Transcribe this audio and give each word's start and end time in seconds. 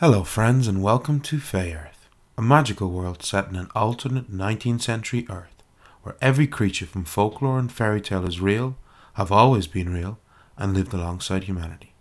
Hello, 0.00 0.24
friends, 0.24 0.68
and 0.68 0.82
welcome 0.82 1.20
to 1.20 1.40
Fey 1.40 1.72
Earth, 1.72 2.10
a 2.36 2.42
magical 2.42 2.90
world 2.90 3.22
set 3.22 3.48
in 3.48 3.56
an 3.56 3.70
alternate 3.74 4.30
19th 4.30 4.82
century 4.82 5.24
Earth, 5.30 5.62
where 6.02 6.16
every 6.20 6.46
creature 6.46 6.84
from 6.84 7.06
folklore 7.06 7.58
and 7.58 7.72
fairy 7.72 8.02
tale 8.02 8.28
is 8.28 8.38
real, 8.38 8.76
have 9.14 9.32
always 9.32 9.66
been 9.66 9.90
real, 9.90 10.18
and 10.58 10.74
lived 10.74 10.92
alongside 10.92 11.44
humanity. 11.44 11.94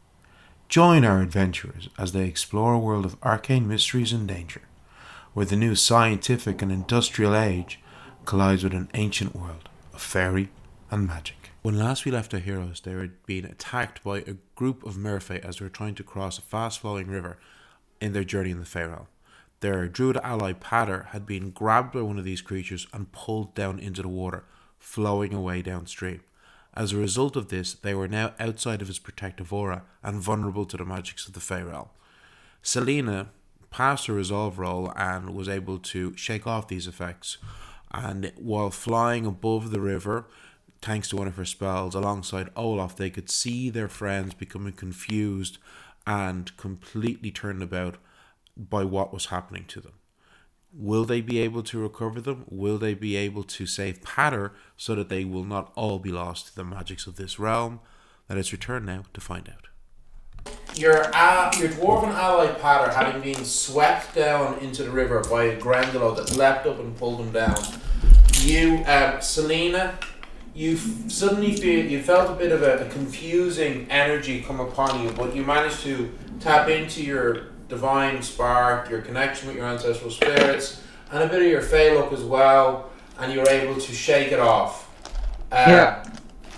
Join 0.68 1.06
our 1.06 1.22
adventurers 1.22 1.88
as 1.98 2.12
they 2.12 2.28
explore 2.28 2.74
a 2.74 2.80
world 2.80 3.06
of 3.06 3.16
arcane 3.24 3.66
mysteries 3.66 4.12
and 4.12 4.28
danger, 4.28 4.64
where 5.34 5.46
the 5.46 5.56
new 5.56 5.74
scientific 5.74 6.62
and 6.62 6.74
industrial 6.74 7.34
age 7.34 7.80
collides 8.26 8.66
with 8.66 8.74
an 8.74 8.90
ancient 8.94 9.34
world 9.34 9.70
of 9.94 10.02
fairy 10.02 10.50
and 10.92 11.08
magic. 11.08 11.52
When 11.62 11.80
last 11.80 12.04
we 12.04 12.12
left 12.12 12.34
our 12.34 12.42
heroes, 12.42 12.82
they 12.82 12.94
were 12.94 13.12
being 13.26 13.46
attacked 13.46 14.04
by 14.04 14.18
a 14.18 14.36
group 14.56 14.86
of 14.86 14.98
merfolk 14.98 15.46
as 15.46 15.60
they 15.60 15.66
were 15.66 15.70
trying 15.70 15.96
to 15.96 16.04
cross 16.04 16.38
a 16.38 16.42
fast 16.42 16.80
flowing 16.82 17.08
river 17.08 17.38
in 18.00 18.14
their 18.14 18.24
journey 18.24 18.52
in 18.52 18.60
the 18.60 18.66
Pharaoh. 18.66 19.08
Their 19.62 19.88
druid 19.88 20.18
ally 20.18 20.54
Pater 20.54 21.08
had 21.12 21.26
been 21.26 21.52
grabbed 21.52 21.94
by 21.94 22.02
one 22.02 22.20
of 22.20 22.26
these 22.26 22.42
creatures 22.42 22.88
and 22.94 23.12
pulled 23.12 23.56
down 23.56 23.80
into 23.80 24.02
the 24.02 24.08
water, 24.08 24.44
flowing 24.78 25.34
away 25.34 25.62
downstream. 25.62 26.22
As 26.74 26.92
a 26.92 26.98
result 26.98 27.36
of 27.36 27.48
this, 27.48 27.74
they 27.74 27.96
were 27.96 28.08
now 28.08 28.34
outside 28.40 28.82
of 28.82 28.90
his 28.90 29.00
protective 29.00 29.54
aura 29.54 29.84
and 30.04 30.22
vulnerable 30.22 30.66
to 30.66 30.78
the 30.78 30.86
magics 30.86 31.26
of 31.26 31.34
the 31.34 31.40
Pharaoh. 31.40 31.90
Selena 32.62 33.30
passed 33.72 34.08
her 34.08 34.14
resolve 34.14 34.60
roll 34.60 34.92
and 34.96 35.34
was 35.34 35.48
able 35.48 35.78
to 35.80 36.16
shake 36.18 36.46
off 36.46 36.68
these 36.68 36.88
effects. 36.88 37.38
And 37.92 38.34
while 38.36 38.72
flying 38.72 39.26
above 39.26 39.72
the 39.72 39.80
river, 39.80 40.28
thanks 40.82 41.10
to 41.10 41.16
one 41.16 41.28
of 41.28 41.38
her 41.38 41.46
spells, 41.46 41.96
alongside 41.96 42.50
Olaf, 42.56 42.96
they 42.96 43.10
could 43.10 43.30
see 43.30 43.70
their 43.70 43.88
friends 43.88 44.34
becoming 44.34 44.74
confused 44.74 45.58
and 46.06 46.56
completely 46.58 47.32
turned 47.32 47.64
about 47.64 47.98
by 48.58 48.84
what 48.84 49.14
was 49.14 49.28
happening 49.28 49.66
to 49.68 49.82
them. 49.82 49.94
Will 50.78 51.06
they 51.06 51.22
be 51.22 51.40
able 51.40 51.64
to 51.64 51.80
recover 51.80 52.20
them? 52.20 52.46
Will 52.50 52.78
they 52.78 52.94
be 52.94 53.16
able 53.16 53.44
to 53.44 53.66
save 53.66 54.04
Patter 54.04 54.54
so 54.76 54.94
that 54.96 55.10
they 55.10 55.24
will 55.24 55.46
not 55.46 55.72
all 55.76 56.00
be 56.00 56.12
lost 56.12 56.48
to 56.48 56.56
the 56.56 56.66
magics 56.66 57.08
of 57.08 57.16
this 57.16 57.40
realm? 57.40 57.80
Let 58.30 58.38
us 58.38 58.52
return 58.52 58.86
now 58.86 59.04
to 59.14 59.22
find 59.22 59.48
out. 59.48 59.68
Your 60.76 61.06
uh, 61.14 61.52
your 61.58 61.70
dwarven 61.70 62.14
ally 62.14 62.52
Patter, 62.56 62.92
having 62.92 63.22
been 63.22 63.46
swept 63.46 64.14
down 64.14 64.60
into 64.60 64.84
the 64.84 64.92
river 64.92 65.24
by 65.30 65.44
a 65.46 65.60
Grindylow 65.60 66.18
that 66.18 66.36
leapt 66.36 66.68
up 66.68 66.80
and 66.80 66.96
pulled 66.98 67.22
him 67.22 67.32
down, 67.32 67.56
you, 68.42 68.84
um, 68.86 69.22
Selena, 69.22 69.98
you 70.56 70.78
suddenly 71.10 71.54
feel 71.54 71.86
you 71.86 72.02
felt 72.02 72.32
a 72.32 72.34
bit 72.34 72.54
of 72.54 72.64
a, 72.64 72.88
a, 72.88 72.90
confusing 72.90 73.86
energy 73.90 74.42
come 74.42 74.62
upon 74.62 75.04
you, 75.04 75.12
but 75.12 75.36
you 75.36 75.44
managed 75.44 75.82
to 75.82 76.10
tap 76.40 76.70
into 76.70 77.04
your 77.04 77.48
divine 77.68 78.22
spark, 78.22 78.90
your 78.90 79.02
connection 79.02 79.50
with 79.50 79.58
your 79.58 79.66
ancestral 79.66 80.10
spirits, 80.10 80.82
and 81.12 81.22
a 81.22 81.28
bit 81.28 81.42
of 81.42 81.48
your 81.50 81.62
fey 81.62 81.94
look 81.94 82.14
as 82.14 82.24
well, 82.24 82.90
and 83.20 83.34
you're 83.34 83.48
able 83.50 83.76
to 83.76 83.94
shake 83.94 84.32
it 84.32 84.40
off. 84.40 84.90
Uh, 85.52 85.66
yeah. 85.68 86.06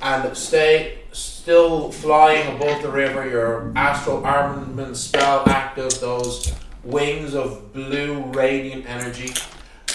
And 0.04 0.38
stay 0.38 1.00
still 1.12 1.92
flying 1.92 2.56
above 2.56 2.84
the 2.84 2.92
river, 2.92 3.28
your 3.28 3.74
astral 3.76 4.24
armament 4.24 4.96
spell 4.96 5.44
active, 5.50 6.00
those 6.00 6.54
wings 6.84 7.34
of 7.34 7.74
blue 7.74 8.22
radiant 8.26 8.86
energy. 8.88 9.34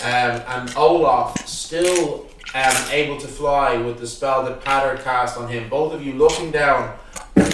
Um, 0.03 0.43
and 0.49 0.75
Olaf 0.77 1.47
still 1.47 2.27
um, 2.55 2.91
able 2.91 3.19
to 3.19 3.29
fly 3.29 3.77
with 3.77 3.99
the 3.99 4.07
spell 4.07 4.45
that 4.45 4.65
Pater 4.65 5.01
cast 5.03 5.39
on 5.39 5.49
him. 5.49 5.69
Both 5.69 5.95
of 5.95 6.05
you 6.05 6.13
looking 6.13 6.51
down 6.51 6.99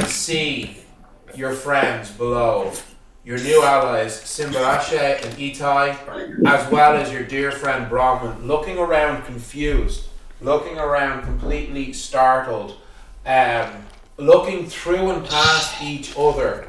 see 0.08 0.78
your 1.34 1.52
friends 1.52 2.10
below, 2.10 2.72
your 3.24 3.38
new 3.38 3.62
allies 3.62 4.20
Simbarashe 4.22 5.24
and 5.24 5.34
Itai, 5.34 6.46
as 6.46 6.70
well 6.72 6.96
as 6.96 7.12
your 7.12 7.24
dear 7.24 7.52
friend 7.52 7.88
Brahman, 7.88 8.46
looking 8.46 8.78
around 8.78 9.24
confused, 9.24 10.08
looking 10.40 10.78
around 10.78 11.22
completely 11.22 11.92
startled, 11.92 12.76
um, 13.26 13.70
looking 14.16 14.66
through 14.66 15.10
and 15.10 15.24
past 15.28 15.82
each 15.82 16.16
other. 16.16 16.66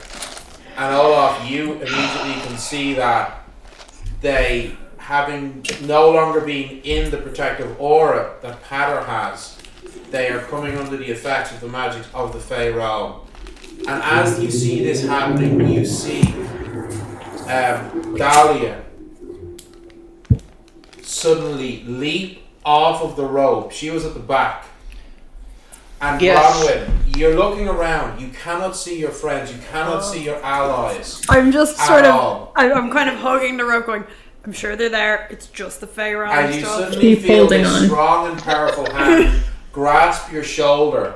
And 0.77 0.93
Olaf, 0.93 1.49
you 1.49 1.73
immediately 1.73 2.33
can 2.45 2.57
see 2.57 2.93
that 2.93 3.43
they 4.21 4.77
having 5.09 5.65
no 5.81 6.11
longer 6.11 6.39
been 6.39 6.79
in 6.83 7.09
the 7.09 7.17
protective 7.17 7.75
aura 7.81 8.35
that 8.43 8.61
Pater 8.61 9.01
has, 9.01 9.57
they 10.11 10.29
are 10.29 10.39
coming 10.41 10.77
under 10.77 10.97
the 10.97 11.09
effects 11.09 11.51
of 11.51 11.59
the 11.61 11.67
magic 11.67 12.05
of 12.13 12.31
the 12.31 12.39
Fey 12.39 12.71
realm. 12.71 13.19
And 13.87 14.03
as 14.03 14.39
you 14.39 14.51
see 14.51 14.83
this 14.83 15.03
happening, 15.03 15.67
you 15.67 15.83
see 15.83 16.21
um, 17.49 18.15
Dahlia 18.17 18.83
suddenly 21.01 21.83
leap 21.85 22.43
off 22.63 23.01
of 23.01 23.15
the 23.15 23.25
rope. 23.25 23.71
She 23.71 23.89
was 23.89 24.05
at 24.05 24.13
the 24.13 24.19
back. 24.19 24.65
And 26.01 26.21
yes. 26.21 26.39
Bronwyn, 26.39 27.17
you're 27.17 27.35
looking 27.35 27.67
around. 27.67 28.21
You 28.21 28.29
cannot 28.29 28.75
see 28.75 28.99
your 28.99 29.09
friends. 29.09 29.51
You 29.51 29.57
cannot 29.71 30.03
oh. 30.03 30.11
see 30.13 30.23
your 30.23 30.41
allies. 30.43 31.21
I'm 31.27 31.51
just 31.51 31.77
sort 31.77 32.05
of. 32.05 32.51
I'm 32.55 32.91
kind 32.91 33.09
of 33.09 33.15
hugging 33.15 33.57
the 33.57 33.65
rope, 33.65 33.87
going. 33.87 34.03
I'm 34.49 34.53
sure 34.53 34.75
they're 34.75 34.89
there. 34.89 35.27
It's 35.29 35.45
just 35.45 35.79
the 35.79 35.85
Pharaoh 35.85 36.27
and 36.31 36.55
you 36.55 36.61
stuff. 36.61 36.79
suddenly 36.79 37.15
Keep 37.15 37.19
feel 37.23 37.45
this 37.47 37.67
on. 37.67 37.85
strong 37.85 38.31
and 38.31 38.41
powerful 38.41 38.91
hand 38.91 39.43
grasp 39.71 40.31
your 40.31 40.43
shoulder, 40.43 41.13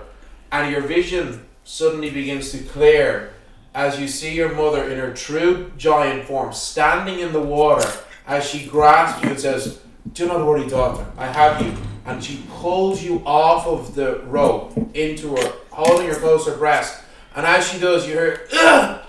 and 0.52 0.72
your 0.72 0.82
vision 0.82 1.44
suddenly 1.64 2.12
begins 2.12 2.52
to 2.52 2.60
clear 2.60 3.34
as 3.74 4.00
you 4.00 4.08
see 4.08 4.36
your 4.36 4.54
mother 4.54 4.84
in 4.88 5.00
her 5.00 5.12
true 5.16 5.72
giant 5.80 6.26
form 6.26 6.54
standing 6.54 7.18
in 7.22 7.34
the 7.34 7.42
water 7.42 7.90
as 8.28 8.48
she 8.48 8.68
grasps 8.68 9.24
you 9.24 9.32
and 9.32 9.40
says, 9.40 9.80
"Do 10.14 10.28
not 10.28 10.46
worry, 10.46 10.68
daughter. 10.68 11.04
I 11.18 11.26
have 11.26 11.60
you." 11.60 11.74
And 12.06 12.24
she 12.24 12.46
pulls 12.52 13.02
you 13.02 13.24
off 13.26 13.66
of 13.66 13.96
the 13.96 14.20
rope 14.28 14.74
into 14.94 15.36
her, 15.38 15.54
holding 15.72 16.06
her 16.08 16.14
close 16.14 16.46
to 16.46 16.52
her 16.52 16.58
breast. 16.58 17.02
And 17.36 17.48
as 17.48 17.68
she 17.68 17.80
does, 17.80 18.06
you 18.06 18.14
hear. 18.14 18.48
Ugh! 18.54 19.00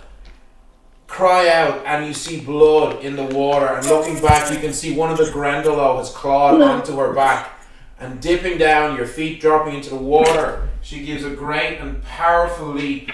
Cry 1.14 1.48
out 1.48 1.86
and 1.86 2.04
you 2.04 2.12
see 2.12 2.40
blood 2.40 3.04
in 3.04 3.14
the 3.14 3.22
water. 3.22 3.66
And 3.66 3.86
looking 3.86 4.20
back 4.20 4.50
you 4.52 4.58
can 4.58 4.72
see 4.72 4.96
one 4.96 5.12
of 5.12 5.18
the 5.18 5.26
Grindylow 5.26 5.98
has 5.98 6.10
clawed 6.10 6.60
onto 6.60 6.96
her 6.96 7.12
back 7.12 7.52
and 8.00 8.20
dipping 8.20 8.58
down 8.58 8.96
your 8.96 9.06
feet 9.06 9.40
dropping 9.40 9.76
into 9.76 9.90
the 9.90 9.96
water. 9.96 10.68
She 10.82 11.04
gives 11.04 11.22
a 11.22 11.30
great 11.30 11.78
and 11.78 12.02
powerful 12.02 12.66
leap 12.66 13.12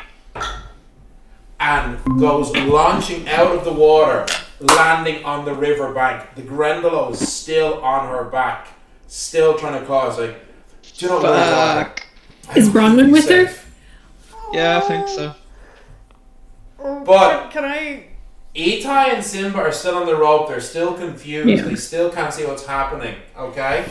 and 1.60 2.02
goes 2.18 2.50
launching 2.56 3.28
out 3.28 3.54
of 3.54 3.64
the 3.64 3.72
water 3.72 4.26
landing 4.60 5.22
on 5.24 5.44
the 5.44 5.54
river 5.54 5.92
bank 5.92 6.26
the 6.34 6.42
Grindylow 6.42 7.12
is 7.12 7.30
still 7.30 7.82
on 7.84 8.08
her 8.08 8.24
back 8.24 8.68
still 9.08 9.58
trying 9.58 9.78
to 9.78 9.84
claw 9.86 10.08
it's 10.08 10.18
like 10.18 10.40
do 10.96 11.06
you 11.06 11.12
know 11.12 11.20
what 11.20 12.56
is 12.56 12.70
Bronwyn 12.70 13.12
with 13.12 13.24
safe. 13.24 13.70
her 14.32 14.38
yeah 14.54 14.78
I 14.78 14.80
think 14.88 15.06
so 15.08 15.34
but 17.04 17.50
can, 17.50 17.50
can 17.50 17.64
I? 17.64 18.06
Itai 18.54 19.14
and 19.14 19.24
Simba 19.24 19.58
are 19.58 19.72
still 19.72 19.98
on 19.98 20.06
the 20.06 20.16
rope. 20.16 20.48
They're 20.48 20.60
still 20.60 20.94
confused. 20.94 21.48
Yeah. 21.48 21.62
They 21.62 21.76
still 21.76 22.10
can't 22.10 22.34
see 22.34 22.44
what's 22.46 22.66
happening. 22.66 23.14
Okay. 23.36 23.86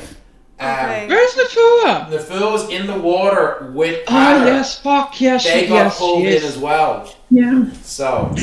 Okay. 0.59 1.03
Um, 1.03 1.09
Where's 1.09 1.31
Nafua? 1.35 2.09
Nafua's 2.09 2.69
in 2.69 2.85
the 2.85 2.99
water 2.99 3.71
with. 3.73 4.03
Oh 4.09 4.45
yes, 4.45 4.77
fuck 4.79 5.19
yes. 5.21 5.45
They 5.45 5.67
got 5.67 5.73
yes, 5.75 5.97
pulled 5.97 6.23
yes. 6.23 6.41
in 6.41 6.47
as 6.49 6.57
well. 6.57 7.15
Yeah. 7.29 7.71
So. 7.81 8.35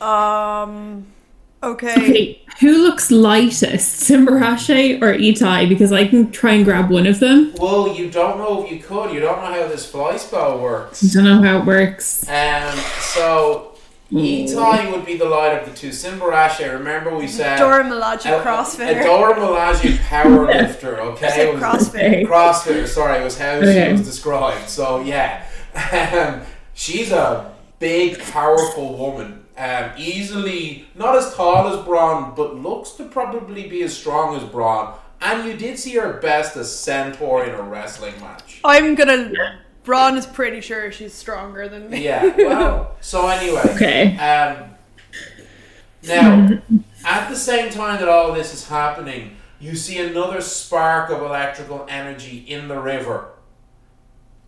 Um. 0.00 1.06
Okay. 1.62 1.92
okay. 1.92 2.42
Who 2.60 2.82
looks 2.82 3.10
lightest, 3.10 4.08
Simbarashe 4.08 5.02
or 5.02 5.14
Itai? 5.14 5.68
Because 5.68 5.92
I 5.92 6.06
can 6.06 6.30
try 6.30 6.52
and 6.54 6.64
grab 6.64 6.90
one 6.90 7.06
of 7.06 7.20
them. 7.20 7.52
Well, 7.58 7.94
you 7.94 8.10
don't 8.10 8.38
know 8.38 8.64
if 8.64 8.70
you 8.70 8.78
could. 8.78 9.12
You 9.12 9.20
don't 9.20 9.38
know 9.38 9.62
how 9.62 9.68
this 9.68 9.90
fly 9.90 10.16
spell 10.16 10.58
works. 10.58 11.02
You 11.02 11.10
don't 11.10 11.24
know 11.24 11.42
how 11.42 11.58
it 11.58 11.66
works. 11.66 12.28
Um. 12.28 12.78
So. 13.00 13.72
Itai 14.12 14.92
would 14.92 15.04
be 15.04 15.16
the 15.16 15.24
light 15.24 15.58
of 15.60 15.68
the 15.68 15.76
two. 15.76 15.88
Simbarashe, 15.88 16.72
remember 16.72 17.16
we 17.16 17.26
said 17.26 17.58
Dora 17.58 17.82
Milaje 17.82 18.40
CrossFitter. 18.40 19.00
A 19.00 19.02
Dora 19.02 19.34
Milaje 19.34 19.98
power 19.98 20.46
lifter, 20.46 21.00
okay? 21.00 21.48
It 21.48 21.54
was 21.54 21.60
CrossFit. 21.60 22.24
CrossFitter, 22.24 22.86
sorry, 22.86 23.20
it 23.20 23.24
was 23.24 23.36
how 23.36 23.54
okay. 23.54 23.86
she 23.86 23.92
was 23.92 24.02
described. 24.02 24.68
So 24.68 25.00
yeah. 25.00 25.44
Um, 25.92 26.42
she's 26.72 27.10
a 27.10 27.52
big, 27.80 28.18
powerful 28.20 28.96
woman 28.96 29.45
um, 29.58 29.90
easily 29.96 30.86
not 30.94 31.16
as 31.16 31.34
tall 31.34 31.68
as 31.68 31.84
Braun, 31.84 32.34
but 32.36 32.56
looks 32.56 32.90
to 32.92 33.04
probably 33.04 33.68
be 33.68 33.82
as 33.82 33.96
strong 33.96 34.36
as 34.36 34.44
Braun. 34.44 34.94
And 35.20 35.48
you 35.48 35.56
did 35.56 35.78
see 35.78 35.94
her 35.96 36.14
best 36.14 36.56
as 36.56 36.74
Centaur 36.74 37.44
in 37.44 37.54
a 37.54 37.62
wrestling 37.62 38.20
match. 38.20 38.60
I'm 38.64 38.94
gonna. 38.94 39.32
Braun 39.82 40.16
is 40.16 40.26
pretty 40.26 40.60
sure 40.60 40.90
she's 40.92 41.14
stronger 41.14 41.68
than 41.68 41.90
me. 41.90 42.04
Yeah. 42.04 42.34
Well. 42.36 42.96
so 43.00 43.28
anyway. 43.28 43.62
Okay. 43.74 44.16
Um. 44.18 44.70
Now, 46.02 46.60
at 47.04 47.28
the 47.28 47.36
same 47.36 47.70
time 47.70 47.98
that 47.98 48.08
all 48.08 48.32
this 48.32 48.54
is 48.54 48.68
happening, 48.68 49.36
you 49.58 49.74
see 49.74 49.98
another 49.98 50.40
spark 50.40 51.10
of 51.10 51.22
electrical 51.22 51.86
energy 51.88 52.38
in 52.38 52.68
the 52.68 52.78
river. 52.78 53.30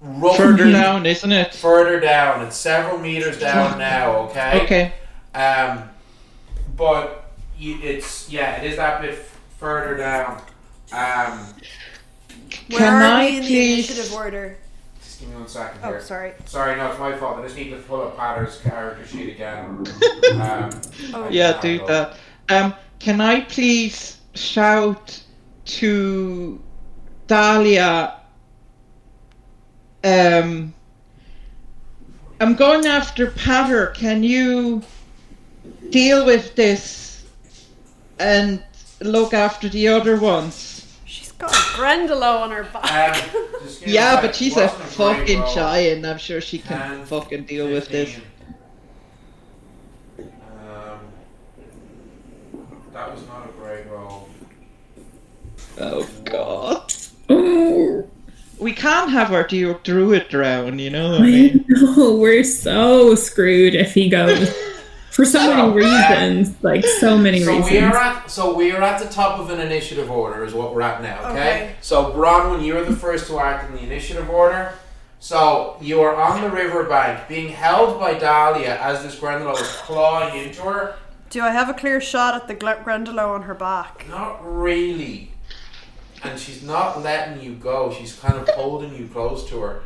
Further 0.00 0.70
down, 0.70 1.06
isn't 1.06 1.32
it? 1.32 1.54
Further 1.54 1.98
down. 2.00 2.46
It's 2.46 2.56
several 2.56 2.98
meters 2.98 3.38
down 3.38 3.78
now. 3.80 4.16
Okay. 4.28 4.62
Okay. 4.64 4.92
Um, 5.34 5.88
but 6.76 7.32
you, 7.58 7.78
it's 7.82 8.30
yeah, 8.30 8.60
it 8.62 8.70
is 8.70 8.76
that 8.76 9.00
bit 9.02 9.16
further 9.58 9.96
down. 9.96 10.40
Um, 10.92 11.38
Where 12.70 12.78
Can 12.78 12.94
are 12.94 13.02
I 13.02 13.24
we 13.24 13.28
in 13.36 13.42
the 13.42 13.48
please- 13.48 13.90
initiative 13.90 14.12
order? 14.14 14.56
just 15.02 15.20
give 15.20 15.28
me 15.30 15.34
one 15.36 15.48
second 15.48 15.80
Oh, 15.82 15.88
here. 15.88 16.00
sorry. 16.00 16.32
Sorry, 16.46 16.76
no, 16.76 16.90
it's 16.90 16.98
my 17.00 17.16
fault. 17.16 17.38
I 17.38 17.42
just 17.42 17.56
need 17.56 17.70
to 17.70 17.76
pull 17.78 18.02
up 18.02 18.16
Patter's 18.16 18.60
character 18.60 19.04
sheet 19.06 19.30
again. 19.34 19.84
Um, 20.40 20.70
Oh, 21.14 21.28
Yeah, 21.30 21.60
do 21.60 21.84
that. 21.86 22.16
Um, 22.50 22.72
can 23.00 23.20
I 23.20 23.40
please 23.40 24.18
shout 24.34 25.20
to 25.64 26.60
Dahlia? 27.26 28.14
Um, 30.04 30.74
I'm 32.40 32.54
going 32.54 32.86
after 32.86 33.30
Patter. 33.30 33.88
Can 33.88 34.22
you 34.22 34.82
deal 35.90 36.24
with 36.24 36.54
this 36.54 37.24
and 38.18 38.62
look 39.00 39.34
after 39.34 39.68
the 39.68 39.88
other 39.88 40.18
ones? 40.20 40.98
She's 41.04 41.32
got 41.32 41.50
a 41.50 41.54
Grindylow 41.54 42.40
on 42.42 42.50
her 42.50 42.64
back. 42.64 43.34
Um, 43.34 43.46
just 43.62 43.80
give 43.80 43.88
me 43.88 43.94
Yeah, 43.94 44.20
but 44.20 44.34
she's 44.36 44.56
a 44.56 44.68
fucking 44.68 45.40
roll. 45.40 45.54
giant. 45.54 46.06
I'm 46.06 46.18
sure 46.18 46.40
she 46.40 46.58
can 46.58 46.98
10, 46.98 47.06
fucking 47.06 47.44
deal 47.44 47.68
with 47.70 47.88
this. 47.88 48.10
15. 50.16 50.32
Um, 50.62 51.00
that 52.92 53.12
was 53.12 53.26
not 53.26 53.48
a 53.48 53.52
great 53.52 53.86
roll. 53.88 54.28
Oh 55.80 56.08
god. 56.24 56.92
We 58.60 58.72
can't 58.72 59.10
have 59.10 59.32
our 59.32 59.46
dru- 59.46 59.78
druid 59.84 60.28
drown, 60.28 60.78
you 60.78 60.90
know 60.90 61.10
what 61.12 61.20
I 61.20 61.24
I 61.24 61.26
mean? 61.26 61.64
know. 61.68 62.14
We're 62.20 62.44
so 62.44 63.14
screwed 63.14 63.74
if 63.74 63.94
he 63.94 64.08
goes. 64.08 64.52
For 65.10 65.24
so 65.24 65.38
So, 65.40 65.56
many 65.72 65.72
reasons. 65.74 66.62
Like, 66.62 66.84
so 66.84 67.18
many 67.18 67.40
So 67.40 67.50
reasons. 67.50 67.70
we 67.72 67.78
are 67.80 67.96
at 67.96 68.30
so 68.30 68.54
we 68.54 68.70
are 68.70 68.80
at 68.82 69.02
the 69.02 69.08
top 69.08 69.40
of 69.40 69.50
an 69.50 69.58
initiative 69.58 70.08
order 70.10 70.44
is 70.44 70.54
what 70.54 70.72
we're 70.72 70.82
at 70.82 71.02
now. 71.02 71.30
Okay. 71.30 71.30
Okay. 71.40 71.74
So 71.80 72.12
Bronwyn, 72.12 72.64
you're 72.64 72.84
the 72.84 72.94
first 72.94 73.26
to 73.26 73.40
act 73.40 73.68
in 73.68 73.74
the 73.76 73.82
initiative 73.82 74.30
order. 74.30 74.74
So 75.18 75.76
you 75.80 76.00
are 76.02 76.14
on 76.14 76.42
the 76.42 76.50
riverbank, 76.50 77.26
being 77.28 77.48
held 77.48 77.98
by 77.98 78.14
Dahlia 78.14 78.80
as 78.80 79.02
this 79.02 79.18
Grendel 79.18 79.56
is 79.56 79.66
clawing 79.82 80.38
into 80.44 80.62
her. 80.62 80.94
Do 81.30 81.42
I 81.42 81.50
have 81.50 81.68
a 81.68 81.74
clear 81.74 82.00
shot 82.00 82.36
at 82.36 82.46
the 82.46 82.54
Gl- 82.54 82.84
Grindylow 82.84 83.30
on 83.34 83.42
her 83.42 83.54
back? 83.54 84.06
Not 84.08 84.38
really. 84.44 85.32
And 86.24 86.38
she's 86.38 86.62
not 86.62 87.02
letting 87.02 87.42
you 87.42 87.54
go. 87.54 87.92
She's 87.92 88.14
kind 88.18 88.36
of 88.36 88.48
holding 88.50 88.94
you 88.94 89.06
close 89.08 89.48
to 89.50 89.60
her. 89.60 89.82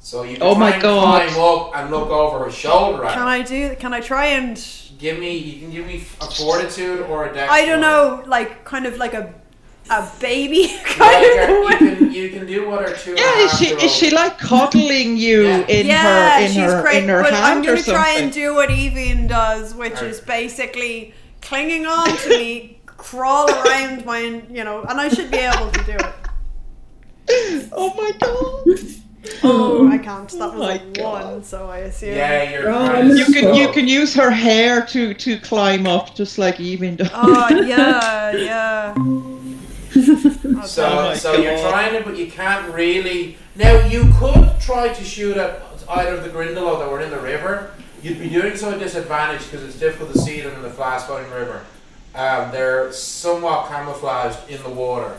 So 0.00 0.22
you 0.24 0.34
can 0.34 0.42
Oh 0.42 0.54
try 0.54 0.60
my 0.60 0.72
and 0.74 0.82
God. 0.82 1.28
climb 1.30 1.44
up 1.44 1.76
and 1.76 1.90
look 1.90 2.08
over 2.10 2.44
her 2.44 2.50
shoulder 2.50 3.04
at 3.04 3.12
Can 3.14 3.22
her. 3.22 3.28
I 3.28 3.42
do? 3.42 3.76
Can 3.78 3.92
I 3.94 4.00
try 4.00 4.26
and? 4.26 4.56
Give 4.98 5.18
me. 5.18 5.36
You 5.36 5.60
can 5.60 5.70
give 5.70 5.86
me 5.86 5.96
a 6.20 6.26
fortitude 6.26 7.00
or 7.02 7.26
a 7.28 7.34
dex. 7.34 7.50
I 7.50 7.64
don't 7.66 7.80
know, 7.80 8.22
like 8.26 8.64
kind 8.64 8.86
of 8.86 8.96
like 8.98 9.14
a 9.14 9.32
a 9.90 10.08
baby 10.20 10.68
Like, 10.76 10.84
kind 10.84 11.24
uh, 11.38 11.42
of 11.42 11.48
you 11.48 11.64
way. 11.66 11.76
can 11.98 12.12
you 12.12 12.30
can 12.30 12.46
do 12.46 12.68
what 12.68 12.82
are 12.88 12.94
two. 12.94 13.10
and 13.10 13.18
a 13.18 13.22
Yeah, 13.22 13.44
is 13.46 13.58
she 13.58 13.66
to 13.70 13.84
is 13.84 13.92
she 13.92 14.10
like 14.10 14.38
coddling 14.38 15.16
you 15.16 15.42
Yeah. 15.42 15.66
in 15.66 15.86
yeah, 15.86 16.38
her 16.38 16.44
in 16.44 16.52
she's 16.52 16.56
her 16.62 16.82
great. 16.82 17.02
in 17.02 17.08
her 17.08 17.22
but 17.22 17.32
hand 17.32 17.44
I'm 17.44 17.62
gonna 17.62 17.76
something? 17.78 17.94
try 17.94 18.10
and 18.18 18.32
do 18.32 18.54
what 18.54 18.70
Evian 18.70 19.26
does, 19.26 19.74
which 19.74 19.94
Alright. 19.94 20.10
is 20.10 20.20
basically 20.20 21.14
clinging 21.40 21.84
on 21.86 22.16
to 22.16 22.28
me, 22.28 22.78
crawl 23.02 23.50
around 23.50 24.04
my, 24.06 24.20
you 24.50 24.64
know, 24.64 24.82
and 24.82 25.00
I 25.00 25.08
should 25.08 25.30
be 25.30 25.38
able 25.38 25.70
to 25.70 25.84
do 25.84 25.92
it. 25.92 26.14
oh 27.72 27.92
my 27.96 28.12
god! 28.18 28.78
Oh, 29.44 29.88
I 29.88 29.98
can't. 29.98 30.28
That 30.30 30.40
Oh 30.40 30.58
was 30.58 30.60
my 30.60 30.74
a 30.74 30.86
God. 30.92 31.24
one, 31.24 31.44
so 31.44 31.68
I 31.70 31.78
assume. 31.78 32.14
Yeah, 32.16 32.50
you're. 32.50 32.70
Oh, 32.70 32.86
kind 32.88 33.16
You 33.18 33.24
can 33.26 33.54
you 33.54 33.68
can 33.72 33.86
use 33.88 34.14
her 34.14 34.30
hair 34.30 34.84
to 34.86 35.14
to 35.14 35.38
climb 35.38 35.86
up 35.86 36.14
just 36.14 36.38
like 36.38 36.58
even. 36.60 36.96
does. 36.96 37.10
Oh 37.12 37.48
yeah, 37.64 38.32
yeah. 38.32 38.94
Okay. 39.94 40.66
So, 40.66 40.84
Oh 40.86 40.94
my 41.08 41.14
so 41.14 41.32
you're 41.34 41.58
trying 41.58 41.94
it, 41.94 42.04
but 42.04 42.16
you 42.16 42.26
can't 42.30 42.72
really. 42.74 43.36
Now 43.56 43.84
you 43.86 44.10
could 44.18 44.48
try 44.60 44.88
to 44.92 45.04
shoot 45.04 45.36
at 45.36 45.62
either 45.88 46.14
of 46.16 46.24
the 46.24 46.30
Grindylow 46.30 46.78
that 46.78 46.90
were 46.90 47.00
in 47.00 47.10
the 47.10 47.20
river. 47.20 47.72
You'd 48.02 48.18
be 48.18 48.28
doing 48.28 48.56
so 48.56 48.70
at 48.72 48.78
disadvantage 48.80 49.44
because 49.44 49.62
it's 49.62 49.78
difficult 49.78 50.12
to 50.14 50.18
see 50.18 50.40
them 50.40 50.54
in 50.54 50.62
the 50.62 50.70
fast-flowing 50.70 51.30
river. 51.30 51.64
Um, 52.14 52.50
they're 52.52 52.92
somewhat 52.92 53.68
camouflaged 53.68 54.48
in 54.50 54.62
the 54.62 54.68
water. 54.70 55.16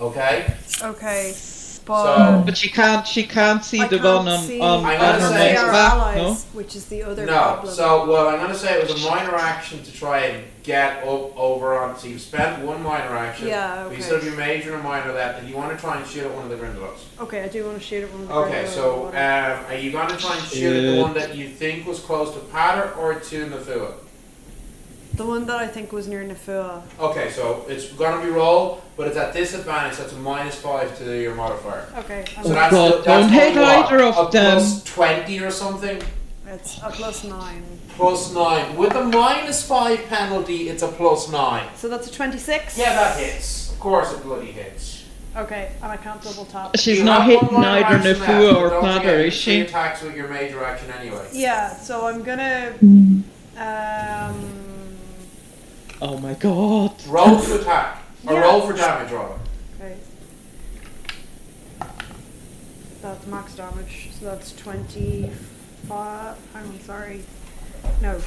Okay. 0.00 0.54
okay, 0.80 1.32
So 1.32 1.82
but 1.84 2.42
But 2.44 2.56
she 2.56 2.68
can't 2.70 3.04
she 3.04 3.24
can't 3.26 3.64
see 3.64 3.80
I 3.80 3.88
the 3.88 3.98
can't 3.98 4.24
one 4.24 4.28
on 4.28 4.44
see, 4.44 4.60
on, 4.60 4.84
I'm 4.84 4.92
on 4.92 4.98
gonna 5.00 5.12
her 5.20 5.28
say 5.30 5.52
next 5.52 5.60
our 5.64 5.72
back. 5.72 5.92
allies, 5.94 6.44
which 6.52 6.76
is 6.76 6.86
the 6.86 7.02
other 7.02 7.26
no. 7.26 7.32
problem. 7.32 7.74
So 7.74 8.06
well, 8.08 8.28
I'm 8.28 8.36
going 8.38 8.52
to 8.52 8.56
say 8.58 8.78
it 8.80 8.88
was 8.88 9.04
a 9.04 9.10
minor 9.10 9.34
action 9.34 9.82
to 9.82 9.92
try 9.92 10.18
and 10.26 10.44
get 10.62 10.98
up 11.02 11.36
over 11.36 11.76
on. 11.78 11.98
So 11.98 12.06
you've 12.06 12.20
spent 12.20 12.64
one 12.64 12.80
minor 12.82 13.16
action. 13.16 13.48
Yeah, 13.48 13.82
But 13.84 13.90
you 13.90 13.94
okay. 13.94 14.02
still 14.02 14.16
have 14.18 14.24
your 14.26 14.36
major 14.36 14.74
and 14.76 14.80
a 14.80 14.84
minor 14.84 15.12
that, 15.14 15.40
and 15.40 15.48
you 15.48 15.56
want 15.56 15.74
to 15.74 15.78
try 15.82 15.96
and 15.98 16.06
shoot 16.06 16.24
at 16.24 16.32
one 16.32 16.44
of 16.44 16.50
the 16.50 16.56
Grindylows. 16.64 16.98
okay, 17.22 17.42
I 17.42 17.48
do 17.48 17.64
want 17.64 17.78
to 17.78 17.82
shoot 17.82 18.04
at 18.04 18.12
one 18.12 18.22
of 18.22 18.28
the 18.28 18.34
Okay, 18.34 18.64
Grindylow 18.64 18.68
so 18.68 19.00
water. 19.04 19.16
um, 19.16 19.64
are 19.66 19.74
you 19.78 19.90
going 19.90 20.08
to 20.08 20.16
try 20.16 20.36
and 20.36 20.46
shoot 20.46 20.76
at 20.76 20.94
the 20.94 21.02
one 21.02 21.14
that 21.14 21.34
you 21.34 21.48
think 21.48 21.86
was 21.88 21.98
close 21.98 22.32
to 22.34 22.40
Patter 22.40 22.92
or 22.94 23.14
to 23.14 23.46
Nafua? 23.46 23.94
The 25.18 25.26
one 25.26 25.44
that 25.46 25.56
I 25.58 25.66
think 25.66 25.92
was 25.92 26.08
near 26.08 26.24
Nafua. 26.24 26.80
Okay, 26.98 27.30
so 27.30 27.66
it's 27.68 27.92
going 27.92 28.18
to 28.18 28.24
be 28.26 28.32
roll, 28.32 28.82
but 28.96 29.06
it's 29.08 29.16
at 29.16 29.34
disadvantage. 29.34 29.98
That's 29.98 30.12
a 30.14 30.16
minus 30.16 30.54
five 30.54 30.96
to 30.98 31.20
your 31.20 31.34
modifier. 31.34 31.86
Okay, 31.98 32.24
I'm 32.36 32.44
So 32.44 32.50
Oh 32.50 32.54
that's 32.54 32.72
God, 32.72 32.92
the, 32.92 32.96
that's 33.02 33.06
don't 33.26 33.28
hate 33.32 33.56
what, 33.56 33.92
either 33.92 34.02
of 34.04 34.28
a 34.28 34.30
them. 34.30 34.52
plus 34.56 34.84
twenty 34.84 35.40
or 35.40 35.50
something. 35.50 36.00
it's 36.46 36.78
a 36.78 36.88
plus 36.90 37.24
nine. 37.24 37.62
Plus 37.96 38.32
nine 38.32 38.76
with 38.76 38.94
a 38.94 39.04
minus 39.04 39.66
five 39.66 40.06
penalty. 40.06 40.68
It's 40.70 40.82
a 40.82 40.88
plus 40.88 41.28
nine. 41.30 41.68
So 41.76 41.88
that's 41.88 42.08
a 42.08 42.12
twenty-six. 42.12 42.78
Yeah, 42.78 42.94
that 42.94 43.18
hits. 43.18 43.72
Of 43.72 43.80
course, 43.80 44.12
it 44.14 44.22
bloody 44.22 44.52
hits. 44.52 45.04
Okay, 45.36 45.72
and 45.82 45.92
I 45.92 45.96
can't 45.96 46.20
double 46.22 46.46
tap. 46.46 46.76
She's 46.76 46.98
You 46.98 47.04
not 47.04 47.22
have 47.26 47.34
one 47.34 47.40
hitting 47.44 47.60
minor 47.60 47.86
either 47.86 47.96
action 47.96 48.18
left, 48.20 48.20
Nafua 48.32 48.52
but 48.54 48.56
or 48.62 48.70
don't 48.70 48.80
Patter, 48.82 48.98
forget, 49.00 49.20
is 49.20 49.34
three 49.44 49.52
she? 49.54 49.60
attacks 49.60 50.02
with 50.02 50.16
your 50.16 50.28
major 50.28 50.64
action 50.64 50.90
anyway. 50.92 51.28
Yeah, 51.32 51.74
so 51.76 52.06
I'm 52.06 52.22
gonna. 52.22 52.72
Um. 53.56 54.57
Oh 56.00 56.16
my 56.18 56.34
god! 56.34 56.92
Roll 57.08 57.40
to 57.40 57.60
attack 57.60 58.02
or 58.26 58.34
Yeah. 58.34 58.40
roll 58.40 58.60
for 58.66 58.72
damage, 58.72 59.12
rather. 59.12 59.34
Okay. 59.80 59.96
That's 63.02 63.26
max 63.26 63.54
damage, 63.54 64.10
so 64.18 64.26
that's 64.26 64.52
25. 64.52 66.36
I'm 66.54 66.80
sorry. 66.84 67.22
No. 68.02 68.20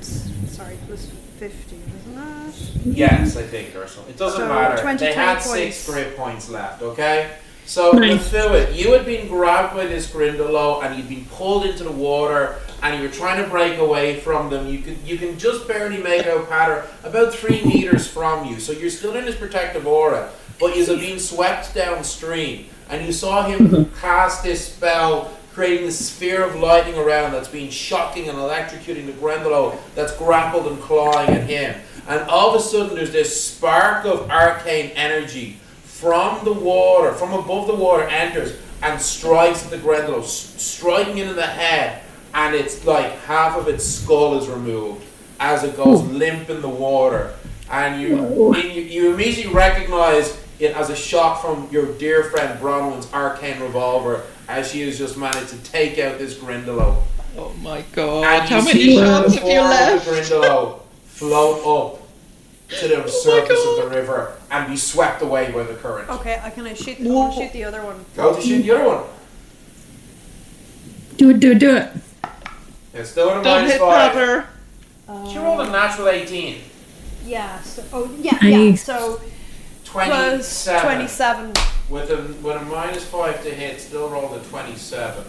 S- 0.00 0.30
Sorry, 0.50 0.74
it 0.74 0.90
was 0.90 1.10
50, 1.38 1.76
wasn't 1.76 2.86
it? 2.86 2.96
Yes, 2.96 3.36
I 3.36 3.42
think, 3.42 3.74
or 3.76 3.86
something. 3.86 4.12
It 4.14 4.18
doesn't 4.18 4.40
So, 4.40 4.48
matter. 4.48 4.80
23 4.80 5.06
They 5.08 5.14
had 5.14 5.38
points. 5.38 5.50
six 5.76 5.86
grit 5.86 6.16
points 6.16 6.48
left, 6.48 6.82
okay? 6.82 7.30
So, 7.68 7.92
Nice. 7.92 8.32
Nathuit, 8.32 8.74
you 8.74 8.94
had 8.94 9.04
been 9.04 9.28
grabbed 9.28 9.74
by 9.74 9.84
this 9.84 10.10
Grindylow 10.10 10.82
and 10.82 10.96
you'd 10.96 11.06
been 11.06 11.26
pulled 11.26 11.66
into 11.66 11.84
the 11.84 11.92
water 11.92 12.56
and 12.82 12.96
you 12.96 13.06
were 13.06 13.14
trying 13.14 13.44
to 13.44 13.50
break 13.50 13.78
away 13.78 14.20
from 14.20 14.48
them. 14.48 14.68
You 14.68 14.78
could 14.78 14.96
you 15.04 15.18
can 15.18 15.38
just 15.38 15.68
barely 15.68 16.02
make 16.02 16.26
out 16.26 16.48
Patter 16.48 16.86
about 17.04 17.34
three 17.34 17.62
meters 17.62 18.08
from 18.08 18.46
you. 18.46 18.58
So 18.58 18.72
you're 18.72 18.88
still 18.88 19.14
in 19.16 19.24
his 19.24 19.34
protective 19.34 19.86
aura, 19.86 20.30
but 20.58 20.78
you've 20.78 20.88
been 20.88 21.18
swept 21.18 21.74
downstream. 21.74 22.68
And 22.88 23.04
you 23.04 23.12
saw 23.12 23.46
him 23.46 23.68
mm-hmm. 23.68 24.00
cast 24.00 24.42
this 24.42 24.72
spell 24.72 25.36
creating 25.52 25.84
this 25.84 26.08
sphere 26.08 26.42
of 26.44 26.56
lightning 26.56 26.96
around 26.96 27.32
that's 27.32 27.48
been 27.48 27.68
shocking 27.68 28.30
and 28.30 28.38
electrocuting 28.38 29.04
the 29.04 29.12
Grindylow 29.12 29.76
that's 29.94 30.16
grappled 30.16 30.68
and 30.68 30.80
clawing 30.80 31.28
at 31.28 31.42
him. 31.42 31.78
And 32.08 32.22
all 32.30 32.48
of 32.48 32.58
a 32.58 32.64
sudden, 32.64 32.96
there's 32.96 33.12
this 33.12 33.44
spark 33.44 34.06
of 34.06 34.30
arcane 34.30 34.90
energy 34.92 35.58
from 36.00 36.44
the 36.44 36.52
water, 36.52 37.12
from 37.12 37.32
above 37.32 37.66
the 37.66 37.74
water, 37.74 38.04
enters 38.04 38.56
and 38.82 39.00
strikes 39.00 39.64
at 39.64 39.70
the 39.70 39.76
Grindylow, 39.78 40.22
s- 40.22 40.54
striking 40.62 41.18
it 41.18 41.26
in 41.28 41.34
the 41.36 41.42
head, 41.46 42.02
and 42.34 42.54
it's 42.54 42.84
like 42.84 43.10
half 43.22 43.56
of 43.56 43.66
its 43.68 43.84
skull 43.84 44.38
is 44.38 44.48
removed 44.48 45.04
as 45.40 45.64
it 45.64 45.76
goes 45.76 46.02
limp 46.02 46.48
in 46.50 46.62
the 46.62 46.68
water. 46.68 47.34
And 47.70 48.00
you, 48.00 48.16
Whoa. 48.18 48.52
and 48.54 48.72
you, 48.72 48.82
you 48.82 49.12
immediately 49.14 49.52
recognize 49.52 50.38
it 50.60 50.76
as 50.76 50.90
a 50.90 50.96
shot 50.96 51.40
from 51.42 51.68
your 51.70 51.92
dear 51.98 52.24
friend 52.24 52.58
Bronwyn's 52.60 53.12
arcane 53.12 53.60
revolver 53.60 54.22
as 54.48 54.70
she 54.70 54.80
has 54.82 54.98
just 54.98 55.16
managed 55.16 55.48
to 55.50 55.58
take 55.58 55.98
out 55.98 56.18
this 56.18 56.34
Grindylow. 56.34 57.02
Oh 57.36 57.52
my 57.60 57.82
god! 57.92 58.24
And 58.24 58.48
How 58.48 58.60
many 58.64 58.96
shots 58.96 59.34
have 59.34 59.44
you 59.44 59.60
left? 59.60 60.04
the 60.06 60.10
Grindylow 60.12 60.80
float 61.06 61.66
up 61.66 61.97
to 62.68 62.88
the 62.88 63.04
oh 63.04 63.06
surface 63.06 63.64
of 63.66 63.76
the 63.76 63.96
river 63.96 64.36
and 64.50 64.68
be 64.68 64.76
swept 64.76 65.22
away 65.22 65.50
by 65.50 65.62
the 65.62 65.74
current. 65.74 66.08
Okay, 66.10 66.40
I 66.42 66.50
can 66.50 66.66
I 66.66 66.74
shoot. 66.74 67.00
I 67.00 67.04
want 67.10 67.34
to 67.34 67.40
shoot 67.40 67.52
the 67.52 67.64
other 67.64 67.82
one. 67.82 68.04
Go 68.14 68.34
to 68.34 68.40
shoot 68.42 68.62
the 68.62 68.70
other 68.72 68.86
one. 68.86 69.04
Do 71.16 71.30
it, 71.30 71.40
do 71.40 71.52
it, 71.52 71.58
do 71.58 71.76
it. 71.76 71.90
It's 72.94 73.10
still 73.10 73.30
at 73.30 73.40
a 73.40 73.42
Don't 73.42 73.56
minus 73.62 73.72
hit 73.72 73.80
five. 73.80 74.12
Patter. 74.12 74.48
Uh, 75.08 75.28
she 75.28 75.38
rolled 75.38 75.60
a 75.60 75.70
natural 75.70 76.08
18. 76.08 76.60
Yeah. 77.24 77.60
So, 77.62 77.84
oh 77.92 78.14
yeah, 78.20 78.38
yeah. 78.42 78.70
Nice. 78.70 78.84
So 78.84 79.20
27. 79.84 80.38
plus 80.38 80.64
twenty-seven. 80.82 81.52
With 81.88 82.10
a, 82.10 82.16
with 82.42 82.56
a 82.56 82.64
minus 82.66 83.04
5 83.06 83.42
to 83.44 83.50
hit, 83.50 83.80
still 83.80 84.10
rolled 84.10 84.34
a 84.36 84.44
27. 84.44 85.24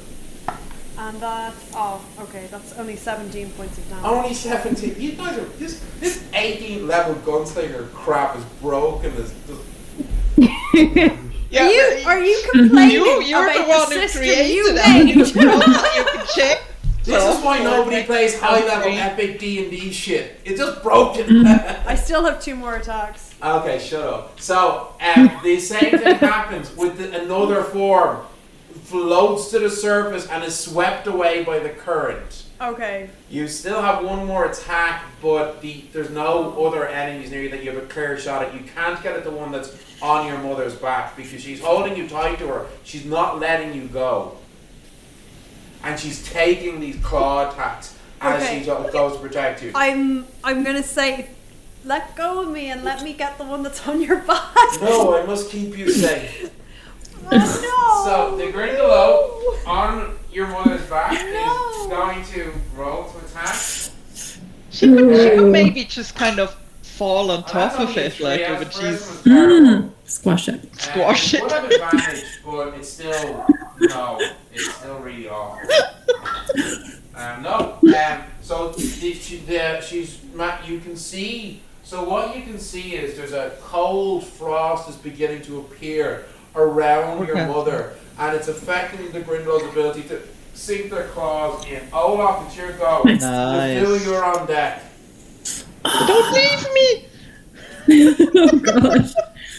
And 1.00 1.20
that. 1.22 1.54
Oh, 1.74 2.06
okay, 2.20 2.48
that's 2.52 2.78
only 2.78 2.98
17 2.98 3.52
points 3.52 3.78
of 3.78 3.90
damage. 3.90 4.06
Only 4.06 4.34
17. 4.34 4.96
You 5.00 5.14
guys 5.14 5.38
are. 5.38 5.46
This, 5.58 5.84
this 6.00 6.24
18 6.34 6.88
level 6.88 7.16
gunslinger 7.16 7.92
crap 7.94 8.36
is 8.38 8.44
broken 8.62 9.14
as. 9.16 9.34
Yeah, 11.52 11.64
are 11.64 11.72
you, 11.72 12.04
are 12.06 12.24
you 12.24 12.44
complaining 12.52 12.92
you, 12.92 13.22
you're 13.24 13.44
about 13.44 13.66
the 13.66 13.70
one 13.70 13.92
who 13.92 14.08
system 14.08 14.22
created 14.22 14.54
you 14.54 14.70
it. 14.70 14.76
made? 14.76 15.16
You 15.16 15.26
that 15.26 15.96
you 15.98 16.20
can 16.20 16.28
check. 16.36 16.64
This 17.04 17.24
is 17.24 17.44
why 17.44 17.60
nobody 17.60 18.04
plays 18.04 18.40
high 18.40 18.64
level 18.66 18.92
epic 18.92 19.40
D 19.40 19.64
and 19.64 19.72
D 19.72 19.92
shit. 19.92 20.40
It's 20.46 20.60
just 20.60 20.84
broken. 20.84 21.48
I 21.48 21.96
still 21.96 22.24
have 22.24 22.40
two 22.40 22.56
more 22.56 22.76
attacks. 22.76 23.34
okay, 23.42 23.80
shut 23.80 24.02
up. 24.02 24.40
So 24.40 24.94
um, 25.02 25.32
the 25.44 25.60
same 25.60 25.98
thing 25.98 26.16
happens 26.18 26.76
with 26.76 26.98
the, 26.98 27.22
another 27.22 27.64
form. 27.64 28.26
Floats 28.90 29.52
to 29.52 29.60
the 29.60 29.70
surface 29.70 30.28
and 30.28 30.44
is 30.44 30.58
swept 30.58 31.06
away 31.06 31.44
by 31.44 31.60
the 31.60 31.70
current. 31.70 32.46
Okay. 32.60 33.10
You 33.30 33.48
still 33.48 33.82
have 33.82 34.04
one 34.04 34.26
more 34.26 34.46
attack, 34.50 35.04
but 35.22 35.62
the, 35.62 35.84
there's 35.94 36.10
no 36.10 36.66
other 36.66 36.88
enemies 36.88 37.30
near 37.30 37.44
you 37.44 37.50
that 37.50 37.64
you 37.64 37.72
have 37.72 37.84
a 37.84 37.86
clear 37.86 38.18
shot 38.18 38.42
at. 38.44 38.54
You 38.54 38.62
can't 38.76 39.02
get 39.04 39.16
at 39.16 39.24
the 39.24 39.30
one 39.32 39.52
that's 39.52 39.78
on 40.02 40.26
your 40.26 40.40
mother's 40.40 40.74
back 40.74 41.16
because 41.16 41.40
she's 41.42 41.62
holding 41.62 41.96
you 41.96 42.10
tight 42.10 42.40
to 42.40 42.48
her. 42.48 42.66
She's 42.84 43.06
not 43.06 43.40
letting 43.40 43.76
you 43.80 43.88
go. 43.88 44.38
And 45.84 46.00
she's 46.00 46.28
taking 46.28 46.80
these 46.80 46.98
claw 47.04 47.50
attacks 47.52 47.96
as 48.22 48.42
Okay. 48.44 48.60
she 48.60 48.66
goes 48.66 49.14
to 49.14 49.20
protect 49.22 49.62
you. 49.64 49.72
I'm 49.76 50.26
I'm 50.44 50.64
gonna 50.64 50.84
say, 50.84 51.30
let 51.86 52.16
go 52.16 52.42
of 52.42 52.50
me 52.50 52.72
and 52.72 52.84
let 52.84 53.04
me 53.04 53.14
get 53.14 53.38
the 53.38 53.46
one 53.46 53.62
that's 53.64 53.88
on 53.88 54.02
your 54.02 54.18
back. 54.28 54.52
No, 54.82 55.16
I 55.16 55.26
must 55.26 55.50
keep 55.52 55.78
you 55.78 55.92
safe. 55.92 56.49
Oh 57.32 58.04
So 58.06 58.38
the 58.38 58.52
Grindylow 58.52 59.68
on 59.68 60.18
your 60.32 60.48
mother's 60.48 60.82
back 60.90 61.12
No. 61.14 61.82
is 61.82 61.88
going 61.88 62.24
to 62.26 62.54
roll 62.76 63.04
to 63.10 63.18
attack. 63.26 63.56
She 64.72 64.88
could, 64.88 65.16
she 65.16 65.30
could 65.38 65.52
maybe 65.52 65.84
just 65.86 66.16
kind 66.16 66.40
of 66.40 66.56
fall 66.82 67.32
on 67.32 67.38
And 67.40 67.48
top 67.48 67.80
of 67.80 67.98
it, 67.98 68.20
like 68.20 68.42
three, 68.42 68.54
when 68.56 68.68
as 68.68 68.74
she's. 68.74 68.82
first. 68.82 69.26
Mm, 69.26 69.92
squash 70.06 70.48
it. 70.50 70.76
Squash 70.76 71.34
um, 71.34 71.38
it. 71.40 71.44
Would 71.44 71.52
have 71.52 71.72
advantage, 71.72 72.26
but 72.46 72.74
it's 72.76 72.90
still 72.90 73.46
no. 73.80 74.20
It's 74.54 74.76
still 74.76 75.00
really 75.00 75.28
awful. 75.30 75.70
Um, 77.16 77.44
no. 77.44 77.78
Um, 77.84 78.24
so 78.42 78.70
the, 78.70 79.14
she, 79.14 79.38
the, 79.38 79.82
she's 79.82 80.20
Matt. 80.34 80.68
You 80.68 80.80
can 80.80 80.96
see. 80.96 81.62
So 81.84 82.04
what 82.04 82.36
you 82.36 82.44
can 82.44 82.60
see 82.60 82.94
is 82.96 83.18
there's 83.18 83.34
a 83.34 83.56
cold 83.62 84.24
frost 84.26 84.88
is 84.90 84.96
beginning 84.96 85.42
to 85.44 85.60
appear 85.60 86.26
around 86.56 87.26
your 87.28 87.36
mother, 87.48 87.96
and 88.18 88.36
it's 88.36 88.48
affecting 88.48 89.12
the 89.12 89.22
Grindel's 89.22 89.64
ability 89.64 90.04
to 90.04 90.22
sink 90.54 90.90
their 90.92 91.08
claws 91.10 91.66
in. 91.68 91.82
Olaf, 91.94 92.46
it's 92.48 92.58
your 92.58 92.72
go. 92.74 93.02
Nice. 93.06 93.22
Nice. 93.22 93.80
Phil, 93.82 94.02
you're 94.02 94.24
on 94.24 94.46
deck. 94.48 94.84
Don't 95.84 96.34
leave 96.34 96.74
me! 96.74 97.06
oh 98.36 98.60
gosh. 98.60 99.12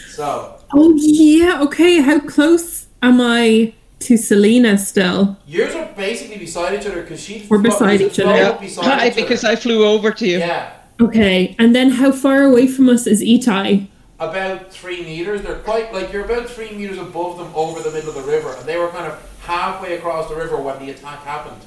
So 0.09 0.57
Oh 0.73 0.93
yeah. 0.97 1.61
Okay. 1.63 1.99
How 2.01 2.19
close 2.19 2.85
am 3.01 3.19
I 3.19 3.73
to 3.99 4.17
Selena 4.17 4.77
still? 4.77 5.37
yours 5.47 5.75
are 5.75 5.89
basically 5.95 6.37
beside 6.37 6.79
each 6.79 6.85
other 6.85 7.01
because 7.01 7.21
she. 7.21 7.45
We're 7.49 7.57
beside 7.57 8.01
each 8.01 8.19
other. 8.19 8.35
Yeah, 8.35 8.51
beside 8.53 8.85
Hi, 8.85 9.07
each 9.07 9.13
other. 9.13 9.21
because 9.23 9.43
I 9.43 9.55
flew 9.55 9.83
over 9.85 10.11
to 10.11 10.27
you. 10.27 10.37
Yeah. 10.39 10.71
Okay. 11.01 11.55
And 11.59 11.75
then 11.75 11.89
how 11.91 12.11
far 12.11 12.43
away 12.43 12.67
from 12.67 12.87
us 12.89 13.07
is 13.07 13.21
Itai? 13.21 13.87
About 14.21 14.71
three 14.71 15.03
meters. 15.03 15.41
They're 15.41 15.55
quite 15.59 15.91
like 15.91 16.13
you're 16.13 16.23
about 16.23 16.47
three 16.47 16.71
meters 16.71 16.99
above 16.99 17.37
them 17.37 17.51
over 17.55 17.81
the 17.81 17.91
middle 17.91 18.09
of 18.09 18.15
the 18.15 18.31
river, 18.31 18.53
and 18.53 18.65
they 18.65 18.77
were 18.77 18.87
kind 18.89 19.11
of 19.11 19.19
halfway 19.41 19.97
across 19.97 20.29
the 20.29 20.35
river 20.35 20.55
when 20.57 20.79
the 20.79 20.91
attack 20.91 21.23
happened. 21.23 21.61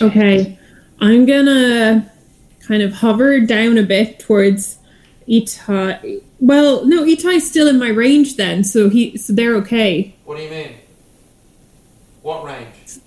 Okay. 0.00 0.58
I'm 1.00 1.24
gonna 1.24 2.12
kind 2.60 2.82
of 2.82 2.92
hover 2.92 3.40
down 3.40 3.78
a 3.78 3.82
bit 3.82 4.20
towards 4.20 4.78
Itai. 5.26 6.22
Well, 6.38 6.84
no, 6.84 7.02
Itai's 7.02 7.48
still 7.48 7.66
in 7.66 7.78
my 7.78 7.88
range 7.88 8.36
then, 8.36 8.62
so 8.62 8.90
he 8.90 9.16
so 9.16 9.32
they're 9.32 9.56
okay. 9.56 10.14
What 10.24 10.36
do 10.36 10.44
you 10.44 10.50
mean? 10.50 10.74
What 12.20 12.44
range? 12.44 12.98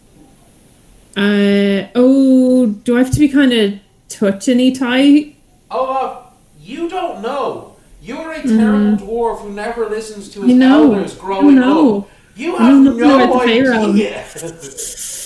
Uh 1.15 1.87
oh, 1.95 2.65
do 2.65 2.95
I 2.95 3.03
have 3.03 3.11
to 3.11 3.19
be 3.19 3.29
kind 3.29 3.53
of 3.53 3.79
touching 4.09 4.57
Itai? 4.57 5.35
Oh, 5.69 5.93
uh, 5.93 6.29
you 6.59 6.89
don't 6.89 7.21
know. 7.21 7.74
You're 8.05 8.31
a 8.33 8.41
terrible 8.43 8.97
dwarf 9.05 9.41
who 9.41 9.51
never 9.51 9.89
listens 9.89 10.29
to 10.33 10.41
his 10.43 10.61
I 10.61 10.65
elders 10.65 11.15
growing 11.15 11.57
I 11.57 11.61
know. 11.61 11.97
up. 11.99 12.09
You 12.35 12.55
I 12.55 12.63
have 12.63 12.83
don't 12.85 12.97
know 12.97 13.17
no 13.17 13.39
the 13.39 13.45
Pharaoh. 13.47 13.91
idea. 13.93 14.25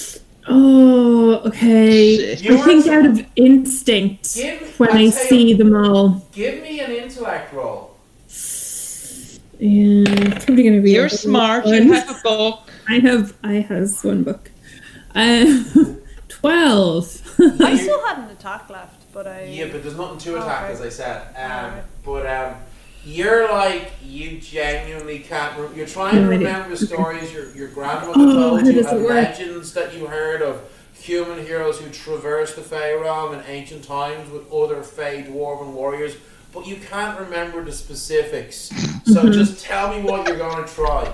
Oh, 0.51 1.41
okay. 1.45 2.17
Shit. 2.38 2.41
You 2.43 2.57
I 2.57 2.62
think 2.62 2.88
are- 2.88 3.00
out 3.01 3.05
of 3.05 3.24
instinct 3.36 4.33
Give- 4.33 4.79
when 4.79 4.89
I'll 4.89 4.95
I 4.95 5.09
tell 5.12 5.21
you- 5.24 5.29
see 5.29 5.53
them 5.53 5.75
all. 5.75 6.25
Give 6.31 6.63
me 6.63 6.79
an 6.79 6.89
intellect 6.91 7.53
roll. 7.53 7.95
Yeah, 9.59 10.05
it's 10.07 10.45
probably 10.45 10.63
gonna 10.63 10.81
be. 10.81 10.91
You're 10.93 11.09
smart, 11.09 11.65
one. 11.65 11.74
you 11.75 11.93
have 11.93 12.09
a 12.09 12.19
book. 12.24 12.62
I 12.89 13.00
have. 13.00 13.36
I 13.43 13.53
has 13.55 14.03
one 14.03 14.24
book. 14.24 14.50
Uh, 15.13 15.63
Twelve. 16.29 17.05
I 17.62 17.75
still 17.77 18.03
had 18.07 18.19
an 18.19 18.29
attack 18.31 18.69
left, 18.71 18.99
but 19.13 19.28
I. 19.28 19.44
Yeah, 19.46 19.68
but 19.72 19.82
there's 19.84 19.98
nothing 19.98 20.18
to 20.20 20.38
Oh, 20.38 20.42
attack, 20.42 20.63
okay. 20.66 20.74
as 20.74 20.82
I 20.82 20.89
said. 20.89 21.22
Um, 21.36 21.51
Alright. 21.51 21.84
But 22.04 22.25
um, 22.28 22.56
you're 23.06 23.50
like 23.51 23.92
you 24.04 24.39
genuinely 24.39 25.20
can't. 25.20 25.58
Re- 25.60 25.75
you're 25.78 25.88
trying 25.88 26.16
to 26.16 26.28
remember 26.28 26.75
stories 26.75 27.32
your 27.34 27.54
your 27.56 27.70
grandmother 27.70 28.13
Oh, 28.16 28.34
told 28.34 28.62
how 28.62 28.68
you 28.68 28.80
and 28.88 29.04
legends 29.06 29.74
that 29.74 29.96
you 29.98 30.06
heard 30.08 30.42
of 30.42 30.62
human 30.94 31.46
heroes 31.46 31.80
who 31.80 31.89
traversed 31.92 32.56
the 32.58 32.62
Fey 32.62 32.94
realm 32.96 33.34
in 33.34 33.42
ancient 33.48 33.84
times 33.86 34.30
with 34.32 34.51
other 34.51 34.84
Fey 34.84 35.24
dwarven 35.28 35.72
warriors. 35.74 36.16
But 36.51 36.66
you 36.68 36.75
can't 36.78 37.20
remember 37.20 37.63
the 37.63 37.72
specifics. 37.72 38.70
So 39.06 39.22
Mm-hmm. 39.24 39.32
just 39.32 39.63
tell 39.63 39.94
me 39.96 40.01
what 40.01 40.28
you're 40.28 40.38
going 40.38 40.66
to 40.68 40.74
try. 40.74 41.13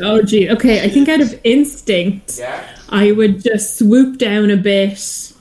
oh 0.00 0.22
gee. 0.22 0.48
Okay, 0.50 0.82
I 0.84 0.88
think 0.88 1.08
out 1.08 1.20
of 1.20 1.38
instinct, 1.44 2.38
Yeah. 2.38 2.64
I 2.88 3.12
would 3.12 3.42
just 3.42 3.76
swoop 3.78 4.16
down 4.18 4.50
a 4.50 4.56
bit, 4.56 5.32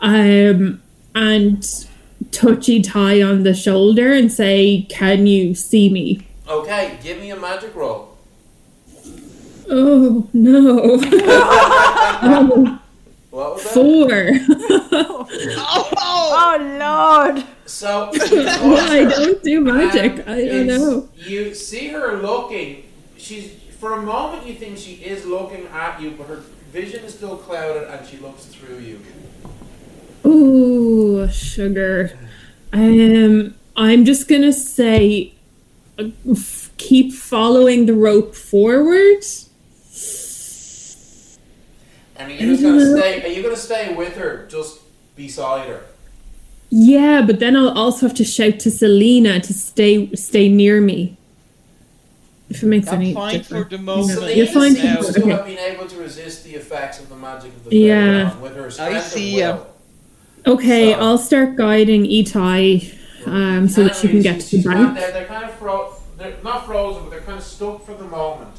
um, 0.00 0.82
and 1.14 1.62
touch 2.32 2.66
Itai 2.66 3.28
on 3.28 3.42
the 3.42 3.54
shoulder 3.54 4.12
and 4.12 4.30
say, 4.32 4.86
"Can 4.88 5.26
you 5.26 5.54
see 5.54 5.88
me?" 5.90 6.26
Okay. 6.48 6.98
Give 7.02 7.18
me 7.20 7.30
a 7.30 7.36
magic 7.36 7.74
roll. 7.74 8.16
Oh 9.68 10.28
no. 10.32 11.00
What 13.30 13.54
was 13.54 13.62
that? 13.62 13.72
four. 13.72 14.10
Oh! 14.92 15.26
Oh 16.02 17.26
lord! 17.34 17.46
So 17.64 18.10
I 18.14 19.04
don't 19.08 19.42
do 19.42 19.60
magic. 19.60 20.26
Um, 20.26 20.32
I 20.34 20.44
don't 20.46 20.66
know. 20.66 21.08
You 21.14 21.54
see 21.54 21.88
her 21.88 22.16
looking. 22.16 22.84
She's 23.16 23.52
for 23.78 23.94
a 23.94 24.02
moment 24.02 24.46
you 24.46 24.54
think 24.54 24.76
she 24.78 24.94
is 24.94 25.24
looking 25.24 25.66
at 25.68 26.00
you, 26.00 26.10
but 26.10 26.26
her 26.26 26.42
vision 26.72 27.04
is 27.04 27.14
still 27.14 27.36
clouded, 27.36 27.88
and 27.88 28.06
she 28.06 28.16
looks 28.16 28.46
through 28.46 28.78
you. 28.78 29.00
Ooh, 30.26 31.28
sugar. 31.30 32.12
Um, 32.72 33.54
I'm 33.76 34.04
just 34.04 34.28
gonna 34.28 34.52
say, 34.52 35.32
uh, 35.98 36.04
f- 36.30 36.70
keep 36.76 37.12
following 37.12 37.86
the 37.86 37.94
rope 37.94 38.34
forward. 38.34 39.24
And 42.16 42.30
are 42.30 42.34
you 42.34 42.50
just 42.56 42.62
gonna 42.62 42.96
stay? 42.98 43.22
Are 43.24 43.28
you 43.28 43.42
gonna 43.42 43.56
stay 43.56 43.94
with 43.94 44.16
her, 44.16 44.46
just 44.50 44.80
beside 45.16 45.68
her? 45.68 45.82
Yeah, 46.68 47.22
but 47.26 47.40
then 47.40 47.56
I'll 47.56 47.70
also 47.76 48.06
have 48.06 48.16
to 48.16 48.24
shout 48.24 48.58
to 48.60 48.70
Selena 48.70 49.40
to 49.40 49.52
stay 49.54 50.14
stay 50.14 50.48
near 50.48 50.80
me. 50.80 51.16
If 52.50 52.62
it 52.62 52.66
makes 52.66 52.88
I'm 52.88 53.00
any 53.00 53.14
fine 53.14 53.42
for 53.44 53.64
difference. 53.64 53.70
the 53.70 53.76
You 53.78 53.82
moment. 53.82 54.20
know, 54.20 54.26
You're 54.28 54.46
fine. 54.46 54.74
seems 54.74 55.06
for- 55.06 55.12
to 55.14 55.20
okay. 55.22 55.30
have 55.30 55.44
been 55.46 55.58
able 55.58 55.86
to 55.86 55.96
resist 55.96 56.44
the 56.44 56.54
effects 56.56 56.98
of 57.00 57.08
the 57.08 57.16
magic 57.16 57.52
of 57.56 57.64
the 57.70 57.76
Yeah. 57.76 58.30
Feyre 58.30 58.40
with 58.40 58.56
her 58.56 58.70
strength 58.70 59.06
see 59.06 59.34
of 59.34 59.38
ya. 59.38 59.56
will. 59.56 59.66
Okay, 60.46 60.92
So- 60.92 60.98
I'll 61.00 61.18
start 61.18 61.56
guiding 61.56 62.04
Itai, 62.04 62.94
um, 63.26 63.68
so 63.68 63.84
that 63.84 63.96
she 63.96 64.08
can 64.08 64.22
get 64.22 64.40
to 64.40 64.58
the 64.58 64.68
bank. 64.68 64.96
They're, 64.98 65.12
they're 65.12 65.26
kind 65.26 65.44
of 65.44 65.54
fro- 65.54 65.94
they're 66.16 66.36
not 66.42 66.66
frozen, 66.66 67.02
but 67.04 67.10
they're 67.10 67.20
kind 67.20 67.38
of 67.38 67.44
stuck 67.44 67.84
for 67.84 67.94
the 67.94 68.04
moment. 68.04 68.54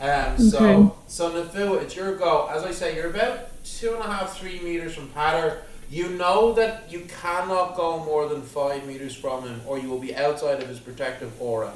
Um, 0.00 0.08
Okay. 0.08 0.38
So, 0.48 0.96
so 1.08 1.30
Nafu, 1.30 1.82
it's 1.82 1.94
your 1.96 2.16
go. 2.16 2.48
As 2.52 2.64
I 2.64 2.70
say, 2.72 2.94
you're 2.96 3.10
about 3.10 3.48
two 3.64 3.94
and 3.94 4.02
a 4.02 4.06
half, 4.06 4.38
three 4.38 4.58
meters 4.60 4.94
from 4.94 5.08
Patter. 5.08 5.62
You 5.90 6.08
know 6.10 6.52
that 6.54 6.84
you 6.90 7.06
cannot 7.20 7.76
go 7.76 8.02
more 8.04 8.28
than 8.28 8.42
five 8.42 8.86
meters 8.86 9.14
from 9.14 9.42
him, 9.44 9.60
or 9.66 9.78
you 9.78 9.88
will 9.90 9.98
be 9.98 10.14
outside 10.14 10.62
of 10.62 10.68
his 10.68 10.78
protective 10.78 11.32
aura. 11.40 11.72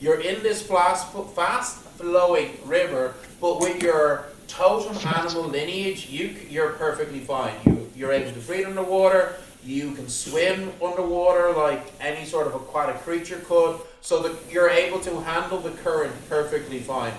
You're 0.00 0.20
in 0.20 0.42
this 0.42 0.60
fast, 0.62 1.12
fast 1.34 1.76
flowing 1.96 2.58
river, 2.66 3.14
but 3.40 3.60
with 3.60 3.80
your 3.82 4.26
totem 4.52 4.96
animal 5.14 5.44
lineage, 5.44 6.08
you, 6.08 6.36
you're 6.50 6.70
perfectly 6.74 7.20
fine. 7.20 7.54
You 7.64 7.90
you're 7.96 8.12
able 8.12 8.32
to 8.32 8.40
breathe 8.40 8.66
underwater. 8.66 9.36
You 9.64 9.92
can 9.92 10.08
swim 10.08 10.72
underwater 10.82 11.52
like 11.52 11.92
any 12.00 12.24
sort 12.24 12.46
of 12.48 12.54
aquatic 12.54 12.96
creature 13.02 13.40
could, 13.44 13.80
so 14.00 14.20
that 14.22 14.32
you're 14.50 14.68
able 14.68 14.98
to 15.00 15.20
handle 15.20 15.58
the 15.60 15.70
current 15.70 16.12
perfectly 16.28 16.80
fine. 16.80 17.12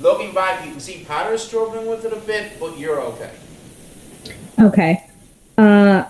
Looking 0.00 0.34
back, 0.34 0.64
you 0.64 0.72
can 0.72 0.80
see 0.80 1.04
Patter's 1.08 1.42
struggling 1.42 1.86
with 1.86 2.04
it 2.04 2.12
a 2.12 2.16
bit, 2.16 2.60
but 2.60 2.78
you're 2.78 3.00
okay. 3.00 3.30
Okay. 4.60 5.04
Uh, 5.56 6.04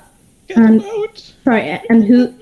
Get 0.48 0.56
them 0.56 0.80
out. 0.80 1.32
sorry, 1.44 1.80
and 1.88 2.04
who 2.04 2.34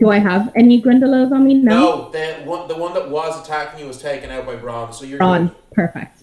do 0.00 0.08
I 0.08 0.18
have 0.18 0.50
any 0.56 0.80
Grindylows 0.80 1.30
on 1.32 1.44
me? 1.44 1.54
No. 1.54 1.74
No, 1.74 2.10
the 2.10 2.34
one, 2.44 2.68
the 2.68 2.76
one 2.76 2.94
that 2.94 3.10
was 3.10 3.42
attacking 3.44 3.80
you 3.80 3.86
was 3.86 4.00
taken 4.00 4.30
out 4.30 4.46
by 4.46 4.56
Braun, 4.56 4.92
so 4.94 5.04
you're 5.04 5.22
On. 5.22 5.48
good. 5.48 5.56
Perfect. 5.72 6.17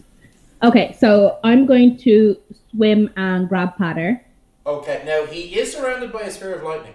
Okay, 0.65 0.95
so 0.99 1.39
I'm 1.43 1.65
going 1.65 1.95
to 1.99 2.37
swim 2.71 3.09
and 3.15 3.47
grab 3.47 3.77
Potter. 3.77 4.21
Okay, 4.65 5.03
now 5.05 5.25
he 5.25 5.41
is 5.59 5.71
surrounded 5.73 6.11
by 6.11 6.21
a 6.21 6.31
sphere 6.31 6.55
of 6.55 6.63
lightning. 6.63 6.93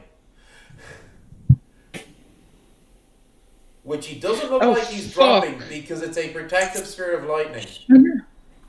Which 3.85 4.07
he 4.09 4.19
doesn't 4.19 4.50
look 4.50 4.62
Oh, 4.62 4.73
like 4.73 4.87
he's 4.89 5.12
fuck. 5.12 5.43
dropping 5.45 5.62
because 5.69 6.03
it's 6.03 6.19
a 6.19 6.29
protective 6.33 6.87
sphere 6.87 7.17
of 7.17 7.25
lightning. 7.25 7.65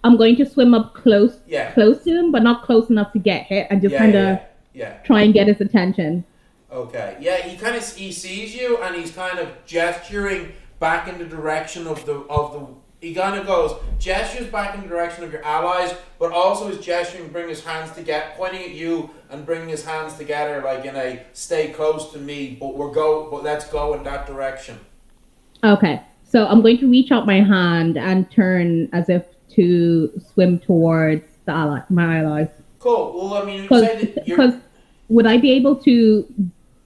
I'm 0.04 0.18
going 0.18 0.36
to 0.38 0.46
swim 0.46 0.74
up 0.74 0.94
close, 0.94 1.40
Yeah. 1.48 1.72
close 1.72 2.04
to 2.04 2.12
him, 2.12 2.32
but 2.32 2.44
not 2.44 2.64
close 2.64 2.90
enough 2.90 3.12
to 3.14 3.20
get 3.20 3.44
hit, 3.44 3.68
and 3.70 3.82
just 3.82 3.94
Yeah, 3.94 4.00
kind 4.00 4.16
of 4.16 4.22
yeah, 4.24 4.44
yeah. 4.74 4.94
try 5.04 5.22
and 5.24 5.34
get 5.34 5.48
his 5.48 5.62
attention. 5.62 6.24
Okay. 6.72 7.18
Yeah, 7.20 7.38
he 7.38 7.58
kind 7.58 7.76
of 7.76 7.88
he 7.96 8.12
sees 8.12 8.56
you 8.56 8.78
and 8.78 8.96
he's 8.96 9.12
kind 9.12 9.38
of 9.40 9.50
gesturing 9.66 10.54
back 10.80 11.08
in 11.08 11.18
the 11.18 11.26
direction 11.26 11.88
of 11.88 12.06
the 12.06 12.14
of 12.30 12.54
the. 12.54 12.68
He 13.02 13.16
kind 13.16 13.36
of 13.36 13.48
goes 13.48 13.76
gestures 13.98 14.46
back 14.46 14.76
in 14.76 14.82
the 14.82 14.88
direction 14.88 15.24
of 15.24 15.32
your 15.34 15.44
allies, 15.44 15.96
but 16.20 16.32
also 16.32 16.70
is 16.70 16.86
gesturing, 16.86 17.30
bring 17.30 17.50
his 17.50 17.66
hands 17.66 17.92
together, 17.94 18.28
pointing 18.38 18.62
at 18.62 18.70
you 18.70 19.10
and 19.32 19.44
bringing 19.44 19.70
his 19.70 19.84
hands 19.84 20.14
together 20.14 20.62
like 20.64 20.86
in 20.86 20.96
a 20.96 21.24
stay 21.34 21.70
close 21.70 22.12
to 22.14 22.20
me, 22.20 22.56
but 22.60 22.78
we're 22.78 22.94
go, 22.94 23.28
but 23.32 23.44
let's 23.44 23.68
go 23.70 23.96
in 23.96 24.04
that 24.04 24.28
direction. 24.28 24.80
Okay, 25.64 26.00
so 26.24 26.46
I'm 26.46 26.62
going 26.62 26.78
to 26.78 26.90
reach 26.90 27.12
out 27.12 27.26
my 27.26 27.42
hand 27.42 27.98
and 27.98 28.30
turn 28.30 28.88
as 28.94 29.10
if 29.10 29.26
to 29.56 30.12
swim 30.34 30.60
towards 30.60 31.26
the 31.46 31.54
ally, 31.54 31.82
my 31.90 32.20
allies. 32.20 32.50
Cool. 32.78 33.14
Well, 33.16 33.34
I 33.42 33.46
mean, 33.46 33.64
you 33.64 33.70
say 33.70 34.06
that 34.06 34.28
you're. 34.28 34.38
Because 34.38 34.62
would 35.10 35.26
I 35.26 35.38
be 35.38 35.52
able 35.54 35.76
to 35.78 36.32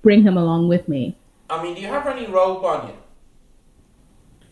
bring 0.02 0.24
him 0.24 0.38
along 0.38 0.70
with 0.70 0.88
me? 0.88 1.18
I 1.50 1.62
mean, 1.62 1.76
do 1.76 1.82
you 1.82 1.88
have 1.88 2.08
any 2.08 2.26
rope 2.26 2.64
on 2.64 2.88
you? 2.88 2.94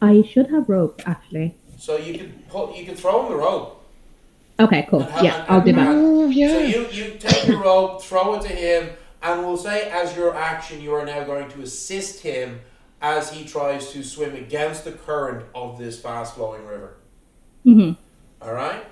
I 0.04 0.22
should 0.22 0.50
have 0.50 0.68
rope, 0.68 1.02
actually. 1.06 1.56
So 1.78 1.96
you 1.98 2.18
could 2.18 2.50
put, 2.50 2.76
you 2.76 2.86
could 2.86 2.98
throw 2.98 3.24
him 3.24 3.32
the 3.32 3.38
rope. 3.38 3.82
Okay, 4.60 4.86
cool. 4.90 5.02
And 5.02 5.12
ha- 5.12 5.22
Yeah, 5.24 5.42
and- 5.42 5.50
I'll 5.52 5.62
do 5.62 5.70
and- 5.70 5.78
that. 5.80 5.88
Oh, 5.90 6.28
yeah. 6.30 6.48
So 6.50 6.60
you, 6.60 6.88
you 6.92 7.06
take 7.18 7.44
the 7.48 7.56
rope, 7.58 8.04
throw 8.04 8.36
it 8.36 8.42
to 8.44 8.50
him, 8.50 8.90
and 9.22 9.46
we'll 9.46 9.58
say 9.58 9.90
as 9.90 10.16
your 10.16 10.36
action, 10.36 10.82
you 10.82 10.94
are 10.94 11.06
now 11.06 11.24
going 11.24 11.50
to 11.52 11.62
assist 11.62 12.22
him 12.22 12.60
as 13.02 13.32
he 13.32 13.46
tries 13.46 13.92
to 13.92 14.04
swim 14.04 14.36
against 14.36 14.84
the 14.84 14.92
current 14.92 15.46
of 15.56 15.78
this 15.78 16.00
fast 16.00 16.36
flowing 16.36 16.66
river. 16.66 16.96
hmm 17.64 17.92
All 18.42 18.54
right? 18.54 18.84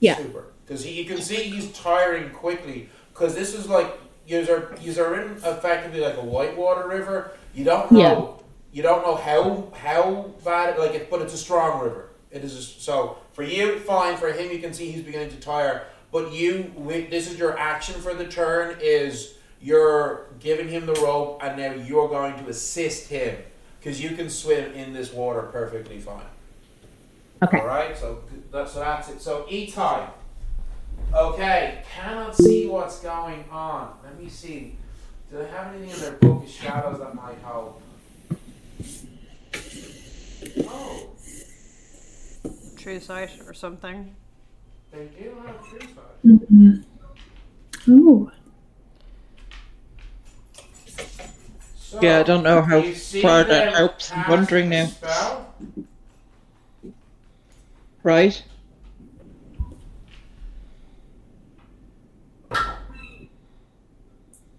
Yeah. 0.00 0.16
Super. 0.16 0.44
Because 0.66 0.86
you 0.86 1.04
can 1.04 1.18
see 1.18 1.36
he's 1.36 1.70
tiring 1.72 2.30
quickly. 2.30 2.88
Because 3.12 3.34
this 3.34 3.54
is 3.54 3.68
like 3.68 3.90
you 4.26 4.38
are 4.50 4.74
you 4.80 5.02
are 5.02 5.20
in 5.20 5.32
effectively 5.32 6.00
like 6.00 6.16
a 6.16 6.24
whitewater 6.24 6.88
river. 6.88 7.32
You 7.54 7.64
don't 7.64 7.90
know 7.92 8.40
you 8.74 8.82
don't 8.82 9.02
know 9.02 9.14
how 9.14 9.68
how 9.72 10.32
bad 10.44 10.76
like 10.78 10.94
it, 10.94 11.08
but 11.08 11.22
it's 11.22 11.32
a 11.32 11.38
strong 11.38 11.80
river. 11.80 12.08
It 12.32 12.42
is 12.42 12.56
a, 12.56 12.62
so 12.62 13.18
for 13.32 13.44
you 13.44 13.78
fine. 13.78 14.16
For 14.16 14.32
him, 14.32 14.50
you 14.50 14.58
can 14.58 14.74
see 14.74 14.90
he's 14.90 15.04
beginning 15.04 15.30
to 15.30 15.36
tire. 15.36 15.86
But 16.10 16.32
you, 16.32 16.72
this 17.10 17.30
is 17.30 17.38
your 17.38 17.56
action 17.56 18.00
for 18.00 18.14
the 18.14 18.26
turn. 18.26 18.76
Is 18.80 19.34
you're 19.62 20.26
giving 20.40 20.68
him 20.68 20.86
the 20.86 20.94
rope, 20.94 21.40
and 21.40 21.56
now 21.56 21.72
you're 21.72 22.08
going 22.08 22.36
to 22.42 22.50
assist 22.50 23.08
him 23.08 23.36
because 23.78 24.02
you 24.02 24.16
can 24.16 24.28
swim 24.28 24.72
in 24.72 24.92
this 24.92 25.12
water 25.12 25.42
perfectly 25.42 26.00
fine. 26.00 26.26
Okay. 27.44 27.60
All 27.60 27.66
right, 27.66 27.96
so 27.96 28.24
that's 28.50 28.72
so 28.72 28.80
that's 28.80 29.08
it. 29.08 29.22
So 29.22 29.46
E 29.48 29.70
time. 29.70 30.10
Okay, 31.14 31.84
cannot 31.94 32.34
see 32.34 32.66
what's 32.66 32.98
going 32.98 33.44
on. 33.52 33.96
Let 34.02 34.20
me 34.20 34.28
see. 34.28 34.74
Do 35.30 35.38
they 35.38 35.46
have 35.46 35.72
anything 35.72 35.90
in 35.90 36.00
their 36.00 36.12
book 36.14 36.42
of 36.42 36.50
shadows 36.50 36.98
that 36.98 37.14
might 37.14 37.38
help? 37.38 37.80
Oh, 40.66 41.10
True 42.76 43.00
sight 43.00 43.30
or 43.46 43.54
something. 43.54 44.14
they 44.92 45.06
do 45.18 45.34
have 45.46 45.68
true 45.70 45.80
sight. 45.80 46.26
Mm-hmm. 46.26 46.82
Oh, 47.88 48.30
So, 51.76 51.98
Yeah, 52.00 52.18
I 52.20 52.22
don't 52.22 52.42
know 52.42 52.62
how 52.62 52.82
far 52.82 53.44
that 53.44 53.74
helps. 53.74 54.12
I'm 54.12 54.28
wondering 54.28 54.68
now. 54.68 54.86
Spell? 54.86 55.54
Right? 58.02 58.42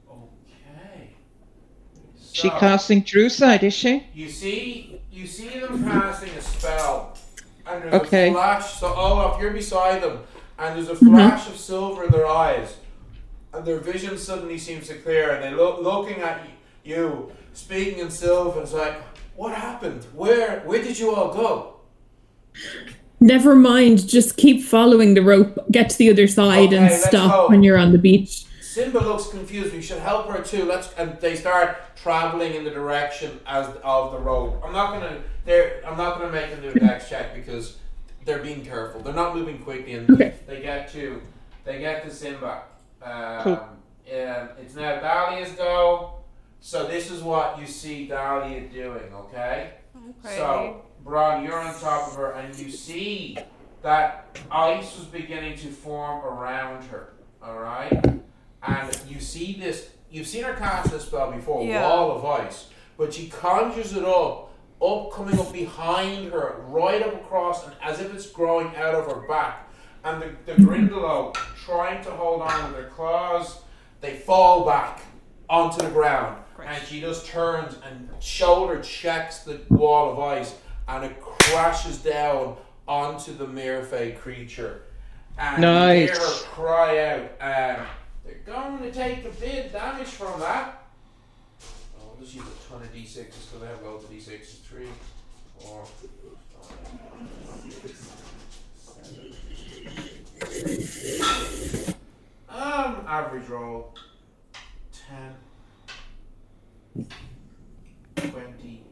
Okay. 0.08 1.15
She 2.36 2.50
So- 2.50 2.60
casting 2.60 3.02
True 3.02 3.30
Sight, 3.30 3.63
is 3.63 3.74
she? 3.74 4.04
You 4.13 4.28
see, 4.28 5.00
you 5.10 5.26
see 5.26 5.58
them 5.58 5.86
casting 5.89 6.32
a 6.32 6.41
spell, 6.41 7.17
and 7.65 7.82
there's 7.82 7.93
Okay. 7.93 8.28
a 8.28 8.34
flash. 8.34 8.74
So 8.74 8.93
oh, 8.93 9.13
Olaf, 9.13 9.39
you're 9.39 9.52
beside 9.54 10.04
them, 10.04 10.19
and 10.60 10.76
there's 10.76 10.89
a 10.89 10.95
mm-hmm. 10.95 11.15
flash 11.15 11.48
of 11.48 11.56
silver 11.56 12.04
in 12.04 12.12
their 12.12 12.28
eyes, 12.28 12.76
and 13.54 13.63
their 13.63 13.80
vision 13.80 14.17
suddenly 14.17 14.58
seems 14.58 14.89
to 14.89 14.95
clear, 14.95 15.30
and 15.32 15.41
they 15.45 15.52
look 15.52 15.82
looking 15.82 16.21
at 16.21 16.45
you, 16.84 17.32
speaking 17.54 18.00
in 18.00 18.10
Sylvan. 18.12 18.63
It's 18.63 18.74
like, 18.74 19.02
what 19.38 19.54
happened? 19.54 20.04
Where, 20.13 20.60
where 20.65 20.84
did 20.84 21.00
you 21.00 21.15
all 21.15 21.34
go? 21.34 21.76
never 23.21 23.56
mind. 23.56 24.08
Just 24.10 24.36
keep 24.36 24.62
following 24.63 25.13
the 25.13 25.21
rope. 25.21 25.58
Get 25.71 25.89
to 25.91 25.98
the 25.98 26.10
other 26.10 26.28
side 26.28 26.74
Okay, 26.74 26.78
and 26.78 26.91
stop 26.91 27.32
go. 27.32 27.48
when 27.50 27.63
you're 27.63 27.78
on 27.78 27.93
the 27.93 27.98
beach. 27.98 28.44
Simba 28.75 28.99
looks 28.99 29.27
confused. 29.27 29.73
We 29.73 29.81
should 29.81 29.99
help 29.99 30.27
her 30.27 30.43
too. 30.43 30.65
Let's. 30.65 30.91
And 30.97 31.17
they 31.21 31.38
start 31.38 31.77
traveling 31.95 32.55
in 32.55 32.65
the 32.65 32.71
direction 32.71 33.39
as 33.47 33.67
of 33.85 34.11
the 34.11 34.19
road. 34.19 34.59
I'm 34.65 34.73
not 34.73 34.91
gonna. 34.91 35.21
They're. 35.45 35.81
I'm 35.88 35.97
not 35.97 36.17
gonna 36.19 36.33
make 36.33 36.49
them 36.51 36.61
do 36.61 36.71
a 36.71 36.73
dex 36.77 37.07
check 37.07 37.33
because 37.33 37.77
they're 38.25 38.39
being 38.43 38.65
careful. 38.65 38.99
They're 38.99 39.13
not 39.13 39.33
moving 39.33 39.59
quickly, 39.59 39.93
and 39.93 40.09
Okay. 40.09 40.33
they 40.45 40.61
get 40.61 40.91
to. 40.91 41.21
They 41.63 41.79
get 41.79 42.03
to 42.03 42.11
Simba. 42.13 42.63
Um, 43.01 43.43
Cool. 43.43 43.69
and 44.11 44.49
it's 44.61 44.75
now 44.75 44.99
Dahlia's 44.99 45.51
go. 45.53 46.15
So 46.59 46.85
this 46.85 47.09
is 47.11 47.23
what 47.23 47.57
you 47.57 47.67
see 47.67 48.07
Dahlia 48.07 48.67
doing. 48.67 49.13
Okay. 49.13 49.71
Okay. 49.95 50.35
So, 50.35 50.81
Bron, 51.01 51.45
you're 51.45 51.57
on 51.57 51.73
top 51.79 52.09
of 52.09 52.17
her, 52.17 52.31
and 52.33 52.53
you 52.59 52.69
see 52.69 53.38
that 53.83 54.38
ice 54.51 54.97
was 54.97 55.05
beginning 55.05 55.57
to 55.59 55.67
form 55.67 56.25
around 56.25 56.83
her. 56.88 57.13
All 57.41 57.59
right, 57.59 58.03
and 58.67 58.97
you 59.08 59.19
see 59.19 59.58
this. 59.60 59.89
You've 60.10 60.28
seen 60.28 60.43
her 60.43 60.54
cast 60.54 60.91
this 60.91 61.06
spell 61.06 61.32
before, 61.32 61.63
Yeah. 61.65 61.82
wall 61.89 62.12
of 62.12 62.25
ice, 62.25 62.67
but 62.97 63.13
she 63.13 63.28
conjures 63.28 63.93
it 63.93 64.06
up, 64.06 64.51
up 64.82 65.12
coming 65.12 65.38
up 65.39 65.51
behind 65.51 66.32
her, 66.32 66.63
right 66.67 67.01
up 67.01 67.13
across, 67.15 67.65
and 67.65 67.75
as 67.82 67.99
if 67.99 68.13
it's 68.13 68.28
growing 68.28 68.73
out 68.75 68.95
of 68.95 69.06
her 69.08 69.28
back. 69.28 69.69
And 70.04 70.21
the, 70.21 70.32
the 70.45 70.62
Grindylow 70.62 71.34
trying 71.65 72.04
to 72.06 72.12
hold 72.12 72.41
on 72.43 72.65
with 72.71 72.73
their 72.80 72.89
claws, 72.89 73.60
they 74.01 74.15
fall 74.15 74.65
back 74.65 75.01
onto 75.49 75.84
the 75.84 75.89
ground. 75.91 76.38
Great. 76.56 76.69
And 76.69 76.84
she 76.88 77.01
just 77.01 77.25
turns 77.25 77.75
and 77.86 78.10
shoulder 78.19 78.80
checks 78.82 79.39
the 79.39 79.60
wall 79.69 80.12
of 80.13 80.19
ice 80.19 80.56
and 80.88 81.04
it 81.04 81.19
crashes 81.19 81.97
down 81.97 82.56
onto 82.88 83.36
the 83.36 83.45
Merfey 83.47 84.17
creature. 84.17 84.84
And 85.39 85.62
you 85.63 85.69
hear 85.69 86.08
Nice. 86.08 86.17
her 86.19 86.45
cry 86.49 87.28
out, 87.41 87.78
um, 87.80 87.86
they're 88.25 88.35
going 88.45 88.79
to 88.79 88.91
take 88.91 89.25
a 89.25 89.29
bit 89.29 89.67
of 89.67 89.71
damage 89.71 90.07
from 90.07 90.39
that. 90.39 90.83
Oh, 91.99 92.11
I'll 92.11 92.17
just 92.21 92.35
use 92.35 92.43
a 92.43 92.69
ton 92.71 92.81
of 92.81 92.93
d6s 92.93 93.15
because 93.15 93.63
I 93.63 93.67
have 93.67 93.81
loads 93.83 94.03
of 94.05 94.11
d6s. 94.11 94.61
Three, 94.61 94.88
four, 95.59 95.85
five, 96.61 97.71
six, 97.71 98.11
seven. 98.77 99.33
Um, 102.49 103.03
average 103.07 103.47
roll. 103.49 103.93
10, 104.93 105.35
20. 108.17 108.83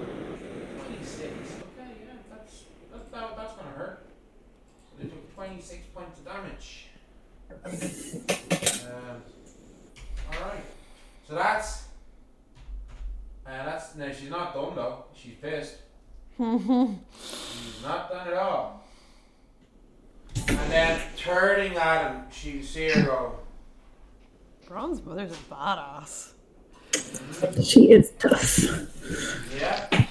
Twenty-six. 0.00 1.32
Okay, 1.60 1.90
yeah, 2.06 2.16
that's 2.30 2.64
that, 2.92 3.12
that, 3.12 3.36
that's 3.36 3.54
gonna 3.54 3.70
hurt. 3.70 4.06
So 4.88 5.02
they 5.02 5.08
took 5.08 5.34
twenty-six 5.34 5.86
points 5.94 6.18
of 6.20 6.24
damage. 6.26 6.86
Um, 7.72 9.22
all 10.32 10.40
right. 10.48 10.64
So 11.28 11.34
that's. 11.34 11.84
Uh, 13.46 13.64
that's 13.64 13.94
now 13.94 14.10
she's 14.12 14.30
not 14.30 14.54
done 14.54 14.74
though. 14.74 15.04
She's 15.14 15.34
pissed. 15.34 15.76
She's 16.38 17.82
not 17.82 18.10
done 18.10 18.28
at 18.28 18.34
all. 18.34 18.84
And 20.48 20.70
then 20.72 21.00
turning 21.16 21.76
at 21.76 22.10
him, 22.10 22.22
she 22.30 22.62
see 22.62 22.90
her 22.90 23.02
go. 23.02 23.38
Bronze 24.66 25.04
Mother's 25.04 25.32
a 25.32 25.52
badass. 25.52 26.32
She 27.64 27.90
is 27.90 28.12
tough. 28.18 28.58
Yeah. 29.58 30.06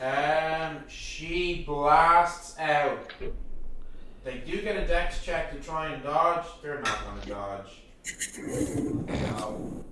Um, 0.00 0.84
she 0.88 1.64
blasts 1.64 2.58
out. 2.58 3.12
They 4.28 4.42
do 4.46 4.60
get 4.60 4.76
a 4.76 4.86
dex 4.86 5.24
check 5.24 5.50
to 5.52 5.56
try 5.66 5.86
and 5.90 6.02
dodge. 6.02 6.44
They're 6.62 6.82
not 6.82 6.98
going 7.06 7.20
to 7.22 7.28
dodge. 7.30 7.80
No. 9.08 9.84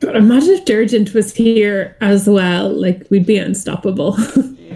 God, 0.00 0.16
imagine 0.16 0.50
if 0.50 0.64
Dirgent 0.66 1.14
was 1.14 1.34
here 1.34 1.96
as 2.02 2.28
well. 2.28 2.68
Like, 2.68 3.06
we'd 3.10 3.24
be 3.26 3.38
unstoppable. 3.38 4.16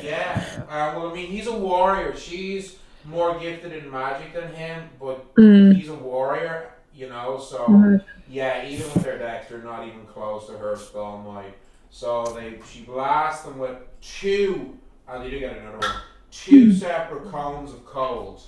Yeah. 0.03 0.45
Uh, 0.71 0.95
well, 0.97 1.11
I 1.11 1.13
mean, 1.15 1.27
he's 1.27 1.49
a 1.49 1.59
warrior. 1.59 2.17
She's 2.17 2.77
more 3.05 3.37
gifted 3.39 3.73
in 3.73 3.91
magic 3.91 4.33
than 4.33 4.55
him, 4.55 4.85
but 5.01 5.35
Mm. 5.35 5.75
he's 5.77 5.89
a 5.89 5.95
warrior, 5.95 6.69
you 6.95 7.09
know, 7.09 7.39
so. 7.39 7.67
Mhm. 7.67 8.03
Yeah, 8.31 8.65
even 8.67 8.87
with 8.95 9.03
their 9.03 9.19
dex, 9.19 9.49
they're 9.51 9.59
not 9.59 9.87
even 9.87 10.07
close 10.07 10.47
to 10.47 10.53
her 10.57 10.77
spell 10.77 11.19
might. 11.19 11.53
So 11.91 12.25
they 12.27 12.61
she 12.71 12.83
blasts 12.83 13.45
them 13.45 13.59
with 13.59 13.77
two, 14.01 14.79
and 15.09 15.25
they 15.25 15.31
do 15.31 15.41
get 15.41 15.57
another 15.57 15.79
one. 15.79 15.97
Two 16.31 16.73
separate 16.73 17.31
cones 17.31 17.73
of 17.73 17.85
cold. 17.87 18.43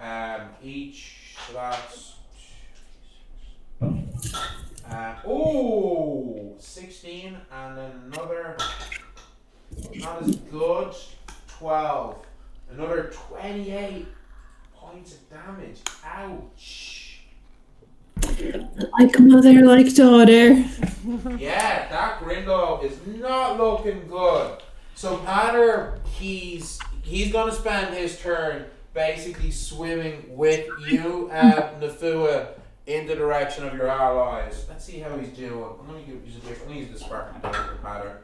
Um, 0.00 0.40
each 0.62 1.36
so 1.46 1.52
that's. 1.52 2.14
Uh, 4.90 5.14
oh, 5.26 6.54
16 6.58 7.36
and 7.50 7.78
another 7.78 8.56
not 9.94 10.22
as 10.22 10.36
good 10.36 10.94
12 11.48 12.16
another 12.70 13.10
28 13.12 14.06
points 14.74 15.14
of 15.14 15.30
damage 15.30 15.80
ouch 16.04 17.03
like 18.98 19.18
mother, 19.20 19.64
like 19.64 19.94
daughter. 19.94 20.54
yeah 21.38 21.88
that 21.88 22.20
Grindo 22.20 22.82
is 22.82 22.98
not 23.06 23.58
looking 23.58 24.06
good 24.08 24.58
so 24.94 25.18
Patter 25.18 25.98
he's 26.12 26.78
he's 27.02 27.32
gonna 27.32 27.52
spend 27.52 27.94
his 27.94 28.18
turn 28.20 28.66
basically 28.94 29.50
swimming 29.50 30.24
with 30.28 30.66
you 30.88 31.28
uh, 31.32 31.78
Nafua 31.80 32.48
in 32.86 33.06
the 33.06 33.14
direction 33.14 33.66
of 33.66 33.74
your 33.74 33.88
allies 33.88 34.64
let's 34.68 34.84
see 34.84 34.98
how 34.98 35.16
he's 35.18 35.30
doing 35.30 35.52
I'm 35.80 35.86
gonna 35.86 36.00
use 36.00 36.36
a 36.36 36.40
different 36.40 36.62
I'm 36.62 36.68
gonna 36.68 36.80
use 36.80 36.90
the 36.98 37.04
sparkly 37.04 37.40
die 37.42 37.52
for 37.52 37.76
Patter 37.82 38.20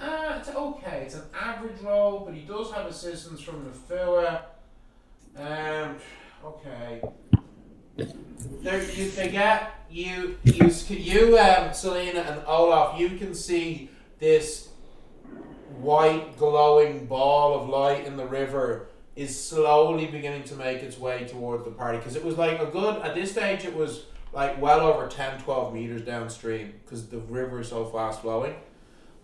Uh, 0.00 0.38
it's 0.38 0.48
okay. 0.48 1.02
It's 1.04 1.14
an 1.14 1.24
average 1.38 1.80
roll, 1.82 2.20
but 2.24 2.32
he 2.34 2.40
does 2.40 2.72
have 2.72 2.86
assistance 2.86 3.40
from 3.42 3.66
Nafua. 3.66 4.42
Um, 5.36 5.96
okay. 6.42 7.02
There, 7.96 8.82
you, 8.92 9.10
they 9.10 9.30
get 9.30 9.86
you, 9.90 10.36
you, 10.44 10.70
you, 10.88 11.38
um, 11.38 11.72
Selena 11.72 12.20
and 12.20 12.42
Olaf. 12.46 12.98
You 12.98 13.10
can 13.10 13.34
see 13.34 13.90
this 14.18 14.68
white 15.80 16.36
glowing 16.36 17.06
ball 17.06 17.60
of 17.60 17.68
light 17.68 18.06
in 18.06 18.16
the 18.16 18.26
river 18.26 18.86
is 19.16 19.38
slowly 19.38 20.06
beginning 20.06 20.44
to 20.44 20.54
make 20.54 20.82
its 20.82 20.98
way 20.98 21.26
towards 21.26 21.64
the 21.64 21.70
party 21.70 21.98
because 21.98 22.16
it 22.16 22.24
was 22.24 22.38
like 22.38 22.60
a 22.60 22.66
good 22.66 23.02
at 23.02 23.14
this 23.14 23.32
stage 23.32 23.64
it 23.64 23.74
was 23.74 24.04
like 24.32 24.60
well 24.60 24.80
over 24.80 25.08
10 25.08 25.40
12 25.40 25.74
meters 25.74 26.02
downstream 26.02 26.72
because 26.84 27.08
the 27.08 27.18
river 27.18 27.60
is 27.60 27.68
so 27.68 27.84
fast 27.84 28.22
flowing. 28.22 28.54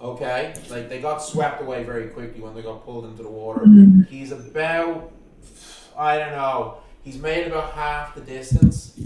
Okay? 0.00 0.54
Like 0.68 0.88
they 0.88 1.00
got 1.00 1.18
swept 1.18 1.62
away 1.62 1.84
very 1.84 2.08
quickly 2.08 2.40
when 2.40 2.54
they 2.54 2.62
got 2.62 2.84
pulled 2.84 3.04
into 3.06 3.22
the 3.22 3.30
water. 3.30 3.64
He's 4.10 4.32
about 4.32 5.12
i 5.96 6.18
don't 6.18 6.32
know 6.32 6.76
he's 7.06 7.18
made 7.22 7.46
about 7.46 7.72
half 7.72 8.16
the 8.16 8.20
distance 8.20 8.94
to 8.96 9.02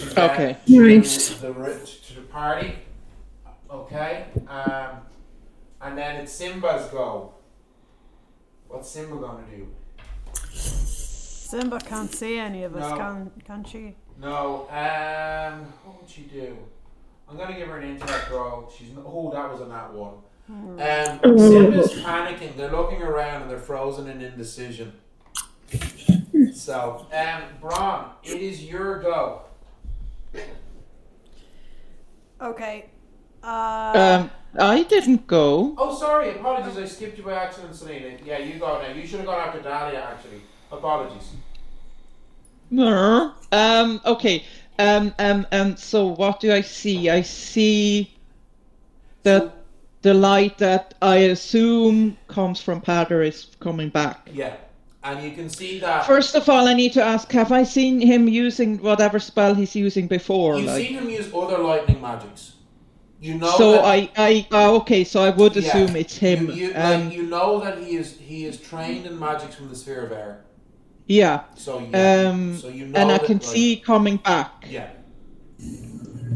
get 0.00 0.18
Okay. 0.18 0.56
to 0.66 0.80
Right. 0.82 1.04
the, 1.42 1.52
ri- 1.52 1.86
to 2.06 2.14
the 2.14 2.22
party 2.22 2.74
okay 3.70 4.24
um, 4.48 5.02
and 5.82 5.96
then 5.98 6.16
it's 6.16 6.32
simba's 6.32 6.86
go 6.86 7.34
what's 8.68 8.88
simba 8.90 9.16
gonna 9.16 9.44
do 9.54 9.68
Simba 10.50 11.78
can't 11.80 12.12
see 12.14 12.36
any 12.38 12.64
of 12.64 12.76
us, 12.76 12.90
No. 12.90 12.96
can, 12.98 13.30
can 13.42 13.64
she? 13.64 13.96
No, 14.20 14.68
um, 14.68 15.64
what 15.82 16.02
would 16.02 16.10
she 16.10 16.22
do? 16.22 16.54
I'm 17.26 17.38
gonna 17.38 17.56
give 17.56 17.68
her 17.68 17.78
an 17.78 17.88
intellect 17.88 18.30
roll. 18.30 18.70
She's 18.76 18.90
n- 18.90 18.98
oh, 19.02 19.30
that 19.32 19.50
was 19.50 19.62
a 19.62 19.66
nat 19.66 19.88
one. 19.94 20.16
Um, 20.50 21.38
Simba's 21.38 21.94
panicking. 22.04 22.54
They're 22.54 22.70
looking 22.70 23.00
around 23.00 23.40
and 23.42 23.50
they're 23.50 23.58
frozen 23.58 24.08
in 24.10 24.20
indecision. 24.20 24.92
So, 26.68 27.06
um, 27.14 27.42
Braun, 27.62 28.10
it 28.22 28.42
is 28.42 28.62
your 28.62 29.00
go. 29.00 29.40
Okay. 32.42 32.90
Uh, 33.42 33.92
Um, 33.96 34.30
I 34.58 34.82
didn't 34.82 35.26
go. 35.26 35.74
Oh, 35.78 35.98
sorry, 35.98 36.28
apologies. 36.36 36.76
I 36.76 36.84
skipped 36.84 37.16
you 37.16 37.24
by 37.24 37.32
accident, 37.32 37.74
Selena. 37.74 38.18
Yeah, 38.22 38.36
you 38.40 38.58
go 38.58 38.82
now. 38.82 38.92
You 38.92 39.06
should 39.06 39.20
have 39.20 39.26
gone 39.26 39.48
after 39.48 39.62
Dahlia, 39.62 39.98
actually. 40.12 40.42
Apologies. 40.70 41.32
No. 42.70 43.32
Um. 43.50 44.02
Okay. 44.04 44.44
Um. 44.78 45.14
Um. 45.18 45.46
Um. 45.50 45.74
So 45.78 46.08
what 46.08 46.38
do 46.38 46.52
I 46.52 46.60
see? 46.60 47.08
I 47.08 47.22
see 47.22 48.12
the 49.22 49.52
the 50.02 50.12
light 50.12 50.58
that 50.58 50.92
I 51.00 51.16
assume 51.32 52.18
comes 52.26 52.60
from 52.60 52.82
Pater 52.82 53.22
is 53.22 53.46
coming 53.58 53.88
back. 53.88 54.28
Yeah, 54.30 54.56
and 55.08 55.24
you 55.24 55.32
can 55.32 55.48
see 55.48 55.78
that. 55.80 56.06
First 56.06 56.34
of 56.34 56.48
all, 56.48 56.68
I 56.68 56.74
need 56.74 56.92
to 56.94 57.02
ask: 57.02 57.30
Have 57.32 57.52
I 57.52 57.62
seen 57.64 58.00
him 58.00 58.28
using 58.28 58.78
whatever 58.78 59.18
spell 59.18 59.54
he's 59.54 59.74
using 59.76 60.06
before? 60.08 60.56
You've 60.56 60.66
like, 60.66 60.86
seen 60.86 60.94
him 60.98 61.08
use 61.10 61.30
other 61.34 61.58
lightning 61.58 62.00
magics. 62.00 62.54
You 63.20 63.34
know 63.38 63.50
so 63.56 63.72
that- 63.72 63.84
I, 63.84 64.10
I, 64.16 64.46
oh, 64.52 64.76
okay. 64.76 65.02
So 65.04 65.20
I 65.22 65.30
would 65.30 65.56
Yeah. 65.56 65.62
assume 65.62 65.96
it's 65.96 66.16
him. 66.16 66.46
You, 66.50 66.68
you, 66.68 66.72
um, 66.76 67.06
like, 67.08 67.12
you 67.16 67.24
know 67.24 67.58
that 67.60 67.78
he 67.78 67.96
is 67.96 68.16
he 68.18 68.44
is 68.44 68.60
trained 68.60 69.06
in 69.06 69.18
magics 69.18 69.54
from 69.56 69.68
the 69.68 69.74
sphere 69.76 70.04
of 70.06 70.12
air. 70.12 70.44
yeah. 71.06 71.40
So 71.56 71.80
yeah, 71.80 72.28
Um. 72.30 72.56
so 72.58 72.68
you 72.68 72.86
know 72.86 73.00
and 73.00 73.10
I 73.10 73.18
that, 73.18 73.26
can 73.26 73.38
like- 73.38 73.42
see 73.46 73.76
coming 73.84 74.18
back. 74.18 74.66
Yeah. 74.70 74.90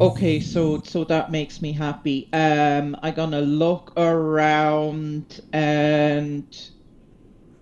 Okay, 0.01 0.41
so 0.41 0.81
so 0.85 1.05
that 1.05 1.31
makes 1.31 1.63
me 1.63 1.71
happy. 1.73 2.29
Um, 2.33 2.97
I'm 3.03 3.15
gonna 3.15 3.43
look 3.43 3.93
around 3.97 5.41
and 5.53 6.45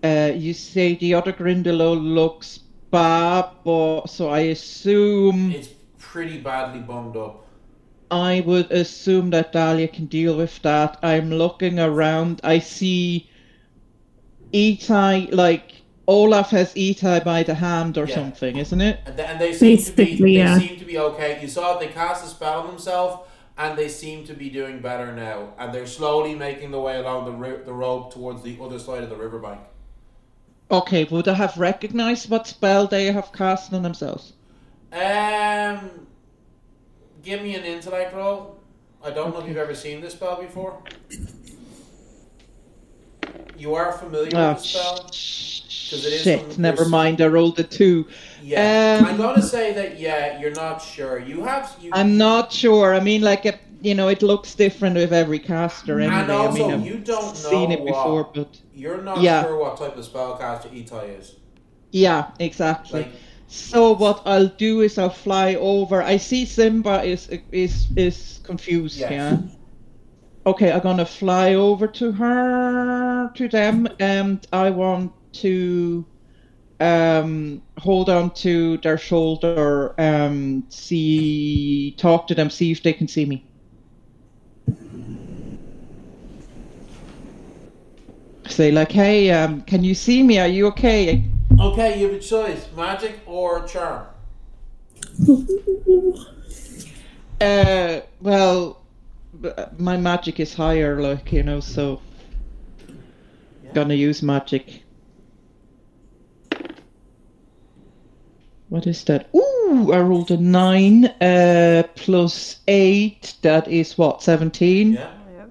uh, 0.03 0.31
you 0.35 0.53
say 0.53 0.95
the 0.95 1.13
other 1.13 1.33
Grindylow 1.33 1.95
looks 2.01 2.59
bad, 2.91 3.45
but 3.63 4.07
so 4.07 4.29
I 4.29 4.39
assume 4.51 5.51
It's 5.51 5.69
pretty 5.99 6.39
badly 6.39 6.79
bummed 6.81 7.15
up. 7.15 7.45
I 8.09 8.41
would 8.45 8.69
assume 8.71 9.29
that 9.29 9.53
Dahlia 9.53 9.87
can 9.87 10.05
deal 10.07 10.35
with 10.35 10.61
that. 10.63 10.97
I'm 11.01 11.29
looking 11.31 11.79
around. 11.79 12.41
I 12.43 12.59
see 12.59 13.29
Itai 14.53 15.33
like 15.33 15.81
Olaf 16.07 16.49
has 16.49 16.73
Itai 16.73 17.23
by 17.23 17.43
the 17.43 17.53
hand 17.55 17.97
or 17.97 18.05
Yeah. 18.05 18.15
something, 18.15 18.57
isn't 18.57 18.81
it? 18.81 18.99
And 19.05 19.15
they, 19.17 19.25
and 19.25 19.39
they 19.39 19.53
seem 19.53 19.77
to 19.77 19.91
be 19.91 20.03
Basically, 20.03 20.37
they 20.43 20.59
seem 20.67 20.77
to 20.79 20.85
be 20.85 20.97
okay. 20.97 21.39
You 21.41 21.47
saw 21.47 21.77
they 21.77 21.87
cast 21.87 22.25
a 22.25 22.27
spell 22.27 22.59
on 22.61 22.67
themselves, 22.67 23.29
and 23.57 23.77
they 23.77 23.87
seem 23.87 24.25
to 24.25 24.33
be 24.33 24.49
doing 24.49 24.79
better 24.81 25.13
now. 25.13 25.53
And 25.57 25.73
they're 25.73 25.87
slowly 25.87 26.35
making 26.35 26.71
the 26.71 26.81
way 26.81 26.97
along 26.99 27.25
the 27.25 27.31
ri- 27.31 27.63
the 27.63 27.73
road 27.73 28.11
towards 28.11 28.41
the 28.43 28.57
other 28.61 28.79
side 28.79 29.03
of 29.03 29.09
the 29.09 29.15
riverbank. 29.15 29.61
Okay, 30.71 31.03
would 31.05 31.27
I 31.27 31.33
have 31.33 31.57
recognized 31.57 32.29
what 32.29 32.47
spell 32.47 32.87
they 32.87 33.11
have 33.11 33.33
cast 33.33 33.73
on 33.73 33.83
themselves? 33.83 34.33
Um, 34.93 36.07
give 37.23 37.41
me 37.41 37.55
an 37.55 37.63
intellect 37.65 38.13
roll. 38.15 38.57
I 39.03 39.09
don't 39.11 39.33
know 39.33 39.41
if 39.41 39.47
you've 39.47 39.57
ever 39.57 39.75
seen 39.75 39.99
this 39.99 40.13
spell 40.13 40.41
before. 40.41 40.81
You 43.57 43.75
are 43.75 43.91
familiar 43.93 44.31
Oh, 44.33 44.49
with 44.49 44.57
the 44.59 44.63
spell? 44.63 45.11
sh- 45.11 45.93
it 45.93 46.05
is 46.05 46.21
shit, 46.21 46.57
never 46.57 46.85
mind. 46.85 47.19
I 47.19 47.27
rolled 47.27 47.59
a 47.59 47.63
two. 47.63 48.07
Yeah, 48.41 48.99
Um, 49.01 49.05
I'm 49.07 49.17
gonna 49.17 49.41
say 49.41 49.73
that. 49.73 49.99
Yeah, 49.99 50.39
you're 50.39 50.51
not 50.51 50.81
sure. 50.81 51.19
You 51.19 51.43
have 51.43 51.75
you, 51.81 51.89
I'm 51.93 52.17
not 52.17 52.53
sure. 52.53 52.93
I 52.95 53.01
mean, 53.01 53.21
like, 53.21 53.45
it, 53.45 53.59
you 53.81 53.95
know, 53.95 54.07
it 54.09 54.21
looks 54.23 54.55
different 54.55 54.95
with 54.95 55.13
every 55.13 55.39
caster 55.39 55.99
anyway. 55.99 56.23
and 56.23 56.29
also 56.31 56.47
I 56.47 56.51
mean, 56.51 56.81
I've 56.81 56.85
you 56.85 56.97
don't 56.99 57.41
know 57.43 57.65
seen 57.65 57.71
it 57.71 57.85
what, 57.85 57.85
before, 57.85 58.29
but 58.33 58.61
You're 58.73 59.01
not 59.01 59.23
Yeah. 59.23 59.39
sure 59.39 59.55
what 59.57 59.77
type 59.77 59.97
of 59.97 60.05
spellcaster 60.05 60.69
Itai 60.71 61.19
is. 61.19 61.35
yeah, 61.91 62.25
exactly. 62.39 63.07
Like, 63.07 63.11
So 63.47 63.93
what 63.93 64.21
I'll 64.25 64.47
do 64.57 64.81
is 64.81 64.97
I'll 64.97 65.09
fly 65.09 65.55
over. 65.55 66.01
I 66.01 66.17
see 66.17 66.45
Simba 66.45 67.03
is 67.03 67.27
is 67.51 67.87
is 67.95 68.39
confused. 68.43 69.09
Yes. 69.09 69.09
Yeah. 69.09 69.39
Okay, 70.45 70.71
I'm 70.71 70.79
gonna 70.81 71.05
fly 71.05 71.53
over 71.55 71.87
to 71.87 72.11
her 72.13 73.29
to 73.35 73.47
them, 73.49 73.87
and 73.99 74.45
I 74.51 74.69
want 74.71 75.13
to 75.33 76.05
um 76.79 77.63
hold 77.79 78.09
on 78.09 78.31
to 78.35 78.77
their 78.79 78.97
shoulder, 78.97 79.93
um, 79.99 80.65
see, 80.69 81.95
talk 81.97 82.27
to 82.27 82.35
them, 82.35 82.49
see 82.49 82.71
if 82.71 82.83
they 82.83 82.93
can 82.93 83.07
see 83.07 83.25
me. 83.25 83.47
Say 88.47 88.71
like, 88.71 88.91
hey, 88.91 89.31
um, 89.31 89.61
can 89.61 89.83
you 89.83 89.95
see 89.95 90.23
me? 90.23 90.39
Are 90.39 90.47
you 90.47 90.67
okay? 90.67 91.23
Okay, 91.59 91.99
you 91.99 92.07
have 92.07 92.15
a 92.15 92.19
choice: 92.19 92.67
magic 92.75 93.19
or 93.25 93.67
charm. 93.67 94.07
Uh, 97.41 98.01
well, 98.21 98.81
my 99.79 99.97
magic 99.97 100.39
is 100.39 100.53
higher, 100.53 101.01
like 101.01 101.31
you 101.33 101.41
know, 101.41 101.59
so 101.59 101.99
gonna 103.73 103.95
use 103.95 104.21
magic. 104.21 104.80
What 108.71 108.87
is 108.87 109.03
that? 109.03 109.27
Ooh, 109.35 109.91
I 109.91 109.99
rolled 109.99 110.31
a 110.31 110.37
nine. 110.37 111.07
Uh, 111.19 111.83
plus 111.95 112.61
eight. 112.69 113.33
That 113.41 113.67
is 113.67 113.97
what 113.97 114.23
seventeen. 114.23 114.93
Yeah. 114.93 115.11
Oh, 115.11 115.31
yeah. 115.35 115.45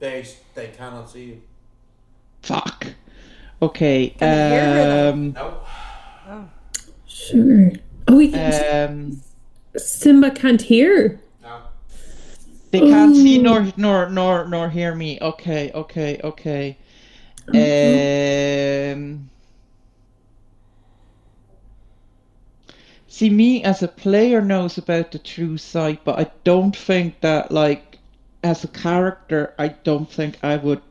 They 0.00 0.26
they 0.54 0.66
cannot 0.68 1.08
see 1.08 1.24
you. 1.24 1.40
Fuck. 2.42 2.88
Okay. 3.62 4.10
Can 4.18 4.28
you 4.28 4.54
hear 4.54 4.64
her, 4.66 4.84
though? 4.84 5.10
Um. 5.12 5.32
No. 5.32 5.60
Oh. 6.28 6.48
Sugar. 7.06 7.72
Oh, 8.08 8.16
wait, 8.18 8.34
Um. 8.34 9.22
Simba 9.78 10.30
can't 10.30 10.60
hear. 10.60 11.22
No. 11.42 11.62
They 12.70 12.80
can't 12.80 13.16
see 13.16 13.38
nor 13.38 13.72
nor 13.78 14.10
nor 14.10 14.46
nor 14.46 14.68
hear 14.68 14.94
me. 14.94 15.18
Okay, 15.22 15.72
okay, 15.72 16.20
okay. 16.22 16.76
Um. 17.48 19.30
See, 23.14 23.30
me 23.30 23.62
as 23.62 23.80
a 23.80 23.86
player 23.86 24.40
knows 24.40 24.76
about 24.76 25.12
the 25.12 25.20
true 25.20 25.56
sight, 25.56 26.00
but 26.04 26.18
I 26.18 26.26
don't 26.42 26.76
think 26.76 27.20
that, 27.20 27.52
like, 27.52 28.00
as 28.42 28.64
a 28.64 28.66
character, 28.66 29.54
I 29.56 29.68
don't 29.68 30.10
think 30.10 30.36
I 30.42 30.56
would. 30.56 30.82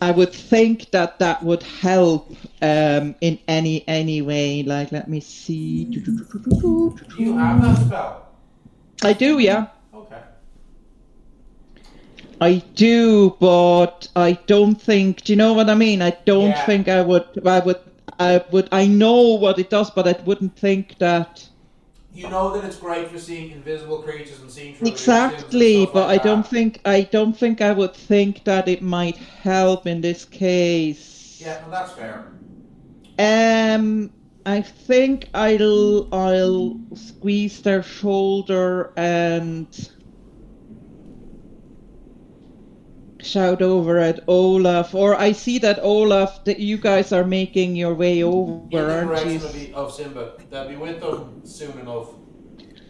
I 0.00 0.10
would 0.10 0.32
think 0.32 0.90
that 0.92 1.18
that 1.18 1.42
would 1.42 1.62
help 1.62 2.34
um, 2.62 3.14
in 3.20 3.38
any 3.46 3.86
any 3.86 4.22
way. 4.22 4.62
Like, 4.62 4.90
let 4.90 5.06
me 5.06 5.20
see. 5.20 5.84
Do 5.84 6.00
you 7.18 7.36
have 7.36 7.60
that 7.60 7.86
spell? 7.86 8.28
I 9.02 9.12
do, 9.12 9.38
yeah. 9.38 9.66
Okay. 9.92 10.22
I 12.40 12.54
do, 12.74 13.36
but 13.38 14.08
I 14.16 14.32
don't 14.46 14.80
think. 14.80 15.24
Do 15.24 15.34
you 15.34 15.36
know 15.36 15.52
what 15.52 15.68
I 15.68 15.74
mean? 15.74 16.00
I 16.00 16.16
don't 16.24 16.56
Yeah. 16.56 16.64
think 16.64 16.88
I 16.88 17.02
would. 17.02 17.46
I 17.46 17.60
would. 17.60 17.76
I 18.18 18.44
would. 18.50 18.68
I 18.72 18.86
know 18.86 19.34
what 19.34 19.58
it 19.58 19.70
does, 19.70 19.90
but 19.90 20.06
I 20.06 20.14
wouldn't 20.24 20.56
think 20.58 20.98
that 20.98 21.48
You 22.12 22.28
know 22.28 22.52
that 22.54 22.64
it's 22.64 22.76
great 22.76 23.08
for 23.08 23.18
seeing 23.18 23.50
invisible 23.50 24.02
creatures 24.02 24.40
and 24.40 24.50
seeing 24.50 24.76
exactly. 24.80 25.12
illusions 25.16 25.54
and 25.54 25.64
stuff 25.66 25.92
But 25.92 26.08
I 26.08 26.16
like 26.16 26.22
don't 26.22 26.42
that. 26.42 26.48
think. 26.48 26.80
I 26.84 27.02
don't 27.02 27.36
think 27.36 27.60
I 27.60 27.72
would 27.72 27.94
think 27.94 28.44
that 28.44 28.68
it 28.68 28.82
might 28.82 29.16
help 29.16 29.86
in 29.86 30.00
this 30.00 30.24
case. 30.24 31.40
Yeah, 31.40 31.60
well, 31.62 31.70
that's 31.70 31.92
fair. 31.92 32.32
Um. 33.18 34.10
I 34.46 34.62
think 34.62 35.28
I'll. 35.34 36.08
I'll 36.12 36.80
squeeze 36.94 37.60
their 37.62 37.82
shoulder 37.82 38.92
and. 38.96 39.68
Shout 43.22 43.62
over 43.62 43.98
at 43.98 44.20
Olaf, 44.28 44.94
or 44.94 45.14
I 45.16 45.32
see 45.32 45.58
that 45.58 45.78
Olaf, 45.82 46.44
that 46.44 46.58
you 46.60 46.76
guys 46.76 47.12
are 47.12 47.24
making 47.24 47.76
your 47.76 47.94
way 47.94 48.22
over, 48.22 48.90
aren't 48.90 49.26
you? 49.26 49.74
of, 49.74 49.92
Simba. 49.92 50.32
They'll 50.50 50.68
be 50.68 50.76
with 50.76 51.00
them 51.00 51.40
soon 51.44 51.78
enough. 51.78 52.08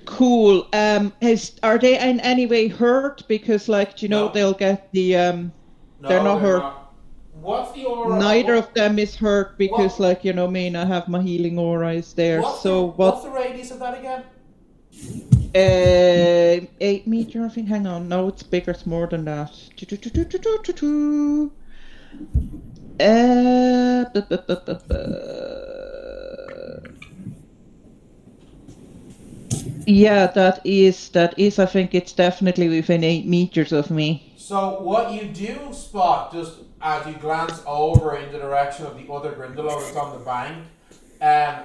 Cool. 0.07 0.67
Um, 0.73 1.13
is 1.21 1.53
are 1.63 1.79
they 1.79 1.99
in 1.99 2.21
any 2.21 2.47
way 2.47 2.69
hurt? 2.69 3.23
Because, 3.29 3.69
like, 3.69 3.97
do 3.97 4.07
you 4.07 4.09
know, 4.09 4.27
No. 4.27 4.33
they'll 4.33 4.55
get 4.55 4.91
the 4.93 5.17
um. 5.17 5.53
No, 6.01 6.09
They're 6.09 6.23
not 6.23 6.41
hurt. 6.41 6.65
What's 7.41 7.73
the 7.73 7.85
aura? 7.85 8.19
Neither 8.19 8.57
what, 8.57 8.69
of 8.69 8.75
them 8.75 8.99
is 8.99 9.15
hurt 9.17 9.57
because, 9.59 9.93
What? 9.93 10.01
like, 10.01 10.25
you 10.25 10.33
know, 10.33 10.49
me 10.49 10.67
and 10.67 10.77
I 10.77 10.85
have 10.85 11.09
my 11.09 11.23
healing 11.23 11.59
aura 11.59 11.95
is 11.95 12.13
there. 12.15 12.43
what's 12.43 12.63
so 12.63 12.81
the, 12.81 12.87
what? 12.87 13.15
What's 13.15 13.25
the 13.25 13.31
radius 13.31 13.71
of 13.71 13.79
that 13.79 13.99
again? 13.99 14.25
Uh, 15.55 16.67
eight 16.81 17.07
meter. 17.07 17.45
I 17.45 17.49
think. 17.49 17.69
Hang 17.69 17.87
on. 17.87 18.09
No, 18.09 18.29
it's 18.29 18.43
bigger. 18.43 18.71
It's 18.71 18.87
more 18.87 19.07
than 19.07 19.25
that. 19.25 19.51
Yeah, 29.87 30.27
that 30.29 30.61
is 30.65 31.09
that 31.11 31.39
is. 31.39 31.59
I 31.59 31.67
think 31.67 31.95
it's 31.95 32.13
definitely 32.13 32.69
within 32.69 33.03
eight 33.03 33.27
meters 33.27 33.73
of 33.73 33.91
me. 33.91 34.33
So 34.37 34.81
what 34.83 35.13
you 35.13 35.29
do 35.29 35.73
spot 35.73 36.33
just 36.33 36.59
as 36.83 37.07
you 37.07 37.15
glance 37.15 37.63
over 37.67 38.17
in 38.17 38.33
the 38.33 38.39
direction 38.39 38.87
of 38.87 38.97
the 38.97 39.13
other 39.13 39.33
Grindylow 39.33 39.81
that's 39.81 39.97
on 39.97 40.19
the 40.19 40.25
bank, 40.25 40.65
um, 41.23 41.65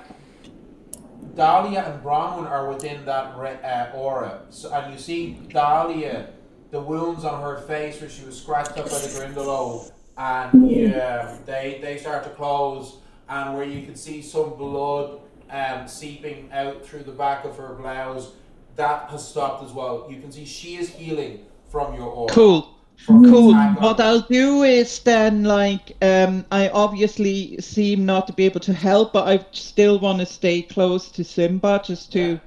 Dahlia 1.36 1.84
and 1.84 2.04
Bronwyn 2.04 2.50
are 2.50 2.70
within 2.70 3.06
that 3.06 3.38
re- 3.38 3.60
uh, 3.64 3.92
aura. 3.92 4.42
So, 4.50 4.74
and 4.74 4.94
you 4.94 5.00
see 5.00 5.38
Dahlia, 5.50 6.30
the 6.72 6.80
wounds 6.82 7.26
on 7.26 7.42
her 7.42 7.62
face 7.62 8.00
where 8.02 8.10
she 8.10 8.26
was 8.26 8.40
scratched 8.42 8.78
up 8.78 8.90
by 8.90 9.00
the 9.00 9.08
Grindylow, 9.08 9.92
and 10.18 10.72
yeah, 10.72 11.38
they 11.46 11.80
they 11.82 11.98
start 11.98 12.24
to 12.24 12.30
close, 12.32 12.98
and 13.28 13.56
where 13.56 13.66
you 13.66 13.86
can 13.86 13.96
see 13.96 14.22
some 14.22 14.56
blood 14.56 15.20
um, 15.50 15.88
seeping 15.88 16.50
out 16.52 16.86
through 16.86 17.04
the 17.04 17.12
back 17.12 17.46
of 17.46 17.58
her 17.58 17.76
blouse. 17.76 18.32
That 18.78 19.10
has 19.10 19.26
stopped 19.26 19.64
as 19.64 19.72
well. 19.72 20.08
You 20.10 20.20
can 20.20 20.32
see 20.32 20.46
she 20.46 20.76
is 20.76 20.90
healing 20.90 21.46
from 21.70 21.96
your 21.96 22.08
aura. 22.08 22.34
Cool. 22.34 22.75
From 22.98 23.22
the 23.22 23.30
Cool. 23.30 23.54
What 23.54 24.00
I'll 24.00 24.22
do 24.22 24.64
is 24.64 25.00
then, 25.00 25.44
like, 25.44 25.96
um, 26.02 26.46
I 26.52 26.70
obviously 26.70 27.58
seem 27.60 28.06
not 28.06 28.26
to 28.28 28.34
be 28.34 28.46
able 28.46 28.62
to 28.62 28.74
help, 28.74 29.14
but 29.14 29.28
I 29.28 29.46
still 29.52 30.00
want 30.00 30.20
to 30.20 30.26
stay 30.26 30.62
close 30.62 31.10
to 31.12 31.24
Simba 31.24 31.82
just 31.84 32.12
to 32.14 32.20
Yeah. 32.20 32.38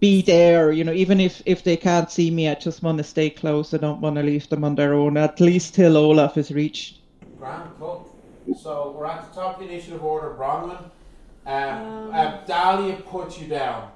be 0.00 0.22
there. 0.22 0.72
You 0.72 0.84
know, 0.84 0.92
even 0.92 1.20
if 1.20 1.42
if 1.46 1.62
they 1.62 1.76
can't 1.76 2.10
see 2.10 2.30
me, 2.30 2.48
I 2.48 2.54
just 2.54 2.82
want 2.82 2.98
to 2.98 3.04
stay 3.04 3.30
close. 3.30 3.74
I 3.74 3.78
don't 3.78 4.00
want 4.00 4.16
to 4.16 4.22
leave 4.22 4.48
them 4.48 4.64
on 4.64 4.74
their 4.74 4.94
own. 4.94 5.16
At 5.16 5.40
least 5.40 5.74
till 5.74 5.96
Olaf 5.96 6.36
is 6.36 6.50
reached. 6.50 6.98
Grand, 7.38 7.70
cool. 7.78 8.08
So 8.60 8.94
we're 8.96 9.06
at 9.06 9.28
the 9.28 9.40
top 9.40 9.60
of 9.60 9.60
the 9.66 9.72
initiative 9.72 10.02
order, 10.02 10.34
Bronwyn. 10.38 10.82
Um, 11.46 11.54
Um. 11.54 12.14
uh, 12.14 12.38
Dahlia 12.46 12.96
puts 12.96 13.38
you 13.40 13.46
down 13.48 13.90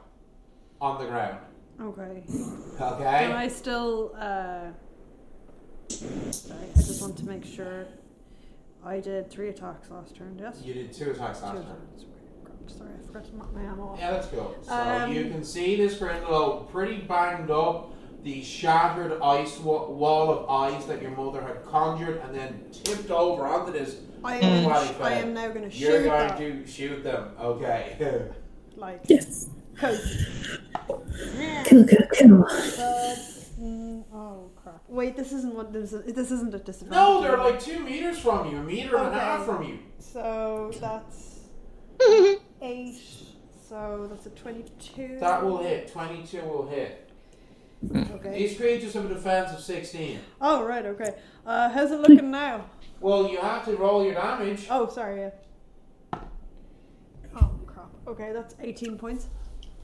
on 0.81 0.99
the 1.01 1.07
ground. 1.07 1.39
Okay. 1.81 2.23
Okay? 2.81 3.19
Can 3.27 3.33
I 3.33 3.49
still? 3.49 4.13
Uh... 4.19 4.71
Sorry, 5.89 6.59
I 6.75 6.77
just 6.79 7.01
want 7.01 7.17
to 7.19 7.27
make 7.27 7.45
sure. 7.45 7.87
I 8.85 9.01
did 9.01 9.31
three 9.31 9.49
attacks 9.49 9.91
last 9.91 10.15
turn. 10.17 10.39
Yes. 10.41 10.61
You 10.65 10.75
did 10.75 10.93
two 10.93 11.11
attacks 11.11 11.41
Two 11.41 11.47
last 11.47 11.55
turn. 11.55 11.63
attacks. 11.63 12.05
Sorry, 12.79 12.91
I 13.03 13.07
forgot 13.07 13.25
to 13.27 13.35
mark 13.35 13.55
my 13.55 13.63
ammo. 13.63 13.89
off. 13.91 13.99
Yeah, 13.99 14.11
that's 14.13 14.27
cool. 14.29 14.57
So 14.63 14.73
Um, 14.73 15.13
you 15.13 15.25
can 15.31 15.45
see 15.45 15.77
this 15.77 15.95
Grindylow 15.99 16.69
pretty 16.71 16.99
banged 16.99 17.51
up. 17.51 17.93
The 18.25 18.43
shattered 18.43 19.21
ice 19.23 19.59
wa- 19.61 19.89
wall 19.89 20.31
of 20.31 20.51
ice 20.51 20.85
that 20.87 21.01
your 21.01 21.13
mother 21.13 21.41
had 21.41 21.65
conjured 21.65 22.21
and 22.25 22.35
then 22.35 22.65
tipped 22.73 23.11
over 23.11 23.47
onto 23.47 23.73
this. 23.73 23.97
I 24.25 24.37
am. 24.39 24.65
Bloody 24.65 24.95
I 25.01 25.13
am 25.21 25.33
now 25.35 25.49
going 25.49 25.63
to 25.63 25.71
shoot 25.71 25.85
them. 25.87 25.93
You're 25.93 26.03
shoot 26.03 26.09
going 26.09 26.29
that. 26.29 26.67
to 26.67 26.67
shoot 26.73 27.05
them. 27.05 27.29
Okay. 27.41 28.29
Like, 28.77 29.01
Yes. 29.07 29.49
cause. 29.75 30.27
Kill, 31.65 31.87
kill, 31.87 32.07
kill. 32.13 32.39
That's, 32.77 33.49
mm, 33.59 34.05
oh 34.13 34.51
crap! 34.55 34.56
Wait, 34.97 35.15
this 35.15 35.31
isn't 35.31 35.55
what 35.55 35.75
this 35.75 35.93
is. 35.93 36.15
This 36.15 36.31
isn't 36.31 36.55
a 36.55 36.59
disadvantage. 36.59 36.97
no, 36.97 37.21
they're 37.21 37.37
like 37.37 37.61
two 37.61 37.81
meters 37.81 38.19
from 38.19 38.51
you, 38.51 38.57
a 38.57 38.63
meter 38.63 38.97
and 38.97 39.09
a 39.09 39.11
Okay. 39.11 39.19
half 39.19 39.45
from 39.45 39.63
you. 39.63 39.79
So 39.99 40.73
that's 40.81 41.41
eight. 42.63 42.99
So 43.69 44.07
that's 44.11 44.25
a 44.25 44.31
twenty-two. 44.31 45.19
That 45.21 45.45
will 45.45 45.59
hit. 45.59 45.93
22 45.93 46.41
will 46.41 46.67
hit. 46.67 47.11
Okay. 47.95 48.39
These 48.39 48.57
creatures 48.57 48.95
have 48.95 49.05
a 49.05 49.09
defense 49.13 49.53
of 49.53 49.61
16. 49.61 50.19
Oh 50.41 50.65
right. 50.65 50.87
Okay. 50.87 51.15
Uh, 51.45 51.69
how's 51.69 51.91
it 51.91 52.01
looking 52.01 52.31
now? 52.31 52.65
Well, 52.99 53.29
you 53.29 53.39
have 53.39 53.67
to 53.67 53.77
roll 53.77 54.03
your 54.03 54.15
damage. 54.15 54.67
Oh, 54.71 54.89
sorry. 54.89 55.21
Yeah. 55.21 56.21
Oh 57.37 57.51
crap. 57.67 57.91
Okay, 58.09 58.33
that's 58.33 58.55
eighteen 58.61 58.97
points. 58.97 59.27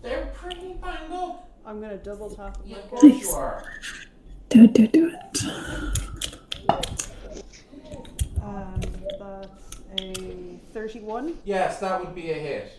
They're 0.00 0.32
pretty 0.34 0.72
banged 0.80 1.12
up. 1.12 1.50
I'm 1.66 1.82
gonna 1.82 1.98
double 1.98 2.30
tap. 2.30 2.56
Yeah, 2.64 2.78
of 2.78 2.84
my 2.92 2.98
course 2.98 3.20
you 3.22 3.28
are. 3.32 3.62
Do 4.52 4.64
it, 4.64 4.74
do 4.74 4.82
it, 4.84 4.92
do 4.92 5.06
it. 5.08 5.44
Um, 8.42 8.80
that's 9.18 9.80
a 9.98 10.58
thirty-one. 10.74 11.36
Yes, 11.44 11.78
that 11.80 11.98
would 12.00 12.14
be 12.14 12.30
a 12.30 12.34
hit. 12.34 12.72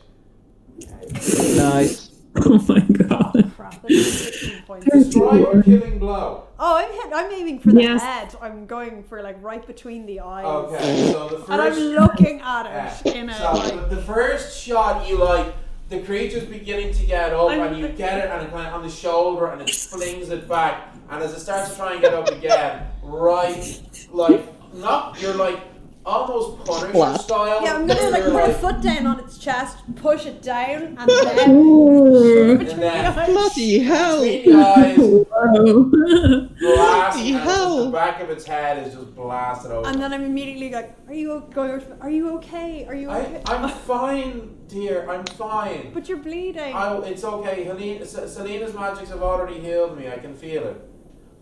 Nice. 1.58 2.10
Oh 2.36 2.58
my 2.68 2.80
god. 2.80 3.52
Crap. 3.56 3.80
That's 3.84 4.08
sixteen 4.12 4.64
points. 4.64 4.88
Destroy 4.92 5.34
your 5.36 5.62
killing 5.62 6.00
blow. 6.00 6.46
Oh, 6.58 6.78
I'm 6.78 6.92
hit. 6.92 7.12
I'm 7.14 7.32
aiming 7.32 7.60
for 7.60 7.72
the 7.72 7.82
Yes. 7.84 8.02
head. 8.02 8.36
I'm 8.42 8.66
going 8.66 9.04
for 9.04 9.22
like 9.22 9.38
right 9.44 9.66
between 9.68 10.08
the 10.08 10.20
eyes. 10.22 10.44
Okay, 10.44 11.12
so 11.12 11.30
the 11.30 11.38
first. 11.38 11.50
And 11.52 11.62
I'm 11.62 11.76
looking 11.78 12.42
at 12.42 12.64
Yeah. 12.66 12.98
it 13.06 13.16
in 13.16 13.30
a 13.30 13.38
So 13.38 13.54
like. 13.54 13.90
the, 13.90 13.96
the 13.98 14.02
first 14.02 14.60
shot, 14.60 15.08
you 15.08 15.20
like 15.24 15.54
the 15.94 16.06
creature's 16.06 16.46
beginning 16.46 16.94
to 16.94 17.06
get 17.06 17.34
up, 17.34 17.52
and 17.52 17.78
you 17.78 17.88
get 17.90 18.18
it, 18.18 18.32
and 18.32 18.48
it 18.48 18.52
kind 18.52 18.68
of 18.68 18.74
on 18.74 18.84
the 18.84 18.90
shoulder, 18.90 19.48
and 19.48 19.62
it 19.62 19.70
flings 19.70 20.30
it 20.30 20.48
back, 20.48 20.96
and 21.10 21.24
as 21.24 21.34
it 21.34 21.40
starts 21.40 21.72
to 21.72 21.76
try 21.76 21.94
and 21.94 22.02
get 22.02 22.14
up 22.14 22.28
again, 22.30 22.88
right, 23.04 23.82
like 24.12 24.42
not 24.74 25.22
you're 25.22 25.36
like 25.36 25.60
almost 26.06 26.66
Punisher 26.66 26.90
Splat. 26.90 27.22
style. 27.22 27.64
Yeah, 27.64 27.76
I'm 27.76 27.88
gonna 27.88 28.10
like 28.10 28.24
put 28.24 28.50
a 28.50 28.54
foot 28.54 28.82
down 28.82 29.08
on 29.08 29.20
its 29.20 29.38
chest, 29.38 29.78
push 29.96 30.26
it 30.26 30.42
down, 30.42 30.98
and 31.00 31.10
then 31.10 31.50
Ooh. 31.52 32.58
between 32.58 32.76
the 32.78 32.82
then- 32.82 33.06
eyes. 33.18 33.28
Bloody 33.30 33.80
hell! 33.80 34.22
Between 34.22 34.54
the 34.58 34.64
eyes, 34.66 34.98
blast, 36.60 37.18
Bloody 37.18 37.32
hell. 37.32 37.86
the 37.86 37.92
back 37.92 38.22
of 38.22 38.30
its 38.30 38.46
head 38.46 38.86
is 38.88 38.94
just 38.94 39.16
blasted 39.16 39.72
over. 39.72 39.88
And 39.88 40.02
then 40.02 40.14
I'm 40.14 40.24
immediately 40.24 40.72
like, 40.72 40.96
"Are 41.08 41.14
you 41.14 41.32
o- 41.34 41.40
going? 41.42 41.82
Are 42.02 42.10
you 42.10 42.36
okay? 42.38 42.86
Are 42.86 42.96
you 42.96 43.10
I, 43.10 43.20
okay?" 43.22 43.42
I'm 43.48 43.70
fine, 43.70 44.58
dear. 44.68 45.10
I'm 45.10 45.26
fine. 45.26 45.92
but 45.94 46.10
you're 46.10 46.18
bleeding. 46.18 46.74
I, 46.74 46.98
it's 47.00 47.24
okay. 47.24 47.64
Helene, 47.64 48.02
S- 48.02 48.34
Selena's 48.34 48.74
magics 48.74 49.10
have 49.10 49.22
already 49.22 49.60
healed 49.60 49.98
me. 49.98 50.10
I 50.10 50.18
can 50.18 50.36
feel 50.36 50.64
it. 50.68 50.90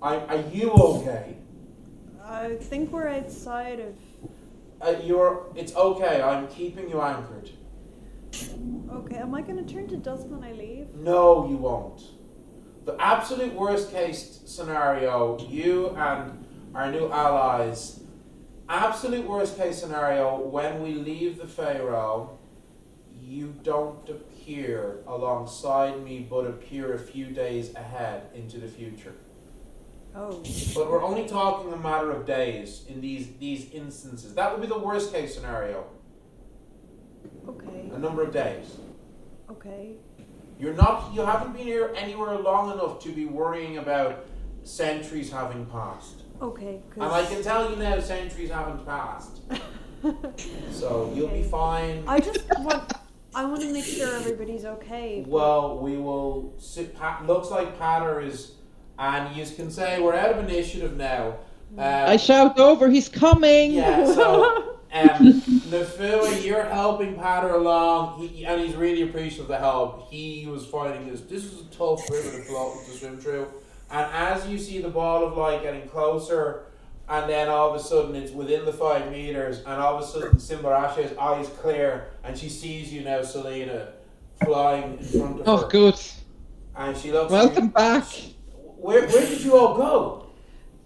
I, 0.01 0.17
are 0.17 0.43
you 0.51 0.71
okay? 0.71 1.37
I 2.23 2.55
think 2.55 2.91
we're 2.91 3.07
outside 3.07 3.79
of. 3.79 3.93
Uh, 4.81 4.95
you're. 5.03 5.51
It's 5.55 5.75
okay. 5.75 6.21
I'm 6.21 6.47
keeping 6.47 6.89
you 6.89 7.01
anchored. 7.01 7.51
Okay, 8.91 9.17
am 9.17 9.35
I 9.35 9.41
gonna 9.41 9.63
turn 9.63 9.87
to 9.89 9.97
dust 9.97 10.27
when 10.27 10.43
I 10.43 10.53
leave? 10.53 10.93
No, 10.95 11.47
you 11.47 11.57
won't. 11.57 12.01
The 12.85 12.95
absolute 12.99 13.53
worst 13.53 13.91
case 13.91 14.41
scenario, 14.45 15.37
you 15.47 15.89
and 15.89 16.45
our 16.73 16.91
new 16.91 17.11
allies. 17.11 17.99
Absolute 18.67 19.27
worst 19.27 19.57
case 19.57 19.77
scenario, 19.77 20.39
when 20.39 20.81
we 20.81 20.93
leave 20.93 21.37
the 21.37 21.47
Pharaoh, 21.47 22.39
you 23.21 23.53
don't 23.63 24.09
appear 24.09 25.03
alongside 25.07 26.01
me, 26.03 26.25
but 26.27 26.45
appear 26.47 26.93
a 26.93 26.99
few 26.99 27.27
days 27.27 27.75
ahead 27.75 28.29
into 28.33 28.57
the 28.57 28.67
future. 28.67 29.13
Oh, 30.15 30.43
But 30.75 30.91
we're 30.91 31.03
only 31.03 31.27
talking 31.27 31.71
a 31.71 31.77
matter 31.77 32.11
of 32.11 32.25
days 32.25 32.83
in 32.89 32.99
these 33.01 33.27
these 33.39 33.71
instances. 33.71 34.33
That 34.35 34.51
would 34.51 34.61
be 34.61 34.67
the 34.67 34.77
worst 34.79 35.13
case 35.13 35.33
scenario. 35.35 35.85
okay, 37.47 37.89
A 37.93 37.97
number 37.99 38.23
of 38.23 38.33
days. 38.33 38.77
okay. 39.49 39.95
You're 40.59 40.73
not. 40.75 41.11
You 41.13 41.21
haven't 41.21 41.53
been 41.53 41.63
here 41.65 41.91
anywhere 41.95 42.35
long 42.37 42.71
enough 42.71 42.99
to 43.03 43.11
be 43.11 43.25
worrying 43.25 43.77
about 43.79 44.25
centuries 44.63 45.31
having 45.31 45.65
passed. 45.65 46.17
Okay, 46.39 46.81
And 46.95 47.03
I 47.03 47.25
can 47.25 47.41
tell 47.41 47.69
you 47.69 47.75
now, 47.77 47.99
centuries 47.99 48.49
haven't 48.51 48.85
passed. 48.85 49.41
So 50.71 51.11
you'll 51.15 51.27
be 51.27 51.43
fine. 51.43 52.03
I 52.07 52.19
just 52.19 52.39
want. 52.59 52.91
I 53.35 53.45
want 53.45 53.61
to 53.61 53.71
make 53.71 53.85
sure 53.85 54.13
everybody's 54.15 54.65
okay. 54.65 55.23
Well, 55.27 55.77
we 55.77 55.97
will. 55.97 56.53
Sit, 56.57 56.95
pa- 56.97 57.23
looks 57.27 57.49
like 57.51 57.77
Patter 57.77 58.19
is, 58.19 58.53
and 58.99 59.35
you 59.35 59.45
can 59.55 59.69
say 59.71 59.99
we're 60.01 60.15
out 60.15 60.31
of 60.31 60.49
initiative 60.49 60.95
now. 60.97 61.37
Uh, 61.77 61.81
I 62.07 62.17
shout 62.17 62.59
over, 62.59 62.89
he's 62.89 63.07
coming! 63.09 63.71
Yeah, 63.71 64.05
so 64.05 64.77
um, 64.93 65.41
Nafua, 65.71 66.43
you're 66.43 66.65
helping 66.65 67.15
Patter 67.15 67.51
along, 67.55 68.27
he, 68.27 68.45
and 68.45 68.59
he's 68.61 68.75
really 68.75 69.03
appreciative 69.03 69.41
of 69.43 69.47
the 69.47 69.57
help. 69.57 70.09
He 70.11 70.45
was 70.47 70.65
finding 70.65 71.09
this. 71.09 71.21
This 71.21 71.45
is 71.45 71.61
a 71.61 71.65
tough 71.65 72.09
river 72.09 72.29
to, 72.37 72.43
float, 72.43 72.85
to 72.85 72.91
swim 72.91 73.17
through, 73.17 73.47
and 73.89 74.05
as 74.13 74.47
you 74.47 74.57
see 74.57 74.81
the 74.81 74.89
ball 74.89 75.25
of 75.25 75.37
light 75.37 75.61
getting 75.63 75.87
closer, 75.87 76.65
and 77.07 77.29
then 77.29 77.47
all 77.47 77.69
of 77.73 77.79
a 77.79 77.83
sudden 77.83 78.15
it's 78.15 78.31
within 78.33 78.65
the 78.65 78.73
five 78.73 79.09
meters, 79.09 79.59
and 79.59 79.81
all 79.81 79.95
of 79.97 80.03
a 80.03 80.05
sudden 80.07 80.35
Simbarasha's 80.37 81.17
eyes 81.17 81.47
clear, 81.61 82.07
and 82.25 82.37
she 82.37 82.49
sees 82.49 82.91
you 82.93 83.01
now, 83.01 83.21
Selena, 83.21 83.93
flying 84.43 84.97
in 84.97 85.03
front 85.05 85.39
of 85.39 85.47
Oh, 85.47 85.57
her, 85.57 85.65
Oh, 85.65 85.69
good. 85.69 85.95
and 86.75 86.97
she 86.97 87.11
looks. 87.13 87.31
Welcome 87.31 87.65
you. 87.65 87.71
back. 87.71 88.05
Where, 88.81 89.07
where 89.07 89.25
did 89.27 89.41
you 89.41 89.55
all 89.57 89.75
go? 89.77 90.17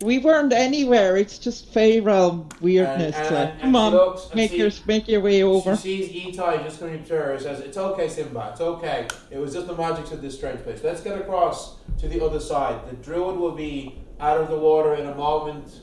We 0.01 0.19
weren't 0.19 0.51
anywhere, 0.51 1.15
it's 1.15 1.37
just 1.39 1.69
Fey 1.73 2.01
realm 2.01 2.49
weirdness. 2.59 3.15
And- 3.15 3.25
and- 3.27 3.35
like, 3.35 3.49
and 3.53 3.61
come 3.61 3.75
on, 3.77 3.93
looks 3.93 4.35
make, 4.35 4.51
your, 4.51 4.69
make 4.85 5.07
your 5.07 5.21
way 5.21 5.41
over. 5.41 5.77
She 5.77 6.03
sees 6.05 6.35
Itai 6.35 6.63
just 6.65 6.79
coming 6.79 6.99
up 6.99 7.05
to 7.07 7.13
her 7.13 7.31
and 7.31 7.41
says, 7.41 7.61
It's 7.61 7.77
okay, 7.77 8.09
Simba, 8.09 8.49
it's 8.51 8.59
okay. 8.61 9.07
It 9.31 9.37
was 9.39 9.53
just 9.53 9.67
the 9.67 9.75
magic 9.75 10.11
of 10.11 10.21
this 10.21 10.35
strange 10.35 10.61
place. 10.63 10.81
Let's 10.83 10.99
get 11.01 11.17
across 11.17 11.77
to 11.99 12.09
the 12.09 12.23
other 12.23 12.41
side. 12.41 12.77
The 12.89 12.95
druid 12.97 13.37
will 13.37 13.53
be 13.55 13.97
out 14.19 14.39
of 14.41 14.49
the 14.49 14.57
water 14.59 14.95
in 14.95 15.07
a 15.07 15.15
moment. 15.15 15.79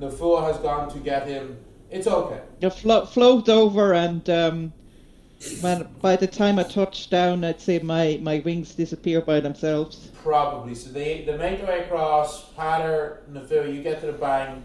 Nafua 0.00 0.42
has 0.50 0.56
gone 0.58 0.88
to 0.94 0.98
get 0.98 1.28
him. 1.28 1.58
It's 1.90 2.06
okay. 2.06 2.40
You 2.60 2.70
flo- 2.70 3.04
float 3.04 3.48
over, 3.50 3.92
and 3.92 4.28
um, 4.30 4.72
when 5.60 5.88
by 6.00 6.16
the 6.16 6.26
time 6.26 6.58
I 6.58 6.64
touch 6.64 7.10
down, 7.10 7.44
I'd 7.44 7.60
say 7.60 7.78
my, 7.78 8.18
my 8.22 8.40
wings 8.40 8.74
disappear 8.74 9.20
by 9.20 9.40
themselves. 9.40 10.10
Probably. 10.22 10.74
So 10.74 10.90
they, 10.90 11.24
they 11.24 11.36
make 11.36 11.58
their 11.58 11.68
way 11.68 11.84
across. 11.84 12.52
Patter, 12.52 13.22
Nafua, 13.30 13.74
you 13.74 13.82
get 13.82 14.00
to 14.00 14.06
the 14.06 14.12
bank. 14.12 14.64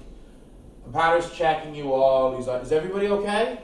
And 0.84 0.94
Patter's 0.94 1.32
checking 1.32 1.74
you 1.74 1.94
all. 1.94 2.36
He's 2.36 2.48
like, 2.48 2.64
Is 2.64 2.72
everybody 2.72 3.08
okay? 3.08 3.62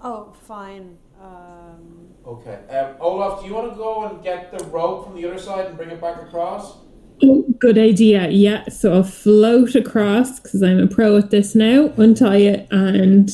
Oh, 0.00 0.32
fine. 0.46 0.98
Um, 1.20 2.02
Okay. 2.26 2.60
Um, 2.70 2.94
Olaf, 3.00 3.40
do 3.40 3.48
you 3.48 3.54
want 3.54 3.72
to 3.72 3.76
go 3.76 4.04
and 4.04 4.22
get 4.22 4.56
the 4.56 4.64
rope 4.66 5.06
from 5.06 5.16
the 5.16 5.26
other 5.26 5.38
side 5.38 5.66
and 5.66 5.76
bring 5.76 5.90
it 5.90 6.00
back 6.00 6.22
across? 6.22 6.78
Oh, 7.22 7.44
good 7.58 7.78
idea. 7.78 8.28
Yeah, 8.28 8.68
so 8.68 8.92
I'll 8.92 9.02
float 9.02 9.74
across 9.74 10.40
because 10.40 10.62
I'm 10.62 10.78
a 10.78 10.86
pro 10.86 11.16
at 11.16 11.30
this 11.30 11.54
now. 11.54 11.92
Untie 11.96 12.36
it 12.38 12.68
and 12.70 13.30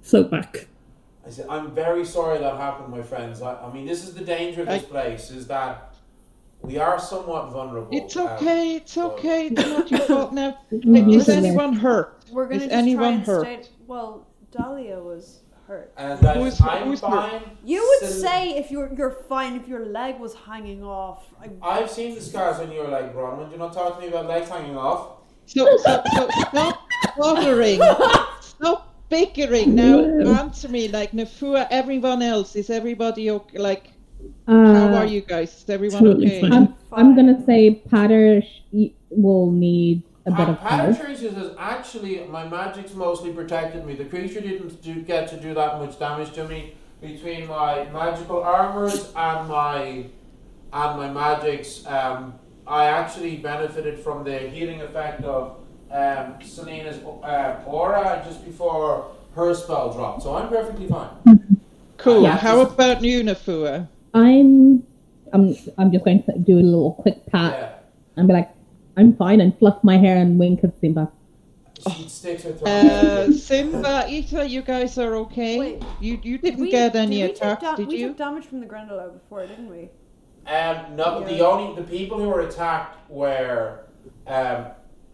float 0.00 0.30
back. 0.30 0.68
I 1.30 1.32
said, 1.32 1.46
I'm 1.48 1.70
very 1.70 2.04
sorry 2.04 2.38
that 2.38 2.56
happened, 2.56 2.88
my 2.88 3.02
friends. 3.02 3.40
I, 3.40 3.54
I 3.54 3.72
mean, 3.72 3.86
this 3.86 4.02
is 4.02 4.14
the 4.14 4.24
danger 4.24 4.62
of 4.62 4.66
this 4.66 4.82
I- 4.82 4.86
place, 4.86 5.30
is 5.30 5.46
that 5.46 5.94
we 6.60 6.76
are 6.76 6.98
somewhat 6.98 7.50
vulnerable. 7.52 7.88
It's 7.96 8.16
um, 8.16 8.26
okay, 8.30 8.76
it's 8.76 8.96
but- 8.96 9.12
okay, 9.12 9.46
it's 9.46 9.62
not 9.62 9.90
your 9.90 10.00
fault 10.00 10.32
now. 10.40 10.58
Is 10.72 11.28
anyone 11.28 11.74
hurt? 11.74 12.24
we're 12.32 12.46
gonna 12.46 12.56
Is 12.56 12.62
just 12.62 12.70
try 12.72 12.78
anyone 12.80 13.14
and 13.14 13.22
hurt? 13.22 13.42
stay. 13.44 13.62
Well, 13.86 14.26
Dahlia 14.50 14.98
was 14.98 15.40
hurt. 15.68 15.92
And 15.96 16.18
that 16.20 16.36
Who's- 16.36 16.60
I'm 16.60 16.88
who's 16.88 17.00
fine. 17.00 17.42
You 17.64 17.80
would 18.00 18.10
Sil- 18.10 18.22
say 18.22 18.56
if 18.58 18.72
you're 18.72 18.92
you're 18.92 19.12
fine 19.12 19.54
if 19.54 19.68
your 19.68 19.86
leg 19.86 20.18
was 20.18 20.34
hanging 20.34 20.82
off. 20.82 21.32
I, 21.40 21.48
I've 21.62 21.90
seen 21.90 22.16
the 22.16 22.20
scars 22.20 22.58
on 22.58 22.72
your 22.72 22.88
leg, 22.88 23.12
Bronwyn. 23.14 23.46
Do 23.46 23.52
you 23.52 23.58
not 23.58 23.72
talk 23.72 23.94
to 23.96 24.00
me 24.02 24.08
about 24.08 24.26
legs 24.26 24.48
hanging 24.48 24.76
off? 24.76 25.18
So, 25.46 25.76
so, 25.78 26.02
so 26.14 26.28
stop 26.48 26.80
bothering. 27.16 27.80
Stop 28.40 28.89
bickering 29.10 29.74
now. 29.74 29.98
Answer 30.40 30.68
me 30.68 30.88
like 30.88 31.12
Nafua, 31.12 31.66
everyone 31.70 32.22
else. 32.22 32.56
Is 32.56 32.70
everybody 32.70 33.30
okay? 33.30 33.58
Like, 33.58 33.90
Uh, 34.46 34.74
how 34.74 34.94
are 35.00 35.06
you 35.06 35.20
guys? 35.20 35.50
Is 35.62 35.68
everyone 35.68 36.02
totally 36.04 36.26
okay? 36.26 36.40
fine. 36.42 36.52
I'm, 36.52 36.74
I'm 36.92 37.16
gonna 37.16 37.44
say 37.44 37.82
Patter 37.90 38.42
will 39.10 39.50
need 39.50 40.02
a 40.26 40.30
bit 40.30 40.46
Pa- 40.46 40.52
of 40.52 40.58
help. 40.58 40.96
Patricia 40.98 41.32
says, 41.32 41.50
actually, 41.58 42.20
my 42.28 42.46
magic's 42.46 42.94
mostly 42.94 43.32
protected 43.32 43.84
me. 43.86 43.94
The 43.94 44.04
creature 44.04 44.40
didn't 44.40 44.82
do, 44.82 45.00
get 45.02 45.28
to 45.30 45.36
do 45.40 45.54
that 45.54 45.78
much 45.80 45.98
damage 45.98 46.32
to 46.34 46.46
me 46.46 46.74
between 47.00 47.46
my 47.48 47.84
magical 47.92 48.42
armors 48.42 49.10
and 49.16 49.48
my 49.48 50.04
and 50.72 50.90
my 51.00 51.08
magics. 51.10 51.84
Um, 51.86 52.34
I 52.66 52.84
actually 52.86 53.36
benefited 53.38 53.98
from 53.98 54.22
the 54.22 54.38
healing 54.38 54.80
effect 54.82 55.24
of 55.24 55.56
um, 55.90 56.34
Selena's 56.42 56.98
uh, 57.04 57.62
aura 57.66 58.22
just 58.26 58.44
before 58.44 59.10
her 59.34 59.54
spell 59.54 59.92
dropped, 59.92 60.22
so 60.22 60.34
I'm 60.36 60.48
perfectly 60.48 60.86
fine. 60.88 61.08
Cool. 61.96 62.22
Yeah. 62.22 62.36
How 62.38 62.60
about 62.62 63.02
you, 63.02 63.22
Nafua? 63.22 63.88
I'm, 64.14 64.82
I'm, 65.32 65.54
I'm 65.78 65.92
just 65.92 66.04
going 66.04 66.22
to 66.24 66.38
do 66.38 66.58
a 66.58 66.62
little 66.62 66.94
quick 66.94 67.26
pat 67.26 67.52
Yeah. 67.52 67.72
and 68.16 68.26
be 68.28 68.34
like, 68.34 68.50
I'm 68.96 69.14
fine, 69.16 69.40
and 69.40 69.56
fluff 69.58 69.82
my 69.84 69.96
hair 69.98 70.16
and 70.16 70.38
wink 70.38 70.64
at 70.64 70.78
Simba. 70.80 71.10
She 71.96 72.08
sticks 72.08 72.42
her 72.42 72.54
Uh. 72.66 73.32
Simba, 73.32 74.04
Ita, 74.06 74.46
you 74.46 74.60
guys 74.62 74.98
are 74.98 75.14
okay? 75.16 75.58
Wait. 75.58 75.82
you 76.00 76.18
you 76.22 76.36
did 76.36 76.42
didn't 76.42 76.60
we, 76.60 76.70
get 76.70 76.94
any 76.94 77.22
did 77.22 77.30
we 77.32 77.38
da- 77.38 77.74
did 77.76 77.88
we 77.88 77.96
you? 77.96 78.08
took 78.08 78.18
damage 78.18 78.44
from 78.44 78.60
the 78.60 78.66
Grindylow 78.66 79.14
before, 79.14 79.46
didn't 79.46 79.70
we? 79.70 79.88
Um, 80.46 80.96
no, 80.96 81.24
the 81.24 81.40
only 81.46 81.80
the 81.80 81.86
people 81.88 82.18
who 82.18 82.28
were 82.28 82.40
attacked 82.40 82.98
were 83.10 83.86
um, 84.26 84.66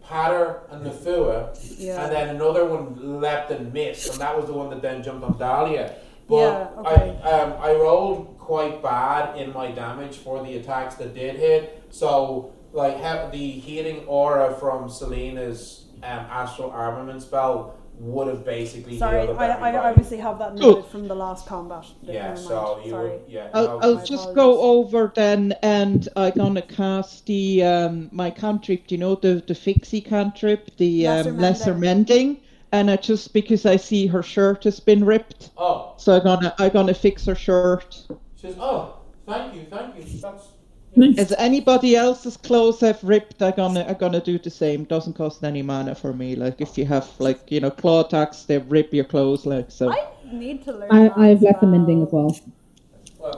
Patter 0.07 0.61
and 0.71 0.85
Nafua, 0.85 1.49
Yeah. 1.77 2.03
and 2.03 2.11
then 2.11 2.29
another 2.35 2.65
one 2.65 3.19
leapt 3.21 3.51
and 3.51 3.73
missed, 3.73 4.11
and 4.11 4.19
that 4.21 4.35
was 4.37 4.45
the 4.47 4.53
one 4.53 4.69
that 4.69 4.81
then 4.81 5.03
jumped 5.03 5.23
on 5.23 5.37
Dahlia. 5.37 5.95
But 6.29 6.35
Yeah, 6.35 6.67
okay. 6.77 7.19
I 7.23 7.31
um, 7.31 7.53
I 7.61 7.73
rolled 7.73 8.37
quite 8.39 8.81
bad 8.81 9.37
in 9.37 9.51
my 9.53 9.71
damage 9.71 10.17
for 10.17 10.41
the 10.43 10.57
attacks 10.57 10.95
that 10.95 11.13
did 11.13 11.35
hit, 11.35 11.83
so 11.89 12.53
like 12.73 13.01
ha- 13.01 13.27
the 13.31 13.51
healing 13.51 14.05
aura 14.07 14.53
from 14.55 14.89
Selena's 14.89 15.85
um, 16.03 16.25
astral 16.29 16.69
armament 16.71 17.21
spell 17.21 17.75
would 17.99 18.27
have 18.27 18.45
basically 18.45 18.97
Sorry, 18.97 19.27
I, 19.27 19.71
I 19.71 19.89
obviously 19.89 20.17
have 20.17 20.37
that 20.39 20.55
Cool. 20.57 20.75
noted 20.75 20.85
from 20.91 21.07
the 21.07 21.15
last 21.15 21.47
combat. 21.47 21.85
yeah, 22.01 22.35
so 22.35 22.79
you 22.83 22.91
Sorry. 22.91 23.09
would 23.09 23.21
yeah. 23.27 23.49
I'll, 23.53 23.65
no, 23.65 23.79
I'll 23.79 23.95
just 23.97 24.11
apologies. 24.29 24.35
go 24.35 24.61
over 24.61 25.11
then, 25.15 25.53
and 25.63 26.07
I'm 26.15 26.33
gonna 26.33 26.61
cast 26.61 27.25
the 27.25 27.63
um, 27.63 28.09
my 28.11 28.29
cantrip. 28.29 28.87
Do 28.87 28.95
you 28.95 28.99
know 28.99 29.15
the 29.15 29.43
the 29.47 29.55
fixie 29.55 30.01
cantrip, 30.01 30.75
the 30.77 31.03
Lesser 31.05 31.29
um, 31.31 31.37
lesser 31.39 31.73
mending. 31.73 32.27
mending? 32.27 32.41
And 32.73 32.91
I 32.91 32.97
just 32.97 33.33
because 33.33 33.65
I 33.65 33.77
see 33.77 34.07
her 34.07 34.21
shirt 34.21 34.65
has 34.65 34.79
been 34.79 35.03
ripped, 35.05 35.51
Oh, 35.57 35.93
so 35.97 36.17
I'm 36.17 36.23
gonna 36.23 36.53
I'm 36.59 36.69
gonna 36.71 36.93
fix 36.93 37.25
her 37.25 37.35
shirt. 37.35 38.05
she 38.35 38.47
says, 38.47 38.57
"Oh, 38.59 38.97
thank 39.25 39.55
you, 39.55 39.61
thank 39.69 39.95
you. 39.95 40.03
That's 40.21 40.49
Nice. 40.97 41.17
As 41.19 41.31
anybody 41.37 41.95
else's 41.95 42.35
clothes 42.37 42.81
I've 42.81 43.03
ripped, 43.03 43.41
I'm 43.41 43.53
gonna 43.55 43.85
I'm 43.87 43.95
gonna 43.97 44.19
do 44.19 44.37
the 44.39 44.49
same. 44.49 44.83
Doesn't 44.85 45.13
cost 45.13 45.43
any 45.43 45.61
mana 45.61 45.93
for 45.95 46.11
me. 46.13 46.35
Like 46.35 46.59
if 46.59 46.77
you 46.77 46.85
have 46.85 47.07
like 47.19 47.39
you 47.51 47.59
know 47.59 47.69
claw 47.71 48.03
attacks, 48.05 48.43
they 48.43 48.57
rip 48.57 48.93
your 48.93 49.05
clothes. 49.05 49.45
Like 49.45 49.69
so. 49.71 49.91
I 49.91 50.07
need 50.31 50.63
to 50.65 50.71
learn. 50.73 50.91
I, 50.91 51.03
that 51.03 51.17
I've 51.17 51.37
as 51.37 51.41
left 51.43 51.61
the 51.61 51.67
well. 51.67 51.75
mending 51.77 52.03
as 52.03 52.11
well. 52.11 52.39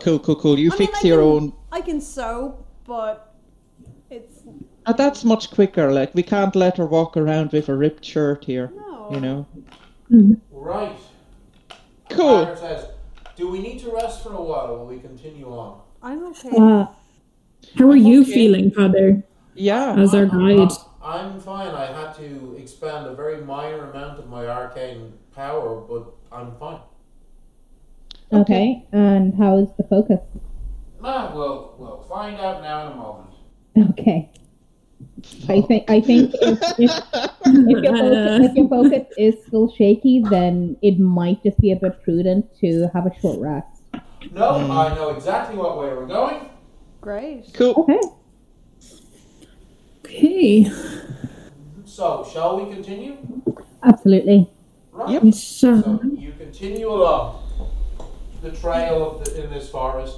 Cool, 0.01 0.19
cool, 0.19 0.35
cool. 0.35 0.57
You 0.59 0.71
I 0.71 0.77
fix 0.77 1.03
I 1.03 1.07
your 1.07 1.17
can- 1.19 1.27
own. 1.29 1.53
I 1.71 1.81
can 1.81 1.99
sew, 2.01 2.63
but 2.85 3.35
it's 4.09 4.43
Uh, 4.85 4.93
that's 4.93 5.23
much 5.25 5.51
quicker. 5.51 5.91
Like 5.91 6.15
we 6.15 6.23
can't 6.23 6.55
let 6.55 6.77
her 6.77 6.85
walk 6.85 7.17
around 7.17 7.51
with 7.51 7.67
a 7.69 7.75
ripped 7.75 8.05
shirt 8.05 8.45
here. 8.45 8.71
no. 8.75 9.09
You 9.11 9.19
know. 9.19 9.45
Right. 10.51 10.97
Cool. 12.09 12.55
Says, 12.55 12.85
"Do 13.35 13.49
we 13.51 13.59
need 13.59 13.79
to 13.81 13.91
rest 13.91 14.23
for 14.23 14.33
a 14.33 14.41
while? 14.41 14.67
Will 14.77 14.85
we 14.87 14.99
continue 14.99 15.47
on?" 15.47 15.81
I'm 16.01 16.23
okay. 16.27 16.49
Uh, 16.57 16.85
how 17.77 17.89
are 17.89 17.95
you 17.95 18.21
okay. 18.21 18.33
feeling, 18.33 18.71
Father, 18.71 19.23
Yeah. 19.55 19.95
as 19.97 20.13
our 20.13 20.25
guide? 20.25 20.71
I'm 21.01 21.39
fine. 21.39 21.69
I 21.69 21.85
had 21.85 22.13
to 22.17 22.55
expend 22.57 23.07
a 23.07 23.15
very 23.15 23.41
minor 23.41 23.89
amount 23.89 24.19
of 24.19 24.29
my 24.29 24.47
arcane 24.47 25.13
power, 25.33 25.81
but 25.81 26.13
I'm 26.31 26.55
fine. 26.57 26.81
Okay. 28.31 28.85
And 28.91 29.33
how's 29.35 29.67
the 29.77 29.83
focus? 29.83 30.19
Ah, 31.03 31.31
we'll 31.33 31.73
we'll 31.79 32.01
find 32.09 32.39
out 32.39 32.61
now 32.61 32.87
in 32.87 32.91
a 32.91 32.95
moment. 32.95 33.29
Okay. 33.91 34.29
I 35.47 35.61
think 35.61 35.89
I 35.89 36.01
think 36.01 36.31
if, 36.41 36.59
if, 36.77 36.91
if, 37.45 37.83
your 37.83 37.95
focus, 37.95 38.49
if 38.49 38.55
your 38.55 38.69
focus 38.69 39.07
is 39.17 39.35
still 39.47 39.71
shaky, 39.71 40.23
then 40.29 40.77
it 40.81 40.99
might 40.99 41.41
just 41.43 41.57
be 41.59 41.71
a 41.71 41.75
bit 41.75 42.03
prudent 42.03 42.45
to 42.59 42.89
have 42.93 43.05
a 43.05 43.19
short 43.21 43.39
rest. 43.39 43.81
No, 44.31 44.49
I 44.49 44.93
know 44.95 45.09
exactly 45.09 45.57
what 45.57 45.77
way 45.77 45.87
we're 45.87 46.05
going. 46.05 46.49
Great. 47.01 47.53
Cool. 47.53 47.73
Okay. 47.77 47.99
Okay. 50.05 50.71
So, 51.85 52.27
shall 52.31 52.59
we 52.63 52.73
continue? 52.73 53.17
Absolutely. 53.83 54.49
Right. 54.91 55.09
Yep. 55.23 55.33
So 55.33 55.99
you 56.17 56.33
continue 56.37 56.89
along 56.91 57.43
the 58.41 58.51
trail 58.51 59.11
of 59.19 59.25
the, 59.25 59.43
in 59.43 59.49
this 59.49 59.69
forest. 59.69 60.17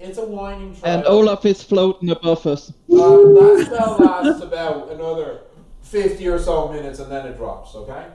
It's 0.00 0.18
a 0.18 0.24
winding 0.24 0.76
trail. 0.76 0.94
And 0.98 1.04
Olaf 1.06 1.44
is 1.44 1.62
floating 1.62 2.10
above 2.10 2.46
us. 2.46 2.70
Uh, 2.70 2.94
that 2.96 3.64
spell 3.66 3.96
lasts 3.98 4.42
about 4.42 4.90
another 4.92 5.40
50 5.82 6.26
or 6.28 6.38
so 6.38 6.68
minutes 6.68 7.00
and 7.00 7.10
then 7.10 7.26
it 7.26 7.36
drops, 7.36 7.74
okay? 7.74 8.06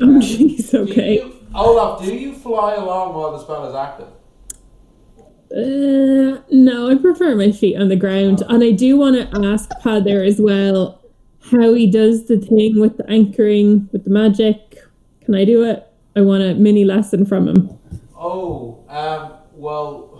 Oh, 0.00 0.06
jeez. 0.20 0.70
Do 0.70 0.82
Okay. 0.82 1.14
you, 1.14 1.46
Olaf, 1.54 2.02
do 2.02 2.14
you 2.14 2.34
fly 2.34 2.74
along 2.74 3.14
while 3.14 3.32
the 3.32 3.38
spell 3.42 3.66
is 3.68 3.74
active? 3.74 4.08
Uh, 5.50 6.35
no, 6.66 6.90
I 6.90 6.96
prefer 6.96 7.34
my 7.36 7.52
feet 7.52 7.76
on 7.76 7.88
the 7.88 7.96
ground, 7.96 8.42
and 8.48 8.62
I 8.62 8.72
do 8.72 8.96
want 8.96 9.14
to 9.16 9.46
ask 9.46 9.70
Father 9.82 10.22
as 10.24 10.40
well 10.40 11.00
how 11.52 11.72
he 11.74 11.86
does 11.88 12.26
the 12.26 12.38
thing 12.38 12.80
with 12.80 12.96
the 12.98 13.08
anchoring 13.08 13.88
with 13.92 14.02
the 14.04 14.10
magic. 14.10 14.58
Can 15.24 15.34
I 15.36 15.44
do 15.44 15.62
it? 15.64 15.86
I 16.16 16.22
want 16.22 16.42
a 16.42 16.54
mini 16.54 16.84
lesson 16.84 17.24
from 17.24 17.46
him. 17.48 17.78
Oh, 18.18 18.84
um, 18.88 19.32
well, 19.54 20.12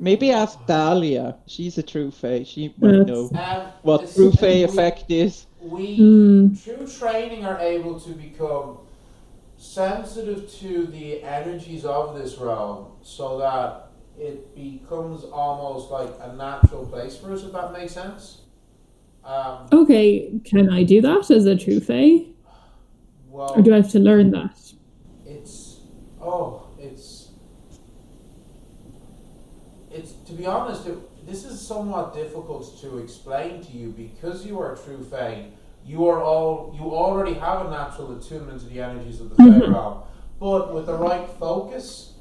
Maybe 0.00 0.32
ask 0.32 0.58
Dahlia. 0.66 1.36
She's 1.46 1.78
a 1.78 1.82
true 1.82 2.10
fae. 2.10 2.42
She 2.42 2.74
might 2.78 2.96
Yes. 2.96 3.06
know 3.06 3.30
um, 3.32 3.62
what 3.82 4.12
true 4.12 4.32
fae 4.32 4.56
we- 4.56 4.62
effect 4.64 5.04
is. 5.08 5.46
We, 5.62 5.96
Hmm. 5.96 6.48
through 6.54 6.86
training, 6.88 7.44
are 7.44 7.58
able 7.60 7.98
to 8.00 8.10
become 8.10 8.78
sensitive 9.56 10.50
to 10.60 10.86
the 10.86 11.22
energies 11.22 11.84
of 11.84 12.18
this 12.18 12.36
realm 12.38 12.86
so 13.02 13.38
that 13.38 13.86
it 14.18 14.54
becomes 14.54 15.24
almost 15.24 15.90
like 15.90 16.10
a 16.20 16.34
natural 16.36 16.86
place 16.86 17.16
for 17.16 17.32
us, 17.32 17.42
if 17.42 17.52
that 17.52 17.72
makes 17.72 17.92
sense. 17.92 18.42
Um, 19.24 19.66
Okay, 19.72 20.38
can 20.44 20.70
I 20.70 20.82
do 20.82 21.00
that 21.00 21.30
as 21.30 21.46
a 21.46 21.56
true 21.56 21.80
fae, 21.80 22.26
well, 23.28 23.52
or 23.58 23.62
do 23.62 23.72
I 23.72 23.76
have 23.76 23.90
to 23.92 23.98
learn 23.98 24.30
that? 24.32 24.56
it's 25.26 25.80
oh 26.20 26.66
it's 26.78 27.30
it's 29.90 30.12
to 30.26 30.32
be 30.32 30.44
honest 30.46 30.86
it, 30.86 30.98
this 31.26 31.44
is 31.44 31.60
somewhat 31.60 32.12
difficult 32.14 32.78
to 32.80 32.98
explain 32.98 33.62
to 33.62 33.72
you 33.72 33.88
because 33.90 34.44
you 34.44 34.58
are 34.60 34.74
a 34.74 34.78
true 34.78 35.02
fae 35.02 35.46
you 35.86 36.06
are 36.06 36.22
all 36.22 36.74
you 36.78 36.84
already 36.94 37.34
have 37.34 37.66
a 37.66 37.70
natural 37.70 38.16
attunement 38.18 38.60
to 38.60 38.66
the 38.66 38.80
energies 38.80 39.20
of 39.20 39.30
the 39.30 39.36
fae 39.36 39.42
Mhm. 39.44 39.72
realm 39.72 40.02
but 40.40 40.74
with 40.74 40.86
the 40.86 40.94
right 40.94 41.28
focus 41.38 42.13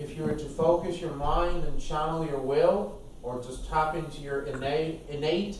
if 0.00 0.16
you 0.16 0.24
were 0.24 0.34
to 0.34 0.48
focus 0.48 1.00
your 1.00 1.12
mind 1.12 1.64
and 1.64 1.80
channel 1.80 2.24
your 2.26 2.40
will 2.40 3.00
or 3.22 3.40
just 3.42 3.68
tap 3.68 3.94
into 3.94 4.20
your 4.20 4.42
innate 4.42 5.00
innate 5.10 5.58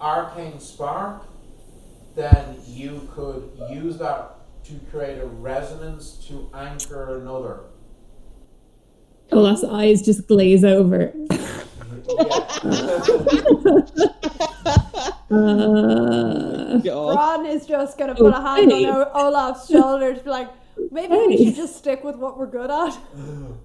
arcane 0.00 0.58
spark 0.58 1.24
then 2.14 2.56
you 2.66 3.08
could 3.14 3.50
use 3.70 3.98
that 3.98 4.36
to 4.64 4.72
create 4.90 5.18
a 5.18 5.26
resonance 5.26 6.12
to 6.28 6.50
anchor 6.52 7.18
another. 7.20 7.60
Olaf's 9.32 9.64
eyes 9.64 10.02
just 10.02 10.26
glaze 10.26 10.64
over. 10.64 11.12
Uh, 15.30 16.78
God. 16.78 17.14
Ron 17.16 17.46
is 17.46 17.64
just 17.64 17.96
gonna 17.96 18.16
put 18.16 18.34
a 18.34 18.40
hand 18.40 18.72
Okay. 18.72 18.84
on 18.86 19.06
Olaf's 19.14 19.68
shoulder 19.70 20.12
to 20.12 20.20
be 20.20 20.28
like, 20.28 20.48
maybe 20.90 21.14
we 21.14 21.44
should 21.44 21.54
just 21.56 21.76
stick 21.76 22.04
with 22.04 22.16
what 22.16 22.38
we're 22.38 22.46
good 22.46 22.70
at. 22.70 22.98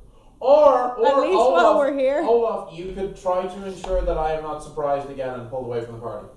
Or, 0.41 0.97
or 0.99 1.07
At 1.07 1.19
least 1.21 1.33
Olaf, 1.33 1.53
while 1.63 1.77
we're 1.79 1.97
here. 1.97 2.21
Olaf, 2.23 2.77
you 2.77 2.91
could 2.91 3.19
try 3.19 3.47
to 3.47 3.65
ensure 3.65 4.01
that 4.01 4.17
I 4.17 4.33
am 4.33 4.43
not 4.43 4.61
surprised 4.61 5.09
again 5.09 5.39
and 5.39 5.49
pulled 5.49 5.65
away 5.65 5.83
from 5.83 5.95
the 5.95 6.01
party. 6.01 6.27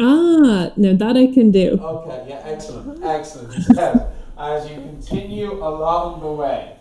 ah, 0.00 0.72
no, 0.76 0.94
that 0.94 1.16
I 1.16 1.28
can 1.28 1.50
do. 1.52 1.78
Okay, 1.80 2.26
yeah, 2.28 2.42
excellent, 2.44 3.02
excellent. 3.04 3.52
So, 3.74 4.12
as 4.36 4.68
you 4.68 4.76
continue 4.76 5.52
along 5.52 6.20
the 6.20 6.32
way. 6.32 6.76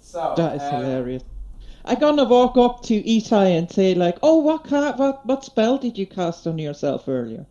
So 0.00 0.34
That 0.36 0.56
is 0.56 0.62
um, 0.62 0.82
hilarious. 0.82 1.22
I'm 1.84 1.98
gonna 2.00 2.24
walk 2.24 2.56
up 2.56 2.82
to 2.84 3.00
Itai 3.02 3.58
and 3.58 3.70
say 3.70 3.94
like, 3.94 4.18
"Oh, 4.22 4.38
what 4.38 4.64
ca- 4.64 4.96
what 4.96 5.24
what 5.26 5.44
spell 5.44 5.76
did 5.78 5.98
you 5.98 6.06
cast 6.06 6.46
on 6.46 6.58
yourself 6.58 7.08
earlier? 7.08 7.46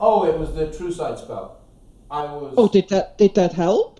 Oh, 0.00 0.24
it 0.24 0.38
was 0.38 0.54
the 0.54 0.72
true 0.72 0.92
sight 0.92 1.18
spell. 1.18 1.58
I 2.10 2.22
was. 2.22 2.54
Oh, 2.56 2.68
did 2.68 2.88
that 2.90 3.18
did 3.18 3.34
that 3.34 3.52
help? 3.52 3.97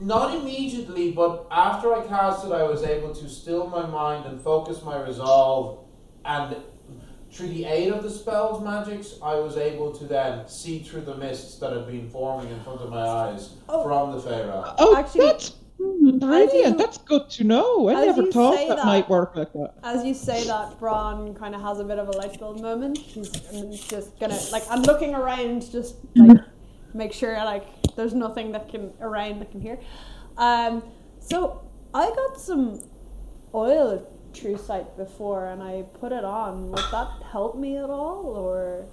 Not 0.00 0.34
immediately, 0.36 1.12
but 1.12 1.46
after 1.50 1.92
I 1.94 2.06
cast 2.06 2.44
it, 2.46 2.52
I 2.52 2.62
was 2.62 2.82
able 2.84 3.14
to 3.14 3.28
still 3.28 3.66
my 3.66 3.84
mind 3.86 4.26
and 4.26 4.40
focus 4.40 4.82
my 4.82 5.00
resolve. 5.02 5.80
And 6.24 6.56
through 7.32 7.48
the 7.48 7.64
aid 7.64 7.92
of 7.92 8.02
the 8.02 8.10
spell's 8.10 8.62
magics, 8.62 9.14
I 9.22 9.34
was 9.36 9.56
able 9.56 9.92
to 9.96 10.04
then 10.04 10.48
see 10.48 10.78
through 10.80 11.02
the 11.02 11.16
mists 11.16 11.58
that 11.58 11.72
had 11.72 11.86
been 11.86 12.08
forming 12.10 12.50
in 12.52 12.60
front 12.62 12.80
of 12.80 12.90
my 12.90 13.02
eyes 13.02 13.54
Oh. 13.68 13.82
from 13.84 14.12
the 14.12 14.18
Feyre. 14.18 14.74
Oh, 14.78 14.96
Actually- 14.96 15.26
that's 15.26 15.50
brilliant. 15.78 16.54
you- 16.54 16.74
that's 16.76 16.98
good 16.98 17.28
to 17.30 17.44
know. 17.44 17.88
I 17.88 18.06
never 18.06 18.26
thought 18.30 18.54
that, 18.56 18.68
that- 18.76 18.86
might 18.86 19.08
work 19.10 19.32
like 19.36 19.52
that. 19.52 19.74
As 19.82 20.04
you 20.04 20.14
say 20.14 20.44
that, 20.44 20.78
Bron 20.78 21.34
kind 21.34 21.54
of 21.54 21.60
has 21.60 21.80
a 21.80 21.84
bit 21.84 21.98
of 21.98 22.08
a 22.08 22.12
light 22.12 22.38
bulb 22.40 22.60
moment. 22.60 22.98
She's 22.98 23.28
just 23.30 24.18
gonna 24.18 24.38
like 24.52 24.64
I'm 24.70 24.82
looking 24.82 25.14
around, 25.14 25.70
just 25.70 25.96
like 26.16 26.38
make 26.98 27.12
sure 27.12 27.34
like 27.36 27.66
there's 27.96 28.12
nothing 28.12 28.52
that 28.52 28.68
can 28.68 28.92
around 29.00 29.38
that 29.40 29.50
can 29.50 29.60
hear. 29.60 29.78
Um, 30.36 30.82
so 31.20 31.62
I 31.94 32.10
got 32.10 32.38
some 32.38 32.82
oil 33.54 34.06
True 34.34 34.58
Sight 34.58 34.96
before, 34.96 35.46
and 35.46 35.62
I 35.62 35.82
put 35.98 36.12
it 36.12 36.24
on. 36.24 36.70
Would 36.70 36.84
that 36.92 37.22
help 37.32 37.56
me 37.56 37.78
at 37.78 37.88
all, 37.88 38.26
or? 38.26 38.86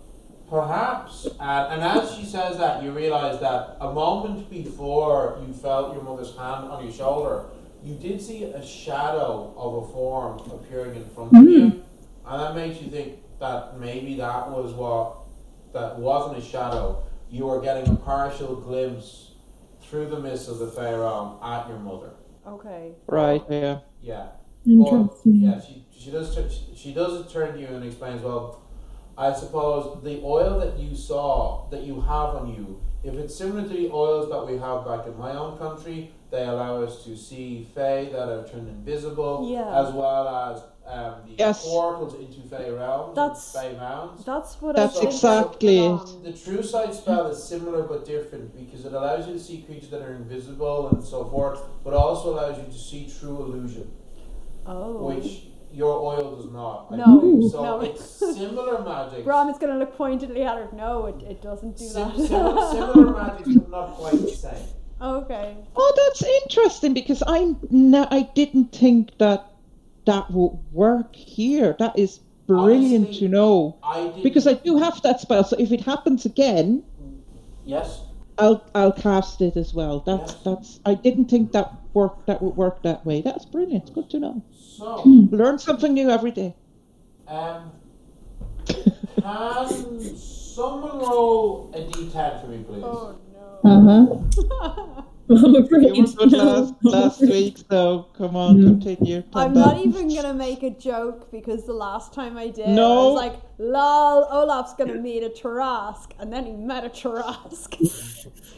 Perhaps. 0.50 1.28
Uh, 1.40 1.70
and 1.72 1.82
as 1.82 2.16
she 2.16 2.24
says 2.24 2.58
that, 2.58 2.84
you 2.84 2.92
realize 2.92 3.40
that 3.42 3.78
a 3.82 3.92
moment 3.92 4.50
before 4.50 5.42
you 5.46 5.54
felt 5.54 5.94
your 5.94 6.04
mother's 6.04 6.36
hand 6.38 6.70
on 6.70 6.84
your 6.84 6.94
shoulder, 6.94 7.46
you 7.84 7.96
did 7.96 8.22
see 8.22 8.44
a 8.46 8.66
shadow 8.66 9.54
of 9.58 9.84
a 9.84 9.92
form 9.92 10.40
appearing 10.52 10.96
in 10.96 11.06
front 11.10 11.36
of 11.36 11.44
you. 11.44 11.84
And 12.28 12.42
that 12.42 12.56
makes 12.56 12.82
you 12.82 12.90
think 12.90 13.20
that 13.40 13.80
maybe 13.80 14.16
that 14.18 14.50
was 14.50 14.72
what, 14.74 15.18
that 15.74 16.00
wasn't 16.00 16.38
a 16.38 16.42
shadow. 16.42 17.04
You 17.30 17.50
are 17.50 17.60
getting 17.62 17.92
a 17.92 17.96
partial 17.96 18.56
glimpse 18.56 19.32
through 19.82 20.08
the 20.08 20.20
mist 20.20 20.50
of 20.50 20.60
the 20.60 20.68
Pharaoh 20.68 21.40
at 21.44 21.68
your 21.68 21.80
mother. 21.80 22.12
Okay. 22.48 22.92
Right. 23.08 23.44
Yeah. 23.50 23.80
Yeah. 24.02 24.28
Or, 24.68 24.98
Interesting. 25.02 25.36
yeah, 25.42 25.62
she, 25.62 25.86
she 25.92 26.12
does 26.12 26.34
tur- 26.36 26.50
she 26.76 26.94
does 26.94 27.32
turn 27.32 27.54
to 27.54 27.60
you 27.60 27.68
and 27.68 27.84
explains, 27.86 28.24
well, 28.24 28.62
I 29.18 29.32
suppose 29.34 30.04
the 30.04 30.22
oil 30.24 30.60
that 30.60 30.80
you 30.80 30.96
saw 30.96 31.70
that 31.70 31.84
you 31.84 32.02
have 32.02 32.36
on 32.36 32.54
you, 32.54 32.82
if 33.04 33.14
it's 33.14 33.36
similar 33.36 33.62
to 33.62 33.70
the 33.70 33.92
oils 33.92 34.30
that 34.30 34.46
we 34.46 34.58
have 34.58 34.86
back 34.86 35.06
in 35.06 35.18
my 35.18 35.32
own 35.36 35.58
country, 35.60 36.15
they 36.32 36.44
allow 36.46 36.82
us 36.84 37.04
to 37.06 37.16
see 37.16 37.68
Fae 37.76 38.10
that 38.12 38.28
are 38.30 38.48
turned 38.48 38.68
invisible, 38.68 39.48
Yeah. 39.50 39.82
as 39.88 39.94
well 39.94 40.28
as 40.28 40.64
um, 40.88 41.16
the 41.28 41.34
Yes. 41.40 41.66
portals 41.68 42.14
into 42.14 42.42
Fae 42.48 42.70
realms, 42.70 43.16
That's- 43.16 43.56
and 43.56 43.76
Fae 43.78 43.80
mounds. 43.84 44.24
That's 44.24 44.62
what 44.62 44.76
That's 44.76 44.98
I 44.98 45.02
did 45.02 45.10
exactly 45.10 45.80
put 45.98 46.10
it. 46.10 46.24
The 46.24 46.34
true 46.34 46.62
sight 46.62 46.94
spell 46.94 47.26
is 47.28 47.42
similar 47.44 47.84
but 47.84 48.06
different 48.06 48.56
because 48.56 48.86
it 48.86 48.94
allows 48.94 49.26
you 49.28 49.34
to 49.34 49.40
see 49.40 49.62
creatures 49.64 49.90
that 49.90 50.02
are 50.04 50.14
invisible 50.14 50.90
and 50.90 51.04
so 51.04 51.26
forth, 51.26 51.60
but 51.84 51.94
also 51.94 52.34
allows 52.36 52.58
you 52.60 52.66
to 52.66 52.78
see 52.78 53.12
true 53.20 53.38
illusion. 53.42 53.92
Oh. 54.68 55.06
which 55.08 55.48
your 55.72 56.00
oil 56.02 56.36
does 56.38 56.52
not. 56.52 56.88
I 56.92 56.96
No, 56.98 57.20
believe. 57.20 57.52
So 57.52 57.64
no. 57.64 57.80
it's 57.82 58.04
similar 58.06 58.82
magic. 58.84 59.24
Bron 59.26 59.50
is 59.50 59.58
going 59.58 59.74
to 59.74 59.78
look 59.80 59.96
pointedly 59.98 60.42
at 60.44 60.56
her. 60.58 60.70
No, 60.74 61.06
it, 61.08 61.22
it 61.24 61.42
doesn't 61.42 61.78
do 61.78 61.84
Sim- 61.84 62.10
that. 62.16 62.28
similar, 62.28 62.72
similar 62.72 63.12
magic, 63.14 63.46
but 63.56 63.70
not 63.70 63.96
quite 63.96 64.14
the 64.22 64.30
same. 64.30 64.66
Okay. 65.06 65.58
Oh, 65.76 65.94
that's 65.98 66.24
interesting 66.44 66.94
because 66.94 67.22
I'm 67.28 67.58
no, 67.70 68.08
I 68.12 68.24
didn't 68.36 68.72
think 68.74 69.18
that 69.20 69.46
that 70.06 70.32
would 70.32 70.58
work 70.72 71.16
here. 71.16 71.76
That 71.80 71.98
is 71.98 72.20
brilliant 72.48 73.08
Honestly, 73.08 73.28
to 73.28 73.28
know 73.28 73.78
I 73.84 74.12
because 74.24 74.48
I 74.48 74.54
do 74.54 74.78
have 74.78 75.02
that 75.04 75.20
spell. 75.22 75.44
So 75.44 75.56
if 75.60 75.72
it 75.72 75.82
happens 75.82 76.26
again, 76.26 76.84
yes. 77.66 78.02
I'll 78.38 78.64
I'll 78.76 78.92
cast 78.94 79.42
it 79.42 79.56
as 79.58 79.74
well. 79.74 80.00
That's 80.06 80.34
Yes. 80.34 80.42
that's 80.44 80.80
I 80.86 80.94
didn't 80.96 81.30
think 81.30 81.52
that 81.54 81.72
work 81.94 82.26
that 82.28 82.42
would 82.42 82.56
work 82.56 82.82
that 82.84 83.06
way. 83.06 83.22
That's 83.22 83.46
brilliant. 83.46 83.94
Good 83.94 84.10
to 84.12 84.20
know. 84.20 84.44
So, 84.78 85.02
Learn 85.32 85.60
something 85.60 85.94
new 85.94 86.10
every 86.10 86.32
day. 86.32 86.56
um, 87.28 87.72
can 89.22 90.16
someone 90.16 91.00
roll 91.00 91.72
a 91.74 91.80
d10 91.82 92.42
for 92.42 92.48
me, 92.48 92.64
please? 92.64 92.84
Oh 92.84 93.16
no. 93.66 94.26
Uh 94.62 94.70
huh. 94.70 95.02
I'm 95.28 95.56
afraid. 95.64 95.96
You 95.96 96.04
were 96.04 96.28
good 96.28 96.32
last 96.34 96.74
last 96.84 97.22
week, 97.22 97.58
so 97.70 98.08
come 98.16 98.36
on, 98.36 98.58
Mm. 98.58 98.82
continue. 98.84 99.24
I'm 99.34 99.54
Come 99.54 99.54
not 99.54 99.78
even 99.84 100.14
gonna 100.14 100.36
make 100.36 100.62
a 100.62 100.70
joke 100.70 101.32
because 101.32 101.66
the 101.66 101.74
last 101.74 102.14
time 102.14 102.38
I 102.38 102.50
did, 102.50 102.68
I 102.68 102.74
was 102.80 103.16
like, 103.16 103.34
"Lol, 103.58 104.28
Olaf's 104.30 104.76
gonna 104.76 104.94
meet 105.02 105.24
a 105.24 105.30
Tarask," 105.30 106.12
and 106.20 106.32
then 106.32 106.46
he 106.46 106.52
met 106.54 106.86
a 106.86 106.90
Tarask. 106.90 107.74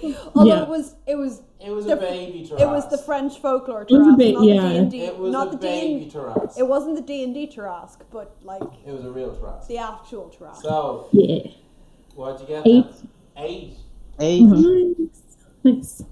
Although 0.35 0.45
Yeah. 0.49 0.63
it 0.63 0.67
was, 0.67 0.95
it 1.07 1.15
was, 1.15 1.41
It 1.65 1.71
was 1.71 1.85
The- 1.85 1.93
a 1.93 1.95
baby 1.95 2.45
Taras. 2.45 2.61
it 2.61 2.67
was 2.67 2.87
the 2.89 2.97
French 2.97 3.39
folklore 3.39 3.85
was 3.89 3.91
a 4.07 4.11
Tarask, 4.11 4.17
bit- 4.17 4.33
not 4.35 4.43
yeah. 4.43 4.61
the 4.61 4.69
D 4.69 4.77
and 4.77 4.91
D, 4.91 4.99
It 5.05 5.17
was 5.17 5.31
not 5.31 5.47
a 5.47 5.51
the 5.51 5.57
baby 5.57 6.03
D. 6.05 6.11
Taras. 6.11 6.57
It 6.57 6.67
wasn't 6.67 6.95
the 6.97 7.01
D 7.01 7.23
and 7.23 7.33
D 7.33 7.47
Tarask, 7.47 7.99
but 8.11 8.35
like 8.43 8.61
It 8.85 8.91
was 8.93 9.05
a 9.05 9.09
real 9.11 9.33
Taras. 9.33 9.65
the 9.67 9.77
actual 9.77 10.29
Tarask. 10.37 10.61
So, 10.63 11.07
Yeah. 11.13 11.47
what'd 12.13 12.41
you 12.41 12.47
get? 12.47 12.67
Eight. 12.67 12.85
then? 12.91 13.07
Eight. 13.37 13.73
Eight. 14.19 14.41
Nice. 14.43 15.21
Nice. 15.63 16.03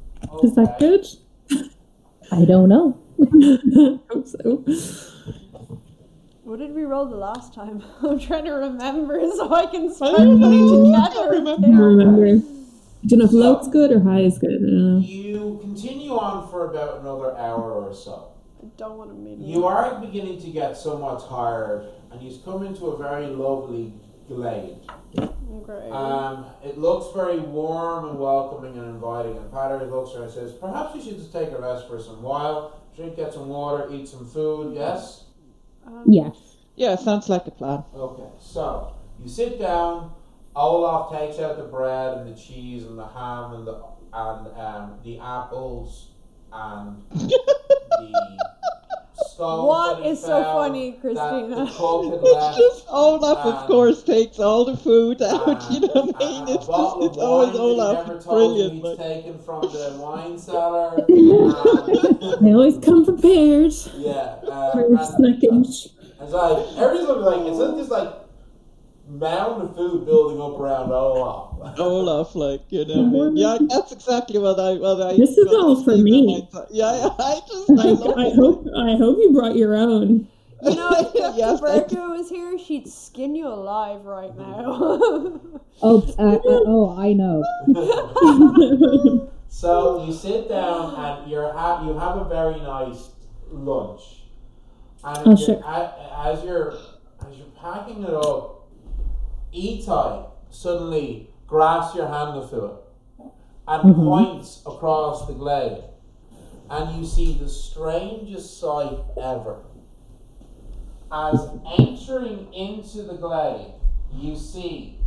Is 0.43 0.55
that 0.55 0.77
good? 0.79 1.05
I 2.31 2.45
don't 2.45 2.69
know. 2.69 2.97
Hope 4.09 4.27
so. 4.27 4.63
What 6.43 6.59
did 6.59 6.73
we 6.75 6.83
roll 6.83 7.05
the 7.05 7.15
last 7.17 7.53
time? 7.53 7.83
I'm 8.03 8.19
trying 8.19 8.45
to 8.45 8.51
remember 8.51 9.19
so 9.35 9.53
I 9.53 9.65
can 9.65 9.93
start 9.93 10.17
don't 10.17 10.39
putting 10.39 10.91
know. 10.91 10.93
I 10.95 11.07
together. 11.09 11.31
don't 11.43 11.63
I 11.63 11.67
don't 11.67 11.77
remember. 11.79 12.25
Do 12.37 12.41
you 13.03 13.17
know 13.17 13.25
if 13.25 13.31
So- 13.31 13.37
low's 13.37 13.67
good 13.69 13.91
or 13.91 13.99
high 14.01 14.21
is 14.21 14.37
good? 14.37 14.49
I 14.51 14.53
don't 14.57 14.99
know. 14.99 15.05
You 15.05 15.57
continue 15.61 16.11
on 16.17 16.47
for 16.49 16.69
about 16.71 17.01
another 17.01 17.35
hour 17.37 17.71
or 17.73 17.93
so. 17.93 18.29
I 18.61 18.67
don't 18.77 18.97
want 18.97 19.11
to 19.11 19.15
meet 19.15 19.39
You 19.39 19.65
are 19.65 19.99
beginning 19.99 20.39
to 20.41 20.49
get 20.49 20.75
somewhat 20.77 21.27
tired, 21.27 21.87
and 22.11 22.21
you 22.21 22.35
come 22.43 22.65
into 22.65 22.87
a 22.87 22.97
very 22.97 23.27
lovely 23.27 23.93
glade. 24.27 24.77
Okay. 25.17 25.89
Um, 25.89 26.45
it 26.63 26.77
looks 26.77 27.15
very 27.15 27.39
warm 27.39 28.09
and 28.09 28.19
welcoming 28.19 28.77
and 28.77 28.89
inviting. 28.89 29.37
And 29.37 29.51
Padre 29.51 29.87
looks 29.87 30.11
at 30.11 30.17
her 30.17 30.23
and 30.23 30.31
says, 30.31 30.53
"Perhaps 30.53 30.95
you 30.95 31.01
should 31.01 31.17
just 31.17 31.31
take 31.31 31.51
a 31.51 31.61
rest 31.61 31.87
for 31.87 31.99
some 31.99 32.21
while. 32.21 32.79
Drink, 32.95 33.15
get 33.15 33.33
some 33.33 33.47
water, 33.49 33.89
eat 33.91 34.07
some 34.07 34.25
food. 34.25 34.75
Yes." 34.75 35.25
Um, 35.85 36.03
Yes. 36.07 36.35
Yeah, 36.75 36.95
sounds 36.95 37.29
like 37.29 37.47
a 37.47 37.51
plan. 37.51 37.83
Okay. 37.95 38.29
So 38.39 38.93
you 39.23 39.29
sit 39.29 39.59
down. 39.59 40.11
Olaf 40.55 41.11
takes 41.11 41.39
out 41.39 41.57
the 41.57 41.63
bread 41.63 42.17
and 42.17 42.33
the 42.33 42.39
cheese 42.39 42.85
and 42.85 42.97
the 42.97 43.07
ham 43.07 43.53
and 43.53 43.67
the 43.67 43.81
and 44.13 44.47
um, 44.57 44.99
the 45.03 45.19
apples 45.19 46.11
and 46.51 47.01
the 47.11 48.45
stone. 49.35 49.67
What 49.67 49.97
that 49.97 50.05
he 50.05 50.09
is 50.11 50.19
so 50.25 50.43
funny, 50.43 50.91
Christina? 50.93 51.55
The 51.55 51.71
cook 51.71 52.05
had 52.05 52.21
It's 52.23 52.57
just 52.57 52.85
Olaf, 52.89 53.45
Um, 53.45 53.53
of 53.53 53.67
course, 53.67 54.03
takes 54.03 54.39
all 54.39 54.65
the 54.65 54.77
food 54.77 55.21
out. 55.21 55.63
you 55.71 55.79
know 55.81 55.87
what 55.93 56.15
I 56.21 56.25
mean? 56.25 56.47
a- 56.47 56.51
a 56.51 56.55
It's 56.55 56.67
just, 56.67 56.95
it's 57.01 57.17
always 57.17 57.53
wine 57.53 57.53
that 57.53 57.59
Olaf. 57.59 58.09
It's 58.09 58.25
brilliant. 58.25 58.73
he'd 58.73 58.97
taken 58.97 59.37
from 59.39 59.61
the 59.61 59.97
wine 60.01 60.37
cellar. 60.37 61.05
They 62.41 62.53
always 62.53 62.77
come 62.77 63.05
prepared 63.05 63.73
yeah, 63.95 64.39
uh, 64.47 64.71
for 64.71 64.85
and 64.85 64.97
snacking. 64.99 65.65
it's 65.65 66.31
like 66.33 66.57
everything's 66.77 67.09
like 67.09 67.41
it's 67.47 67.57
like 67.59 67.75
this 67.77 67.89
like 67.89 68.24
mound 69.07 69.61
of 69.61 69.75
food 69.75 70.05
building 70.05 70.41
up 70.41 70.59
around 70.59 70.91
Olaf. 70.91 71.77
Olaf, 71.79 72.35
like 72.35 72.61
you 72.69 72.85
know, 72.85 73.03
what 73.03 73.27
I 73.27 73.29
mean? 73.29 73.37
yeah, 73.37 73.57
that's 73.69 73.91
exactly 73.91 74.39
what 74.39 74.59
I. 74.59 74.73
What 74.73 75.01
I 75.01 75.15
This 75.17 75.37
is 75.37 75.47
all 75.47 75.83
for 75.83 75.95
me. 75.97 76.47
of. 76.53 76.67
Yeah, 76.71 76.95
yeah, 76.95 77.09
I 77.19 77.39
just. 77.47 77.69
I, 77.71 77.73
love 77.91 78.17
I 78.17 78.29
hope 78.35 78.65
I 78.75 78.95
hope 78.97 79.17
you 79.19 79.31
brought 79.33 79.55
your 79.55 79.75
own. 79.75 80.27
You 80.63 80.73
know, 80.73 80.89
if 80.93 81.13
Dr. 81.13 81.37
Yes, 81.37 81.61
I 81.61 82.07
was 82.07 82.29
here, 82.29 82.57
she'd 82.57 82.87
skin 82.87 83.35
you 83.35 83.45
alive 83.47 84.03
right 84.05 84.35
now. 84.35 84.63
Oh, 85.83 86.15
uh, 86.17 86.23
uh, 86.23 86.39
oh, 86.65 86.95
I 86.97 87.11
know. 87.13 87.43
So 89.47 90.03
you 90.05 90.13
sit 90.13 90.49
down 90.49 90.95
and 90.95 91.29
you're 91.29 91.51
ha- 91.51 91.85
you 91.85 91.93
have 91.97 92.17
a 92.17 92.25
very 92.25 92.59
nice 92.61 93.09
lunch, 93.51 94.01
and 95.03 95.17
Oh, 95.19 95.31
you're- 95.31 95.45
sure. 95.45 95.61
a- 95.65 96.27
as 96.27 96.43
you're 96.43 96.71
as 96.71 97.37
you're 97.37 97.47
packing 97.61 98.03
it 98.03 98.13
up, 98.13 98.54
Itai 99.53 100.29
suddenly 100.49 101.29
grasps 101.47 101.95
your 101.95 102.07
hand 102.07 102.37
it 102.37 102.53
and 103.67 103.83
mm-hmm. 103.83 104.03
points 104.03 104.61
across 104.65 105.27
the 105.27 105.33
glade, 105.33 105.83
and 106.69 106.97
you 106.97 107.05
see 107.05 107.37
the 107.39 107.49
strangest 107.49 108.59
sight 108.59 108.99
ever. 109.21 109.57
As 111.11 111.39
entering 111.77 112.53
into 112.53 113.03
the 113.03 113.15
glade, 113.15 113.73
you 114.13 114.35
see 114.35 114.99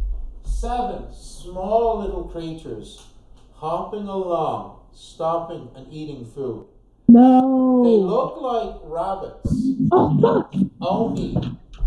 seven 0.44 1.12
small 1.12 2.00
little 2.00 2.24
creatures 2.24 3.06
hopping 3.54 4.08
along, 4.08 4.80
stopping 4.92 5.68
and 5.76 5.86
eating 5.92 6.24
food. 6.24 6.66
No. 7.08 7.82
They 7.84 7.96
look 7.96 8.40
like 8.40 8.76
rabbits, 8.84 9.68
Oh 9.90 10.18
fuck! 10.20 10.54
only 10.80 11.36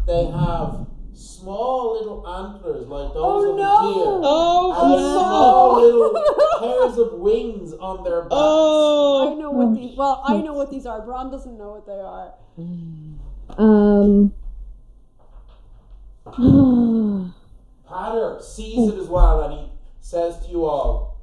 they 0.08 0.26
have 0.26 0.88
small 1.42 1.94
little 1.98 2.28
antlers 2.28 2.88
like 2.88 3.14
those 3.14 3.24
Oh, 3.24 3.52
of 3.52 3.58
no. 3.58 3.78
a 3.78 3.94
deer. 3.94 4.20
Oh, 4.24 4.72
and 4.82 4.92
yeah. 4.92 5.14
small 5.14 5.82
little 5.82 6.14
pairs 6.60 6.98
of 6.98 7.20
wings 7.20 7.74
on 7.74 8.04
their 8.04 8.22
backs. 8.24 8.32
Oh, 8.32 9.32
I 9.32 9.36
know 9.36 9.52
what 9.52 9.74
these. 9.76 9.98
Well, 9.98 10.24
I 10.26 10.38
know 10.38 10.54
what 10.54 10.70
these 10.72 10.86
are. 10.86 11.02
Bron 11.02 11.32
doesn't 11.32 11.58
know 11.58 11.72
what 11.72 11.86
they 11.86 12.00
are. 12.00 12.34
Um. 13.58 14.34
Patter 17.88 18.40
sees 18.42 18.94
it 18.94 18.98
as 19.00 19.08
well 19.08 19.42
and 19.44 19.54
he 19.54 19.70
says 20.00 20.40
to 20.46 20.52
you 20.52 20.66
all, 20.66 21.18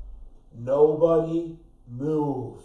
Nobody 0.54 1.56
move. 1.88 2.60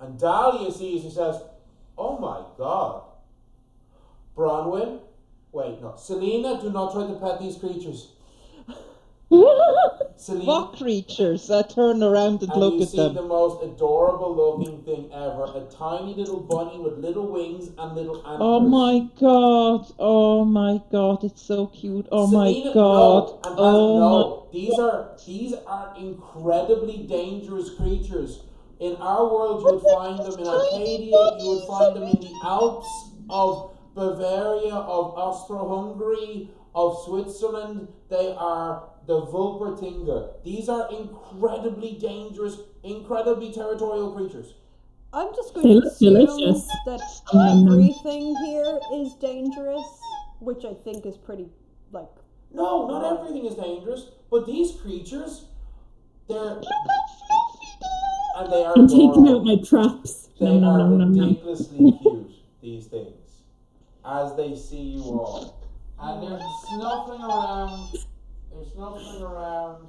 And 0.00 0.18
Dahlia 0.18 0.72
sees 0.72 1.04
and 1.04 1.12
says, 1.12 1.42
Oh 1.98 2.18
my 2.18 2.42
god. 2.56 3.02
Bronwyn, 4.36 5.00
wait, 5.52 5.80
no. 5.80 5.94
Selena, 5.96 6.60
do 6.60 6.70
not 6.70 6.92
try 6.92 7.06
to 7.06 7.14
pet 7.14 7.40
these 7.40 7.56
creatures. 7.56 8.12
Selena, 10.16 10.44
what 10.44 10.76
creatures? 10.76 11.50
I 11.50 11.62
turn 11.62 12.02
around 12.02 12.42
and 12.42 12.50
and 12.50 12.60
look 12.60 12.74
you 12.74 12.82
at 12.82 12.88
see 12.88 12.96
them. 12.96 13.14
the 13.14 13.22
most 13.22 13.62
adorable 13.62 14.34
looking 14.36 14.82
thing 14.82 15.08
ever 15.12 15.44
a 15.44 15.66
tiny 15.70 16.14
little 16.14 16.40
bunny 16.40 16.78
with 16.78 16.98
little 16.98 17.26
wings 17.28 17.70
and 17.78 17.94
little 17.94 18.16
antlers. 18.16 18.38
Oh 18.40 18.60
my 18.60 19.08
god! 19.20 19.92
Oh 19.98 20.44
my 20.44 20.80
god! 20.90 21.24
It's 21.24 21.40
so 21.42 21.68
cute! 21.68 22.06
Oh 22.10 22.28
Selena, 22.28 22.60
oh 22.60 22.64
my 22.64 22.74
god! 22.74 23.28
No, 23.44 23.54
oh 23.56 23.98
no, 23.98 24.48
these 24.52 24.78
are 24.78 25.16
these 25.24 25.54
are 25.66 25.94
incredibly 25.96 26.98
dangerous 27.06 27.70
creatures. 27.74 28.42
In 28.80 28.96
our 28.96 29.24
world, 29.24 29.60
you 29.62 29.72
would 29.74 29.82
find 29.82 30.18
them 30.18 30.40
in 30.40 30.46
Arcadia. 30.46 31.38
You 31.38 31.48
would 31.50 31.66
find 31.68 31.96
them 31.96 32.02
in 32.04 32.20
the 32.20 32.34
Alps 32.44 32.88
of 33.28 33.76
Bavaria, 33.94 34.74
of 34.74 35.14
Austro-Hungary, 35.16 36.50
of 36.74 36.98
Switzerland. 37.04 37.88
They 38.08 38.34
are 38.38 38.84
the 39.06 39.22
Vulpertinger. 39.26 40.42
These 40.44 40.68
are 40.68 40.88
incredibly 40.92 41.92
dangerous, 41.94 42.58
incredibly 42.84 43.52
territorial 43.52 44.12
creatures. 44.12 44.54
I'm 45.12 45.34
just 45.34 45.54
going 45.54 45.66
They 45.66 45.80
to 45.80 45.86
assume 45.88 46.14
delicious. 46.14 46.68
that 46.86 47.00
Um, 47.34 47.66
everything 47.66 48.36
here 48.46 48.78
is 48.94 49.14
dangerous, 49.14 49.82
which 50.38 50.64
I 50.64 50.74
think 50.74 51.04
is 51.04 51.16
pretty 51.16 51.48
like. 51.90 52.08
No, 52.52 52.86
not 52.86 53.18
everything 53.20 53.44
is 53.46 53.54
dangerous, 53.56 54.06
but 54.30 54.46
these 54.46 54.72
creatures, 54.80 55.46
they're 56.28 56.60
and 58.36 58.52
they 58.52 58.64
are. 58.64 58.72
I'm 58.76 58.86
taking 58.88 59.28
out 59.28 59.44
my 59.44 59.56
traps. 59.56 60.28
They 60.38 60.46
Nom, 60.46 60.60
nom, 60.60 60.70
are 60.74 60.78
nom, 60.78 60.98
nom, 60.98 61.14
nom. 61.14 61.28
ridiculously 61.28 61.98
cute, 62.00 62.30
these 62.62 62.86
things, 62.86 63.14
as 64.04 64.34
they 64.36 64.54
see 64.54 64.82
you 64.82 65.02
all. 65.04 65.54
And 65.98 66.22
they're 66.22 66.40
snuffling 66.40 67.22
around, 67.22 67.98
they're 68.52 68.64
snuffling 68.64 69.22
around. 69.22 69.88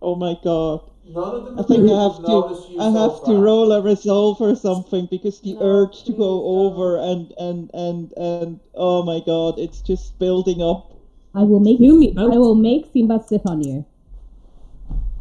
Oh 0.00 0.14
my 0.14 0.36
god! 0.42 0.80
None 1.06 1.34
of 1.34 1.44
them 1.44 1.58
I 1.58 1.62
think 1.62 1.88
I 1.90 2.02
have 2.02 2.22
to. 2.24 2.44
you 2.70 2.80
I 2.80 2.90
so 2.90 2.90
have 2.90 3.22
to 3.24 3.36
roll 3.36 3.72
a 3.72 3.80
resolve 3.82 4.40
or 4.40 4.54
something 4.54 5.06
because 5.06 5.40
the 5.40 5.56
No, 5.56 5.60
urge 5.60 6.04
to 6.04 6.12
go 6.12 6.44
don't. 6.44 6.44
over 6.44 6.96
and 6.98 7.32
and 7.38 7.70
and 7.74 8.12
and 8.16 8.60
oh 8.74 9.02
my 9.02 9.20
god, 9.20 9.58
it's 9.58 9.80
just 9.82 10.18
building 10.18 10.60
up. 10.62 10.86
I 11.34 11.42
will 11.42 11.60
make 11.60 11.80
You 11.80 11.96
me 11.98 12.14
I 12.16 12.38
will 12.38 12.54
make 12.54 12.86
Simba 12.92 13.20
sit 13.20 13.42
on 13.46 13.62
you. 13.62 13.84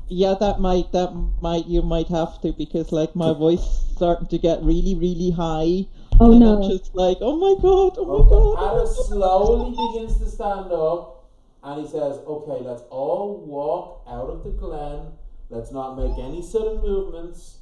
Yeah, 0.09 0.35
that 0.39 0.59
might 0.59 0.91
that 0.93 1.13
might 1.13 1.45
you 1.67 1.81
might 1.81 2.07
have 2.09 2.39
to 2.41 2.51
because 2.51 2.91
like 2.91 3.15
my 3.15 3.33
voice 3.33 3.63
starting 3.95 4.15
to 4.17 4.27
get 4.27 4.53
really 4.61 4.93
really 4.95 5.31
high. 5.31 5.87
Oh 6.19 6.31
and 6.31 6.39
no. 6.39 6.61
I'm 6.63 6.69
just 6.69 6.93
like, 6.95 7.17
oh 7.21 7.35
my 7.35 7.61
god, 7.61 7.95
oh 7.97 8.05
my 8.05 8.13
Okay, 8.13 8.29
god. 8.29 8.55
my 8.55 8.83
God. 8.83 8.87
slowly 8.87 9.71
begins 9.93 10.17
to 10.19 10.29
stand 10.29 10.71
up 10.71 11.25
and 11.63 11.81
he 11.81 11.87
says, 11.87 12.19
Okay, 12.27 12.63
let's 12.63 12.83
all 12.89 13.43
walk 13.45 14.03
out 14.07 14.29
of 14.29 14.43
the 14.43 14.51
glen. 14.51 15.13
Let's 15.49 15.71
not 15.71 15.95
make 15.97 16.17
any 16.17 16.41
sudden 16.41 16.81
movements. 16.81 17.57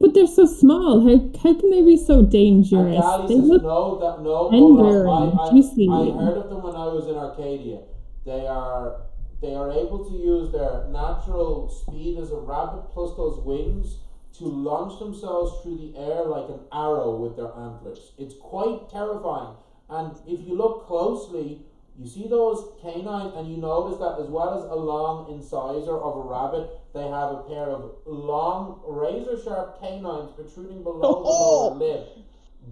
But 0.00 0.14
they're 0.14 0.26
so 0.26 0.46
small. 0.46 1.02
How 1.06 1.18
how 1.42 1.58
can 1.60 1.70
they 1.70 1.82
be 1.82 1.96
so 1.96 2.22
dangerous? 2.22 2.98
Gally 3.00 3.28
They 3.28 3.34
says, 3.40 3.48
look 3.48 3.62
No, 3.62 3.98
that 4.00 4.22
no, 4.22 4.50
tender 4.50 5.04
hold 5.06 5.06
on. 5.06 5.28
and 5.30 5.40
I, 5.40 5.44
I, 5.44 5.50
juicy. 5.52 5.88
I 5.88 6.24
heard 6.24 6.38
of 6.38 6.48
them 6.48 6.62
when 6.62 6.74
I 6.74 6.86
was 6.86 7.06
in 7.08 7.16
Arcadia. 7.16 7.80
They 8.24 8.46
are 8.46 9.02
they 9.42 9.54
are 9.54 9.70
able 9.72 10.04
to 10.10 10.14
use 10.16 10.52
their 10.52 10.86
natural 10.90 11.68
speed 11.70 12.18
as 12.18 12.30
a 12.30 12.36
rabbit 12.36 12.90
plus 12.92 13.16
those 13.16 13.38
wings 13.44 13.96
to 14.40 14.46
launch 14.46 14.98
themselves 14.98 15.62
through 15.62 15.76
the 15.78 15.96
air 15.96 16.24
like 16.24 16.48
an 16.48 16.60
arrow 16.72 17.14
with 17.14 17.36
their 17.36 17.52
antlers. 17.56 18.12
It's 18.18 18.34
quite 18.34 18.88
terrifying. 18.90 19.54
And 19.88 20.16
if 20.26 20.40
you 20.46 20.56
look 20.56 20.86
closely, 20.86 21.62
you 21.98 22.06
see 22.08 22.26
those 22.28 22.64
canines, 22.80 23.34
and 23.36 23.50
you 23.50 23.58
notice 23.58 23.98
that 23.98 24.16
as 24.22 24.28
well 24.28 24.56
as 24.56 24.64
a 24.64 24.74
long 24.74 25.30
incisor 25.30 25.96
of 25.98 26.16
a 26.16 26.28
rabbit, 26.28 26.70
they 26.94 27.02
have 27.02 27.30
a 27.32 27.42
pair 27.48 27.68
of 27.68 27.92
long, 28.06 28.80
razor 28.86 29.36
sharp 29.42 29.78
canines 29.80 30.30
protruding 30.34 30.82
below 30.82 31.00
the 31.00 31.06
oh. 31.28 31.68
lower 31.68 31.76
lip. 31.76 32.08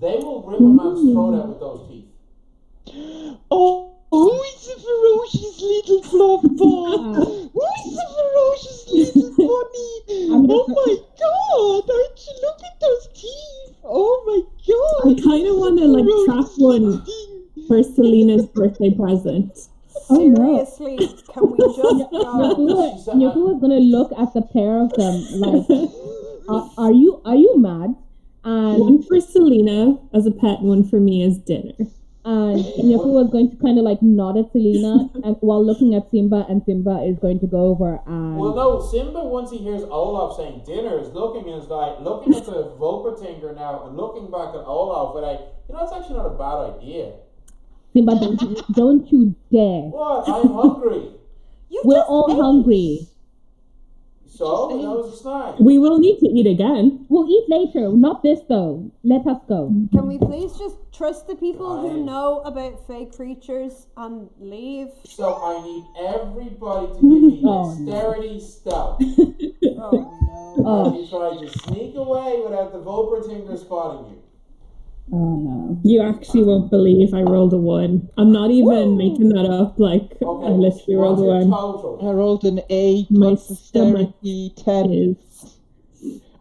They 0.01 0.17
will 0.25 0.43
rip 0.43 0.61
a 0.61 0.63
man's 0.63 1.13
throat 1.13 1.35
out 1.39 1.49
with 1.49 1.61
those 1.61 1.89
teeth. 1.89 2.07
Oh, 3.51 3.95
who 4.11 4.43
is 4.43 4.67
the 4.67 4.81
ferocious 4.81 5.61
little 5.61 6.03
fluff 6.05 6.43
ball? 6.57 7.15
who 7.53 7.67
is 7.85 7.97
the 7.97 8.07
ferocious 8.17 8.89
little 8.89 9.31
bunny? 9.37 10.31
I'm 10.33 10.51
Oh 10.51 10.67
just- 10.67 10.77
my 10.77 11.08
god, 11.19 11.91
aren't 11.91 12.27
you 12.27 12.35
look 12.43 12.61
at 12.65 12.81
those 12.81 13.09
teeth? 13.15 13.77
Oh 13.85 14.23
my 14.27 14.41
god! 14.67 15.19
I 15.19 15.23
kind 15.23 15.47
of 15.47 15.57
want 15.57 15.79
to 15.79 15.87
like 15.87 16.07
trap 16.27 16.51
one 16.59 17.05
for 17.67 17.83
Selena's 17.83 18.47
birthday 18.47 18.91
present. 18.91 19.59
Oh, 20.11 20.27
no. 20.29 20.65
Seriously, 20.65 20.97
can 21.33 21.51
we 21.51 21.59
just 21.67 22.11
go? 22.11 22.25
Nyakua 22.25 23.07
Nyakua 23.15 23.37
was 23.37 23.61
gonna 23.61 23.81
look 23.81 24.13
at 24.19 24.33
the 24.35 24.43
pair 24.43 24.81
of 24.81 24.93
them 24.95 25.25
like, 25.41 25.67
are, 26.49 26.71
are 26.79 26.93
you 26.93 27.21
are 27.25 27.37
you 27.37 27.59
mad? 27.59 27.95
And 28.45 28.79
One 28.79 29.03
for 29.03 29.21
Selena 29.21 29.99
as 30.15 30.27
a 30.27 30.31
pet, 30.31 30.63
one 30.63 30.85
for 30.89 31.01
me 31.01 31.23
as 31.23 31.39
dinner. 31.39 31.73
Uh, 32.25 32.53
and 32.53 32.65
Nyakua 32.85 33.25
was 33.25 33.31
going 33.31 33.51
to 33.51 33.57
kind 33.57 33.79
of 33.79 33.85
like 33.85 34.03
nod 34.03 34.37
at 34.37 34.51
Selena 34.53 35.09
and 35.25 35.37
while 35.41 35.65
looking 35.65 35.95
at 35.95 36.11
Simba, 36.11 36.45
and 36.49 36.63
Simba 36.67 37.03
is 37.03 37.19
going 37.19 37.41
to 37.41 37.47
go 37.47 37.73
over 37.73 38.01
and 38.07 38.37
Well, 38.37 38.55
no, 38.55 38.83
Simba, 38.83 39.25
once 39.25 39.51
he 39.51 39.59
hears 39.59 39.83
Olaf 39.83 40.37
saying 40.37 40.63
dinner, 40.67 40.99
is 40.99 41.09
looking 41.15 41.49
and 41.49 41.63
is 41.63 41.69
like, 41.69 42.01
looking 42.01 42.35
at 42.35 42.45
the 42.45 42.75
Volpertinger 42.81 43.55
now 43.55 43.87
and 43.87 43.97
looking 43.97 44.31
back 44.31 44.51
at 44.55 44.67
Olaf, 44.67 45.15
but 45.15 45.23
like, 45.23 45.41
you 45.69 45.75
know, 45.75 45.85
it's 45.85 45.93
actually 45.93 46.17
not 46.17 46.27
a 46.27 46.37
bad 46.37 46.77
idea. 46.77 47.13
Simba, 47.95 48.15
don't, 48.21 48.75
don't 48.75 49.13
you 49.13 49.35
dare! 49.51 49.89
What? 49.89 50.29
I'm 50.29 50.53
hungry. 50.53 51.13
You 51.71 51.83
We're 51.85 51.97
just 51.97 52.11
all 52.11 52.29
ate. 52.31 52.41
hungry. 52.41 53.09
So, 54.29 54.69
that 54.69 54.77
was 54.77 55.15
a 55.15 55.17
snack. 55.17 55.59
We 55.59 55.79
will 55.79 55.99
need 55.99 56.19
to 56.21 56.27
eat 56.29 56.47
again. 56.47 57.07
We'll 57.09 57.29
eat 57.29 57.47
later. 57.49 57.89
Not 57.91 58.23
this 58.23 58.41
though. 58.49 58.91
Let 59.03 59.27
us 59.27 59.41
go. 59.49 59.73
Can 59.93 60.07
we 60.07 60.19
please 60.19 60.53
just 60.59 60.77
trust 60.93 61.27
the 61.27 61.35
people 61.35 61.81
who 61.81 61.89
Fine. 61.89 62.05
know 62.07 62.41
about 62.45 62.87
fake 62.87 63.17
creatures 63.17 63.87
and 63.97 64.29
leave? 64.39 64.89
So, 65.05 65.35
I 65.43 65.63
need 65.65 65.85
everybody 65.99 66.87
to 66.89 66.93
give 66.95 67.03
me 67.03 67.43
Oh, 67.45 67.75
no. 67.79 67.85
dexterity 67.93 68.41
stealth. 68.41 69.03
Oh 69.81 69.91
no. 69.93 70.65
Oh. 70.67 70.91
As 70.93 71.01
you 71.01 71.07
try 71.09 71.37
to 71.39 71.59
sneak 71.61 71.95
away 71.95 72.41
without 72.45 72.73
the 72.73 72.81
Volpertinger 72.81 73.57
spotting 73.59 74.11
you. 74.11 74.23
Oh 75.11 75.37
no. 75.41 75.81
You 75.85 76.03
actually 76.03 76.45
won't 76.45 76.71
believe 76.71 77.15
I 77.15 77.23
rolled 77.23 77.55
a 77.55 77.57
one. 77.57 78.09
I'm 78.19 78.31
not 78.31 78.51
even 78.51 78.97
making 78.99 79.31
that 79.31 79.47
up. 79.49 79.79
Like 79.79 80.17
Okay. 80.21 80.47
I 80.47 80.51
literally 80.51 80.97
rolled 80.97 81.19
what's 81.21 81.45
a 81.45 81.49
one. 81.49 81.51
total? 81.51 82.09
I 82.09 82.13
rolled 82.13 82.45
an 82.45 82.61
eight 82.69 83.07
My 83.11 83.35
stomach 83.37 84.13
dexterity 84.23 84.53
ten. 84.57 84.93
Is 84.93 85.17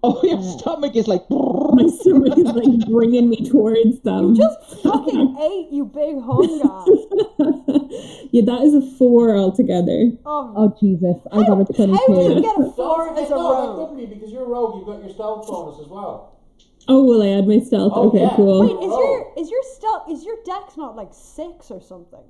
Oh, 0.04 0.22
your 0.24 0.42
stomach 0.60 0.96
is 0.96 1.08
like. 1.08 1.24
my 1.30 1.88
stomach 1.88 2.38
is 2.38 2.46
like 2.46 2.88
bringing 2.90 3.30
me 3.30 3.50
towards 3.50 4.00
them. 4.02 4.36
Just 4.36 4.60
fucking 4.84 5.38
ate, 5.42 5.70
you 5.72 5.86
big 5.86 6.22
hunger. 6.22 6.70
yeah, 8.32 8.44
that 8.46 8.62
is 8.64 8.76
a 8.76 8.82
four 8.98 9.36
altogether. 9.36 10.12
Um, 10.26 10.54
Oh 10.56 10.76
Jesus! 10.80 11.16
I 11.32 11.38
got 11.38 11.50
a 11.50 11.50
how 11.50 11.64
do 11.64 11.74
you 11.74 11.88
twenty-two. 11.88 12.42
get 12.42 12.56
a 12.56 12.60
Don't 12.62 12.76
four 12.76 13.08
forget- 13.08 13.24
as 13.24 13.32
a 13.32 13.36
no, 13.36 13.44
that 13.50 13.68
rogue? 13.68 13.90
couldn't 13.90 13.98
be 14.10 14.14
because 14.16 14.32
you're 14.32 14.44
a 14.46 14.48
rogue. 14.48 14.76
You've 14.78 14.86
got 14.88 15.00
your 15.04 15.14
stealth 15.14 15.48
bonus 15.48 15.80
as 15.82 15.88
well. 15.88 16.37
Oh, 16.88 17.04
will 17.04 17.22
I 17.22 17.38
add 17.38 17.48
my 17.48 17.60
stealth? 17.60 17.92
Oh, 17.96 18.08
okay, 18.10 18.22
yeah. 18.22 18.34
cool. 18.36 18.62
Wait, 18.62 18.72
is 18.86 18.92
oh. 18.94 19.02
your 19.02 19.44
is 19.44 19.52
your 19.52 19.64
stealth 19.76 20.10
is 20.10 20.24
your 20.24 20.38
dex 20.46 20.78
not 20.78 20.96
like 20.96 21.10
six 21.12 21.70
or 21.72 21.82
something? 21.82 22.24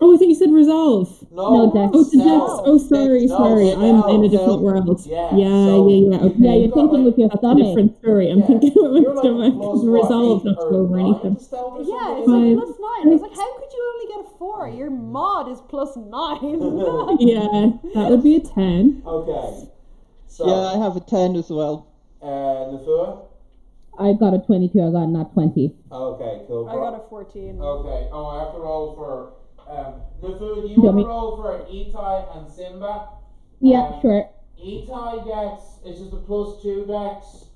Oh, 0.00 0.14
I 0.14 0.16
think 0.18 0.28
you 0.28 0.34
said 0.36 0.52
resolve. 0.52 1.10
No, 1.32 1.66
No, 1.66 1.72
Dex. 1.74 1.90
Oh, 1.92 2.00
it's 2.02 2.14
a 2.14 2.18
dex. 2.18 2.28
Oh, 2.70 2.78
sorry, 2.78 3.26
No, 3.26 3.36
sorry. 3.36 3.70
I'm 3.72 3.98
in 4.14 4.24
a 4.24 4.28
different 4.28 4.60
world. 4.62 5.02
Yeah, 5.04 5.34
yeah, 5.34 5.50
so- 5.50 5.88
yeah, 5.90 6.10
yeah. 6.10 6.16
Okay. 6.22 6.34
Yeah, 6.38 6.54
you're 6.54 6.70
thinking 6.70 7.02
like, 7.02 7.04
with 7.10 7.18
your 7.18 7.28
That's 7.28 7.40
stomach. 7.40 7.66
different 7.66 7.98
story. 7.98 8.30
I'm 8.30 8.38
Yeah. 8.38 8.46
thinking 8.46 8.72
with 8.76 8.92
my 8.94 8.98
You're 9.02 9.14
like 9.14 9.24
stomach. 9.24 9.82
resolve 9.82 10.44
not 10.44 10.54
to 10.54 10.70
go 10.70 10.76
over 10.86 10.98
anything. 11.02 11.34
to 11.36 11.42
stealth 11.42 11.72
or 11.74 11.82
Yeah, 11.82 12.14
it's 12.14 12.28
like 12.30 12.54
plus 12.62 12.78
nine. 12.78 13.02
I 13.02 13.10
was 13.10 13.22
like, 13.26 13.34
how 13.34 13.50
could 13.58 13.72
you 13.74 13.82
only 13.90 14.06
get 14.14 14.20
a 14.22 14.38
four? 14.38 14.68
Your 14.78 14.90
mod 14.90 15.50
is 15.50 15.60
plus 15.66 15.96
nine. 15.96 16.62
Yeah, 17.18 17.74
that 17.98 18.06
would 18.10 18.22
be 18.22 18.36
a 18.36 18.40
10. 18.40 19.02
Okay. 19.06 19.68
So, 20.30 20.46
Yeah, 20.46 20.78
I 20.78 20.78
have 20.78 20.94
a 20.94 21.00
ten 21.00 21.34
as 21.34 21.50
well. 21.50 21.87
Uh, 22.20 22.26
Nafua? 22.74 23.24
I 23.98 24.12
got 24.12 24.34
a 24.34 24.38
twenty-two. 24.38 24.80
I 24.82 24.90
got 24.92 25.06
not 25.08 25.32
twenty. 25.32 25.74
Okay, 25.90 26.42
cool. 26.46 26.68
I 26.68 26.74
got 26.74 26.94
a 26.94 27.08
fourteen. 27.08 27.60
Okay. 27.60 28.08
Oh, 28.12 28.26
I 28.26 28.44
have 28.44 28.54
to 28.54 28.60
roll 28.60 28.94
for. 28.94 29.32
Um, 29.68 29.94
Nafua, 30.22 30.62
do 30.62 30.68
you 30.68 30.74
Do 30.76 30.82
want 30.82 30.96
me- 30.96 31.02
to 31.02 31.08
roll 31.08 31.36
for 31.36 31.56
an 31.56 31.62
Itai 31.66 32.36
and 32.38 32.50
Simba? 32.50 33.08
Yeah, 33.60 33.82
Um, 33.94 34.00
sure. 34.00 34.30
Itai 34.62 35.24
gets 35.26 35.78
it's 35.84 35.98
just 36.00 36.12
a 36.12 36.16
plus 36.16 36.62
two 36.62 36.84
dex 36.86 37.46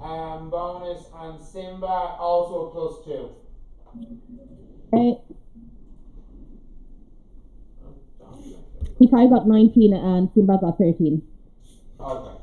um, 0.00 0.48
bonus, 0.50 1.04
and 1.18 1.40
Simba 1.42 1.86
also 2.18 2.66
a 2.66 2.70
plus 2.70 3.04
two. 3.04 3.30
Right. 4.92 5.18
Itai 9.00 9.28
got 9.30 9.46
nineteen 9.48 9.92
and 9.94 10.30
Simba 10.34 10.58
got 10.60 10.78
thirteen. 10.78 11.22
Okay. 12.00 12.35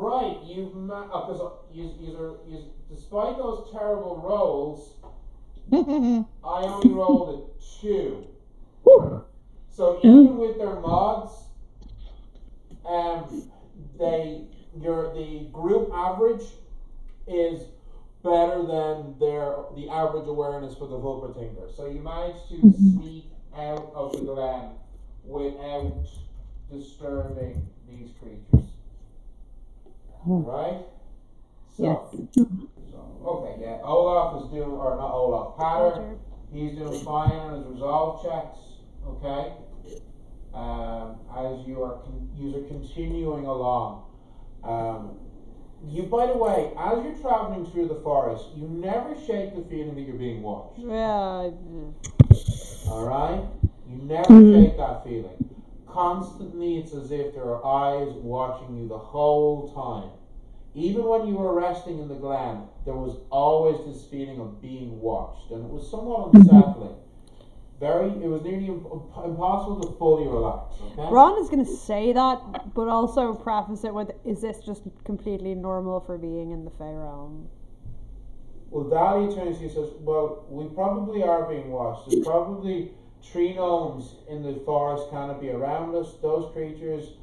Right, 0.00 0.38
you've 0.44 0.76
ma- 0.76 1.06
because 1.06 1.40
uh, 1.40 1.50
you, 1.72 1.92
you, 1.98 2.38
you, 2.46 2.64
despite 2.88 3.36
those 3.36 3.68
terrible 3.72 4.22
rolls, 4.24 4.94
I 6.44 6.62
only 6.62 6.90
rolled 6.90 7.50
a 7.50 7.80
two. 7.80 8.24
So 9.68 9.98
even 10.04 10.36
with 10.36 10.56
their 10.56 10.78
mods, 10.78 11.32
um, 12.86 13.50
they 13.98 14.42
your 14.80 15.12
the 15.14 15.48
group 15.52 15.90
average 15.92 16.46
is 17.26 17.62
better 18.22 18.62
than 18.62 19.18
their 19.18 19.56
the 19.74 19.88
average 19.90 20.28
awareness 20.28 20.76
for 20.76 20.86
the 20.86 20.96
Volpertinger. 20.96 21.74
So 21.76 21.86
you 21.90 21.98
managed 21.98 22.48
to 22.50 22.72
sneak 22.78 23.32
out 23.56 23.90
of 23.96 24.12
the 24.12 24.18
glen 24.20 24.70
without 25.24 26.06
disturbing 26.70 27.66
these 27.88 28.10
creatures. 28.20 28.68
Right? 30.26 30.84
So, 31.76 31.82
Yes. 31.84 32.42
so 32.90 33.00
okay, 33.24 33.60
yeah. 33.60 33.78
Olaf 33.82 34.42
is 34.42 34.50
doing 34.50 34.70
or 34.70 34.96
not 34.96 35.12
Olaf, 35.12 35.56
Patter, 35.56 36.16
He's 36.52 36.76
doing 36.76 37.04
fine 37.04 37.30
on 37.32 37.58
his 37.58 37.66
resolve 37.66 38.22
checks. 38.22 38.58
Okay. 39.06 39.52
Um, 40.54 41.16
as 41.36 41.66
you 41.66 41.82
are 41.82 41.98
con- 41.98 42.30
you 42.34 42.56
are 42.56 42.66
continuing 42.68 43.44
along. 43.46 44.04
Um, 44.64 45.18
you, 45.86 46.04
by 46.04 46.26
the 46.26 46.36
way, 46.36 46.72
as 46.76 47.04
you're 47.04 47.14
traveling 47.18 47.66
through 47.66 47.88
the 47.88 48.00
forest, 48.02 48.46
you 48.56 48.66
never 48.66 49.14
shake 49.26 49.54
the 49.54 49.62
feeling 49.68 49.94
that 49.94 50.00
you're 50.00 50.16
being 50.16 50.42
watched. 50.42 50.78
Yeah. 50.78 51.50
All 52.90 53.04
right, 53.04 53.44
you 53.88 53.96
never 54.02 54.26
shake 54.52 54.76
that 54.78 55.04
feeling. 55.04 55.47
Constantly, 55.92 56.78
it's 56.78 56.92
as 56.92 57.10
if 57.10 57.34
there 57.34 57.44
are 57.44 57.64
eyes 57.64 58.12
watching 58.14 58.76
you 58.76 58.88
the 58.88 58.98
whole 58.98 59.72
time. 59.74 60.10
Even 60.74 61.04
when 61.04 61.26
you 61.26 61.34
were 61.34 61.58
resting 61.58 61.98
in 61.98 62.08
the 62.08 62.14
glen, 62.14 62.64
there 62.84 62.94
was 62.94 63.16
always 63.30 63.84
this 63.86 64.08
feeling 64.08 64.40
of 64.40 64.60
being 64.60 65.00
watched, 65.00 65.50
and 65.50 65.64
it 65.64 65.70
was 65.70 65.90
somewhat 65.90 66.28
mm-hmm. 66.28 66.40
unsettling. 66.40 66.96
very. 67.80 68.10
It 68.10 68.28
was 68.28 68.42
nearly 68.42 68.66
imp- 68.66 68.86
impossible 69.24 69.80
to 69.82 69.98
fully 69.98 70.28
relax. 70.28 70.76
Okay. 70.80 71.10
Ron 71.10 71.42
is 71.42 71.48
going 71.48 71.64
to 71.64 71.76
say 71.76 72.12
that, 72.12 72.74
but 72.74 72.88
also 72.88 73.34
preface 73.34 73.84
it 73.84 73.94
with, 73.94 74.10
"Is 74.24 74.40
this 74.42 74.60
just 74.60 74.82
completely 75.04 75.54
normal 75.54 76.00
for 76.00 76.18
being 76.18 76.50
in 76.50 76.64
the 76.64 76.70
Fey 76.70 76.92
realm?" 76.92 77.48
Well, 78.70 78.84
Dahlia 78.84 79.34
turns 79.34 79.58
to 79.58 79.64
you 79.64 79.70
says, 79.70 79.90
Well, 80.00 80.44
we 80.50 80.66
probably 80.74 81.22
are 81.22 81.48
being 81.48 81.70
watched. 81.70 82.10
There's 82.10 82.24
probably 82.24 82.92
tree 83.22 83.54
gnomes 83.54 84.16
in 84.28 84.42
the 84.42 84.60
forest 84.64 85.10
canopy 85.10 85.50
around 85.50 85.94
us. 85.94 86.14
Those 86.22 86.52
creatures, 86.52 87.14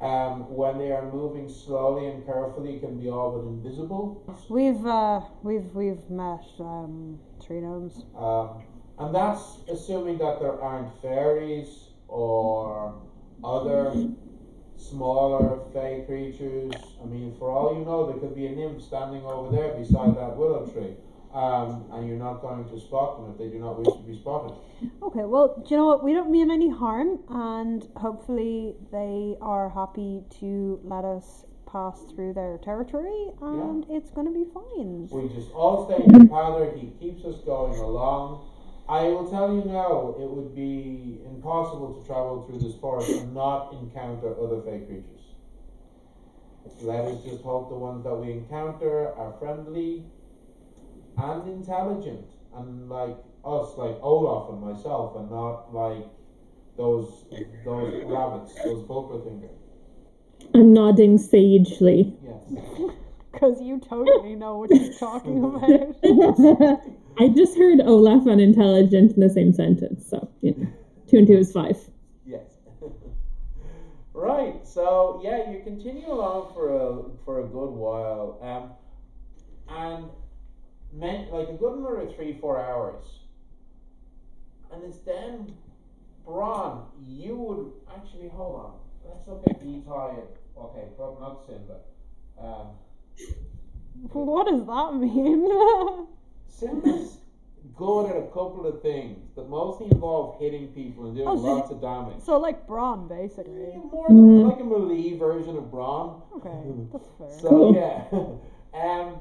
um, 0.00 0.54
when 0.54 0.78
they 0.78 0.92
are 0.92 1.10
moving 1.10 1.48
slowly 1.48 2.06
and 2.08 2.24
carefully, 2.24 2.78
can 2.78 2.98
be 2.98 3.08
all 3.08 3.32
but 3.32 3.48
invisible. 3.48 4.22
We've 4.48 4.84
uh, 4.86 5.20
we've 5.42 5.74
we've 5.74 6.08
met 6.10 6.44
um, 6.58 7.18
tree 7.44 7.60
gnomes. 7.60 8.04
Um, 8.16 8.62
and 8.98 9.14
that's 9.14 9.58
assuming 9.70 10.18
that 10.18 10.40
there 10.40 10.60
aren't 10.60 11.00
fairies 11.00 11.88
or 12.08 12.94
other 13.42 13.92
smaller 14.76 15.60
fey 15.72 16.04
creatures. 16.06 16.72
I 17.02 17.06
mean, 17.06 17.34
for 17.38 17.50
all 17.50 17.78
you 17.78 17.84
know, 17.84 18.06
there 18.06 18.18
could 18.18 18.34
be 18.34 18.46
a 18.46 18.50
nymph 18.50 18.82
standing 18.82 19.24
over 19.24 19.54
there 19.54 19.74
beside 19.74 20.16
that 20.16 20.36
willow 20.36 20.66
tree. 20.66 20.94
Um, 21.32 21.86
and 21.92 22.06
you're 22.06 22.18
not 22.18 22.42
going 22.42 22.68
to 22.68 22.78
spot 22.78 23.16
them 23.16 23.32
if 23.32 23.38
they 23.38 23.48
do 23.48 23.58
not 23.58 23.78
wish 23.78 23.88
to 23.88 24.02
be 24.02 24.14
spotted. 24.14 24.54
Okay, 25.02 25.24
well, 25.24 25.62
do 25.66 25.74
you 25.74 25.76
know 25.78 25.86
what? 25.86 26.04
We 26.04 26.12
don't 26.12 26.30
mean 26.30 26.50
any 26.50 26.68
harm, 26.68 27.20
and 27.30 27.88
hopefully 27.96 28.74
they 28.90 29.36
are 29.40 29.70
happy 29.70 30.24
to 30.40 30.78
let 30.84 31.06
us 31.06 31.46
pass 31.64 32.02
through 32.14 32.34
their 32.34 32.58
territory, 32.58 33.30
and 33.40 33.86
it's 33.88 34.10
going 34.10 34.26
to 34.26 34.32
be 34.32 34.44
fine. 34.52 35.08
We 35.10 35.34
just 35.34 35.50
all 35.52 35.86
stay 35.88 36.04
in 36.04 36.12
together. 36.12 36.70
He 36.76 36.92
keeps 37.00 37.24
us 37.24 37.40
going 37.46 37.78
along. 37.78 38.50
I 38.86 39.04
will 39.04 39.30
tell 39.30 39.54
you 39.54 39.64
now, 39.64 40.14
it 40.20 40.28
would 40.28 40.54
be 40.54 41.18
impossible 41.24 41.94
to 41.94 42.06
travel 42.06 42.44
through 42.46 42.58
this 42.58 42.76
forest 42.78 43.10
and 43.10 43.32
not 43.32 43.72
encounter 43.72 44.34
other 44.38 44.60
fey 44.60 44.84
creatures. 44.84 45.22
Let 46.82 47.06
us 47.06 47.24
just 47.24 47.42
hope 47.42 47.70
the 47.70 47.76
ones 47.76 48.04
that 48.04 48.14
we 48.14 48.32
encounter 48.32 49.14
are 49.14 49.32
friendly 49.38 50.04
and 51.16 51.48
intelligent 51.48 52.26
and 52.54 52.88
like 52.88 53.16
us, 53.44 53.76
like 53.76 53.96
Olaf 54.02 54.50
and 54.50 54.60
myself, 54.60 55.16
and 55.16 55.30
not 55.30 55.74
like 55.74 56.06
those 56.76 57.24
those 57.64 58.04
rabbits, 58.04 58.54
those 58.62 58.84
Volpertinger. 58.84 59.50
I'm 60.54 60.72
nodding 60.72 61.18
sagely. 61.18 62.16
Yes. 62.24 62.90
Because 63.32 63.62
you 63.62 63.80
totally 63.80 64.34
know 64.36 64.58
what 64.58 64.70
you're 64.70 64.92
talking 64.92 65.42
about. 65.44 66.80
I 67.18 67.28
just 67.28 67.56
heard 67.56 67.80
Olaf 67.80 68.26
and 68.26 68.40
intelligent 68.40 69.12
in 69.14 69.20
the 69.20 69.30
same 69.30 69.54
sentence, 69.54 70.06
so 70.08 70.28
you 70.42 70.54
know, 70.54 70.68
two 71.08 71.16
and 71.16 71.26
two 71.26 71.38
is 71.38 71.50
five. 71.50 71.76
Yes. 72.26 72.58
right. 74.12 74.66
So 74.68 75.22
yeah, 75.24 75.50
you 75.50 75.62
continue 75.64 76.12
along 76.12 76.52
for 76.52 76.76
a 76.76 77.02
for 77.24 77.40
a 77.40 77.44
good 77.44 77.70
while, 77.70 78.38
um, 78.42 78.72
and 79.74 80.04
meant 80.92 81.32
like 81.32 81.48
a 81.48 81.54
good 81.54 81.78
another 81.78 82.06
three 82.16 82.38
four 82.40 82.60
hours, 82.60 83.04
and 84.72 84.82
it's 84.84 84.98
then, 84.98 85.54
Bron, 86.24 86.86
you 87.06 87.36
would 87.36 87.72
actually 87.96 88.28
hold 88.28 88.56
on. 88.56 88.72
Let's 89.04 89.26
look 89.28 89.42
at 89.48 89.60
Itai. 89.62 90.20
Okay, 90.58 90.84
probably 90.96 91.20
not 91.20 91.44
Simba. 91.46 91.76
Um, 92.40 92.66
what 94.12 94.46
does 94.46 94.64
that 94.66 94.94
mean? 94.98 96.06
Simba's 96.48 97.18
good 97.76 98.06
at 98.10 98.16
a 98.16 98.26
couple 98.26 98.66
of 98.66 98.82
things 98.82 99.30
that 99.34 99.48
mostly 99.48 99.86
involve 99.90 100.38
hitting 100.40 100.68
people 100.68 101.06
and 101.06 101.16
doing 101.16 101.28
Oh, 101.28 101.36
so 101.36 101.42
lots 101.42 101.70
of 101.70 101.80
damage. 101.80 102.20
so, 102.22 102.38
like 102.38 102.66
Bron, 102.66 103.08
basically. 103.08 103.70
Yeah, 103.72 103.78
more 103.78 104.08
like 104.50 104.60
a 104.60 104.64
melee 104.64 105.16
version 105.16 105.56
of 105.56 105.70
Bron. 105.70 106.20
Okay, 106.36 106.62
that's 106.92 107.08
fair. 107.18 107.40
So 107.40 107.48
Cool. 107.48 107.74
yeah, 107.74 108.80
um, 108.82 109.16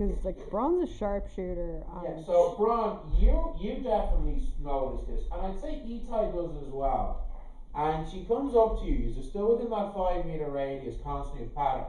Because, 0.00 0.24
like, 0.24 0.48
Bron's 0.48 0.88
a 0.88 0.94
sharpshooter. 0.96 1.82
yeah. 2.02 2.24
So 2.24 2.54
Bron, 2.56 3.00
you 3.18 3.54
you 3.60 3.82
definitely 3.82 4.50
noticed 4.58 5.06
this, 5.06 5.24
and 5.30 5.42
I'd 5.42 5.60
say 5.60 5.82
Itai 5.86 6.32
does 6.34 6.56
as 6.66 6.72
well. 6.72 7.26
And 7.74 8.08
she 8.10 8.24
comes 8.24 8.56
up 8.56 8.80
to 8.80 8.86
you. 8.86 9.12
You're 9.14 9.22
still 9.22 9.52
within 9.52 9.68
that 9.68 9.94
five 9.94 10.24
meter 10.24 10.48
radius, 10.48 10.96
constantly 11.04 11.44
of 11.46 11.54
pattern. 11.54 11.84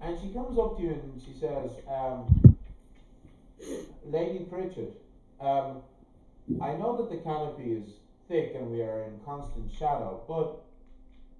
And 0.00 0.16
she 0.20 0.28
comes 0.32 0.56
up 0.58 0.76
to 0.76 0.82
you 0.82 0.90
and 0.90 1.20
she 1.20 1.32
says, 1.40 1.72
um, 1.88 2.56
"Lady 4.04 4.44
Pritchard, 4.44 4.92
um, 5.40 5.82
I 6.60 6.74
know 6.74 6.96
that 6.98 7.10
the 7.10 7.16
canopy 7.16 7.72
is 7.72 7.94
thick 8.28 8.52
and 8.54 8.70
we 8.70 8.80
are 8.80 9.02
in 9.02 9.18
constant 9.24 9.72
shadow, 9.72 10.22
but 10.28 10.62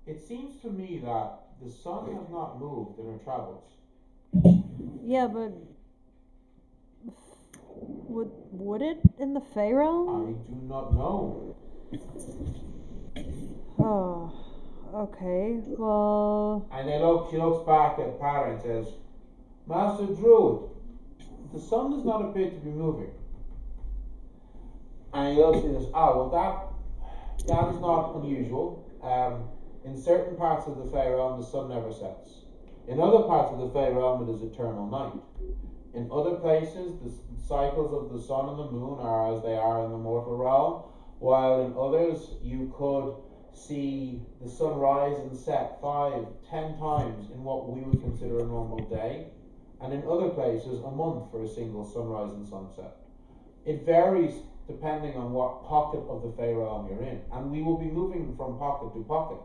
it 0.06 0.26
seems 0.26 0.60
to 0.62 0.70
me 0.70 1.00
that 1.04 1.50
the 1.62 1.70
sun 1.70 2.12
has 2.16 2.28
not 2.30 2.58
moved 2.58 2.98
in 2.98 3.12
her 3.12 3.18
travels." 3.18 3.62
yeah, 5.04 5.28
but 5.28 5.52
would 7.80 8.30
would 8.52 8.82
it 8.82 8.98
in 9.18 9.34
the 9.34 9.40
Fey 9.40 9.72
realm? 9.72 10.08
I 10.08 10.50
do 10.50 10.60
not 10.66 10.94
know. 10.94 11.56
Oh, 13.78 14.32
okay. 14.94 15.60
Well, 15.66 16.68
And 16.72 16.88
they 16.88 16.98
look, 16.98 17.30
she 17.30 17.36
looks 17.36 17.66
back 17.66 17.98
at 17.98 18.18
Patter 18.20 18.52
and 18.52 18.62
says, 18.62 18.94
Master 19.68 20.06
Druid, 20.06 20.70
the 21.52 21.60
sun 21.60 21.90
does 21.90 22.04
not 22.04 22.22
appear 22.22 22.50
to 22.50 22.56
be 22.56 22.70
moving. 22.70 23.10
And 25.12 25.34
he 25.34 25.42
looks 25.42 25.64
and 25.64 25.76
says, 25.76 25.90
ah, 25.94 26.16
well, 26.16 26.30
that, 26.30 27.46
that 27.48 27.74
is 27.74 27.80
not 27.80 28.16
unusual. 28.16 28.84
Um, 29.02 29.48
in 29.84 30.00
certain 30.00 30.36
parts 30.36 30.66
of 30.66 30.78
the 30.78 30.90
Fey 30.90 31.10
realm, 31.10 31.40
the 31.40 31.46
sun 31.46 31.68
never 31.68 31.92
sets. 31.92 32.42
In 32.88 33.00
other 33.00 33.22
parts 33.24 33.52
of 33.52 33.58
the 33.60 33.68
Fey 33.70 33.92
realm, 33.92 34.28
it 34.28 34.32
is 34.32 34.42
eternal 34.42 34.86
night. 34.86 35.20
In 35.96 36.10
other 36.12 36.34
places, 36.34 37.00
the 37.00 37.10
cycles 37.40 37.90
of 37.94 38.12
the 38.12 38.22
sun 38.22 38.50
and 38.50 38.58
the 38.58 38.70
moon 38.70 38.98
are 39.00 39.34
as 39.34 39.42
they 39.42 39.56
are 39.56 39.82
in 39.86 39.90
the 39.90 39.96
mortal 39.96 40.36
realm, 40.36 40.82
while 41.20 41.64
in 41.64 41.72
others, 41.72 42.34
you 42.42 42.70
could 42.76 43.14
see 43.54 44.20
the 44.42 44.50
sun 44.50 44.76
rise 44.76 45.18
and 45.18 45.34
set 45.34 45.80
five, 45.80 46.26
ten 46.50 46.76
times 46.76 47.30
in 47.30 47.42
what 47.42 47.70
we 47.70 47.80
would 47.80 48.02
consider 48.02 48.40
a 48.40 48.44
normal 48.44 48.86
day, 48.90 49.28
and 49.80 49.94
in 49.94 50.06
other 50.06 50.28
places 50.28 50.84
a 50.84 50.90
month 50.90 51.30
for 51.30 51.42
a 51.42 51.48
single 51.48 51.82
sunrise 51.82 52.34
and 52.34 52.46
sunset. 52.46 52.98
It 53.64 53.86
varies 53.86 54.34
depending 54.66 55.16
on 55.16 55.32
what 55.32 55.64
pocket 55.64 56.04
of 56.10 56.22
the 56.22 56.32
Fey 56.36 56.52
realm 56.52 56.88
you're 56.90 57.08
in, 57.08 57.22
and 57.32 57.50
we 57.50 57.62
will 57.62 57.78
be 57.78 57.86
moving 57.86 58.36
from 58.36 58.58
pocket 58.58 58.92
to 58.92 59.02
pocket. 59.04 59.38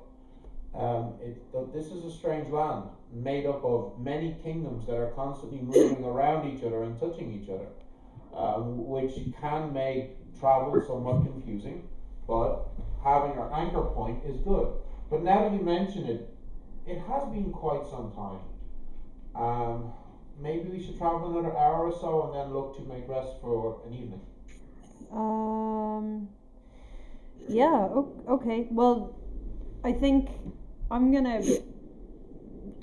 Um, 0.74 1.16
it, 1.22 1.38
this 1.74 1.88
is 1.88 2.06
a 2.06 2.12
strange 2.12 2.50
land 2.50 2.86
made 3.12 3.46
up 3.46 3.64
of 3.64 4.00
many 4.00 4.36
kingdoms 4.42 4.86
that 4.88 4.96
are 4.96 5.12
constantly 5.16 5.60
moving 5.60 6.06
around 6.06 6.48
each 6.48 6.64
other 6.64 6.84
and 6.84 6.98
touching 7.00 7.34
each 7.34 7.50
other, 7.50 7.68
um, 8.34 8.88
which 8.88 9.14
can 9.40 9.74
make 9.74 10.12
travel 10.40 10.82
somewhat 10.88 11.24
confusing, 11.24 11.88
but 12.26 12.70
having 13.04 13.38
our 13.38 13.54
anchor 13.54 13.82
point 13.82 14.24
is 14.26 14.40
good. 14.42 14.74
But 15.10 15.24
now 15.24 15.42
that 15.44 15.54
you 15.54 15.60
mention 15.60 16.06
it, 16.06 16.34
it 16.88 17.00
has 17.00 17.28
been 17.30 17.52
quite 17.52 17.86
some 17.86 18.12
time. 18.14 18.40
Um, 19.36 19.92
maybe 20.40 20.70
we 20.70 20.84
should 20.84 20.98
travel 20.98 21.38
another 21.38 21.56
hour 21.56 21.88
or 21.88 21.92
so 21.92 22.28
and 22.28 22.36
then 22.36 22.54
look 22.54 22.78
to 22.78 22.84
make 22.84 23.08
rest 23.08 23.42
for 23.42 23.82
an 23.86 23.94
evening. 23.94 24.22
um, 25.12 26.30
yeah. 27.48 27.90
Okay. 28.28 28.68
Well, 28.70 29.14
I 29.84 29.92
think 29.92 30.30
I'm 30.92 31.12
gonna 31.14 31.42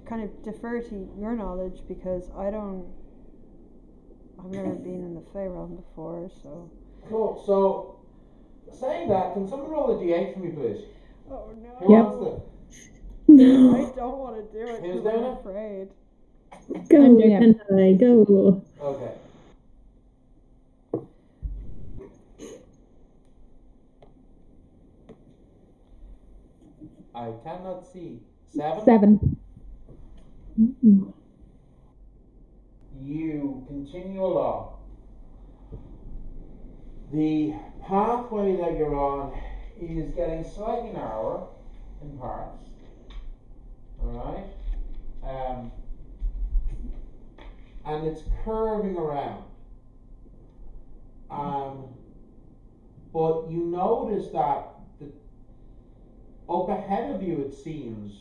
kind 0.07 0.23
of 0.23 0.43
defer 0.43 0.81
to 0.81 1.09
your 1.19 1.37
knowledge 1.37 1.81
because 1.87 2.31
I 2.37 2.51
don't. 2.51 2.87
I've 4.39 4.51
never 4.51 4.75
been 4.75 5.05
in 5.05 5.15
the 5.15 5.21
Fey 5.33 5.47
realm 5.49 5.77
before, 5.77 6.31
so. 6.43 6.71
Cool. 7.09 7.43
So, 7.45 7.97
saying 8.75 9.09
that, 9.11 9.35
can 9.35 9.47
someone 9.49 9.71
roll 9.71 9.99
a 9.99 10.03
d8 10.03 10.35
for 10.35 10.41
me, 10.41 10.51
please? 10.51 10.85
Oh 11.31 11.51
Who 11.81 11.91
Yep. 11.91 12.05
wants? 12.05 12.43
No. 13.29 13.75
I 13.75 13.95
don't 13.95 14.19
want 14.19 14.37
to 14.37 14.59
do 14.59 14.65
it 14.65 14.83
Who's 14.83 15.05
because 15.05 15.07
I'm 15.07 15.25
it? 15.25 15.39
afraid. 15.41 15.89
Go, 16.89 17.19
Yeah. 17.19 17.39
can 17.39 17.61
I 17.79 17.93
go? 17.93 18.63
Okay. 18.81 19.13
I 27.19 27.33
cannot 27.43 27.85
see. 27.85 28.21
Seven? 28.55 28.85
Seven. 28.85 29.37
You 33.03 33.65
continue 33.67 34.25
along. 34.25 34.75
The 37.13 37.55
pathway 37.85 38.57
that 38.57 38.79
you're 38.79 38.95
on 38.95 39.37
is 39.81 40.11
getting 40.15 40.45
slightly 40.45 40.93
narrower 40.93 41.49
in 42.03 42.17
parts. 42.19 42.63
Alright? 44.01 44.45
Um, 45.25 45.73
and 47.85 48.07
it's 48.07 48.23
curving 48.45 48.97
around. 48.97 49.43
Um, 51.31 51.89
But 53.13 53.51
you 53.51 53.65
notice 53.65 54.29
that 54.29 54.78
up 56.49 56.69
ahead 56.69 57.15
of 57.15 57.23
you, 57.23 57.41
it 57.41 57.55
seems 57.55 58.13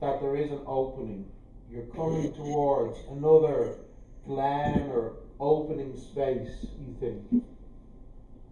that 0.00 0.20
there 0.20 0.36
is 0.36 0.50
an 0.50 0.60
opening. 0.66 1.26
You're 1.70 1.86
coming 1.86 2.32
towards 2.32 2.98
another 3.10 3.76
glen 4.26 4.90
or 4.90 5.16
opening 5.40 5.96
space, 5.96 6.66
you 6.78 6.96
think. 7.00 7.44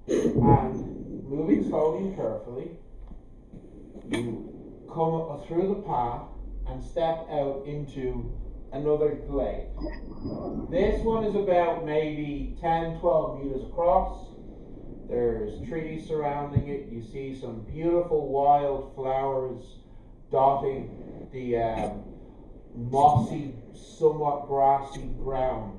And 0.08 1.24
moving 1.28 1.68
slowly 1.68 2.08
and 2.08 2.16
carefully, 2.16 2.70
you 4.10 4.52
come 4.92 5.42
through 5.46 5.68
the 5.68 5.82
path 5.82 6.22
and 6.68 6.82
step 6.82 7.26
out 7.30 7.64
into 7.66 8.32
another 8.72 9.14
glade. 9.28 9.68
This 10.70 11.02
one 11.02 11.24
is 11.24 11.34
about 11.34 11.84
maybe 11.84 12.56
10 12.60 13.00
12 13.00 13.44
meters 13.44 13.62
across. 13.62 14.28
There's 15.08 15.66
trees 15.68 16.06
surrounding 16.08 16.68
it. 16.68 16.88
You 16.90 17.02
see 17.02 17.38
some 17.38 17.60
beautiful 17.60 18.28
wild 18.28 18.94
flowers 18.94 19.62
dotting 20.32 21.28
the 21.32 21.56
um, 21.56 22.02
mossy, 22.74 23.54
somewhat 23.72 24.48
grassy 24.48 25.08
ground. 25.22 25.78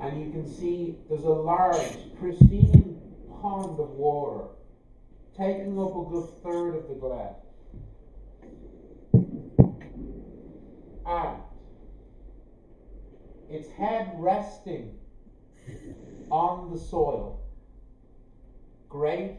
And 0.00 0.20
you 0.22 0.30
can 0.30 0.46
see 0.46 0.96
there's 1.08 1.24
a 1.24 1.28
large, 1.28 1.96
pristine 2.18 3.00
pond 3.40 3.80
of 3.80 3.90
water 3.90 4.48
taking 5.36 5.78
up 5.80 5.96
a 5.96 6.04
good 6.10 6.28
third 6.42 6.76
of 6.76 6.88
the 6.88 6.94
glade. 6.94 7.34
And 11.06 11.42
its 13.50 13.68
head 13.70 14.12
resting 14.16 14.96
on 16.30 16.72
the 16.72 16.78
soil, 16.78 17.43
great 18.94 19.32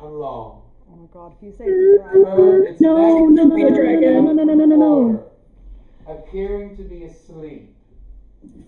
and 0.00 0.14
long. 0.18 0.62
Oh 0.90 0.96
my 0.96 1.06
god, 1.12 1.32
if 1.38 1.42
you 1.46 1.52
say 1.52 1.64
it's 1.66 2.00
a 2.02 2.02
dragon. 2.02 2.24
Her- 2.24 2.64
its 2.64 2.80
No, 2.80 3.26
neck 3.28 3.46
no, 3.46 3.54
be 3.54 3.62
a 3.62 3.70
dragon. 3.70 4.24
No, 4.24 4.32
no, 4.32 4.42
no, 4.42 4.54
no, 4.54 4.64
no, 4.64 4.76
no. 4.76 4.96
water, 4.96 6.18
Appearing 6.18 6.76
to 6.76 6.82
be 6.82 7.04
asleep, 7.04 7.72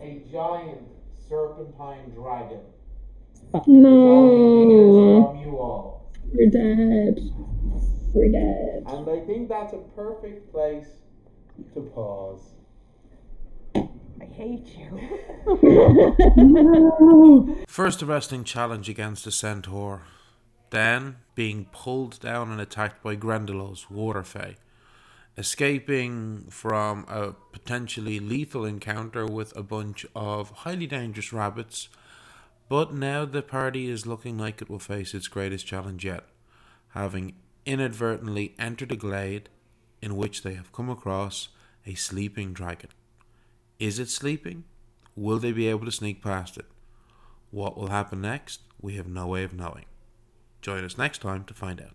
a 0.00 0.22
giant 0.30 0.82
serpentine 1.28 2.10
dragon. 2.14 2.60
No, 3.66 5.32
From 5.32 5.38
you 5.44 5.58
all. 5.58 6.12
we're 6.32 6.50
dead. 6.50 7.18
We're 8.14 8.30
dead. 8.30 8.84
And 8.86 9.10
I 9.10 9.20
think 9.26 9.48
that's 9.48 9.72
a 9.72 9.78
perfect 9.96 10.52
place 10.52 10.86
to 11.74 11.80
pause. 11.80 12.42
I 13.74 14.24
hate 14.24 14.66
you. 14.76 15.00
no. 16.36 17.56
First, 17.66 18.02
a 18.02 18.06
wrestling 18.06 18.44
challenge 18.44 18.88
against 18.88 19.24
the 19.24 19.32
centaur. 19.32 20.02
Then, 20.70 21.16
being 21.34 21.66
pulled 21.72 22.20
down 22.20 22.50
and 22.50 22.60
attacked 22.60 23.02
by 23.02 23.16
Grindylows, 23.16 23.90
water 23.90 24.22
fae. 24.22 24.56
Escaping 25.36 26.48
from 26.50 27.04
a 27.08 27.32
potentially 27.52 28.18
lethal 28.18 28.64
encounter 28.64 29.24
with 29.24 29.56
a 29.56 29.62
bunch 29.62 30.04
of 30.14 30.50
highly 30.50 30.86
dangerous 30.86 31.32
rabbits. 31.32 31.88
But 32.68 32.92
now 32.92 33.24
the 33.24 33.40
party 33.40 33.88
is 33.88 34.06
looking 34.06 34.36
like 34.36 34.60
it 34.60 34.68
will 34.68 34.78
face 34.78 35.14
its 35.14 35.28
greatest 35.28 35.66
challenge 35.66 36.04
yet, 36.04 36.24
having 36.88 37.36
inadvertently 37.64 38.54
entered 38.58 38.92
a 38.92 38.96
glade 38.96 39.48
in 40.02 40.16
which 40.16 40.42
they 40.42 40.54
have 40.54 40.72
come 40.72 40.90
across 40.90 41.48
a 41.86 41.94
sleeping 41.94 42.52
dragon. 42.52 42.90
Is 43.78 43.98
it 43.98 44.10
sleeping? 44.10 44.64
Will 45.16 45.38
they 45.38 45.52
be 45.52 45.68
able 45.68 45.86
to 45.86 45.92
sneak 45.92 46.22
past 46.22 46.58
it? 46.58 46.66
What 47.50 47.76
will 47.76 47.88
happen 47.88 48.20
next? 48.20 48.60
We 48.80 48.96
have 48.96 49.08
no 49.08 49.26
way 49.28 49.44
of 49.44 49.54
knowing. 49.54 49.86
Join 50.62 50.84
us 50.84 50.98
next 50.98 51.22
time 51.22 51.44
to 51.44 51.54
find 51.54 51.80
out. 51.80 51.94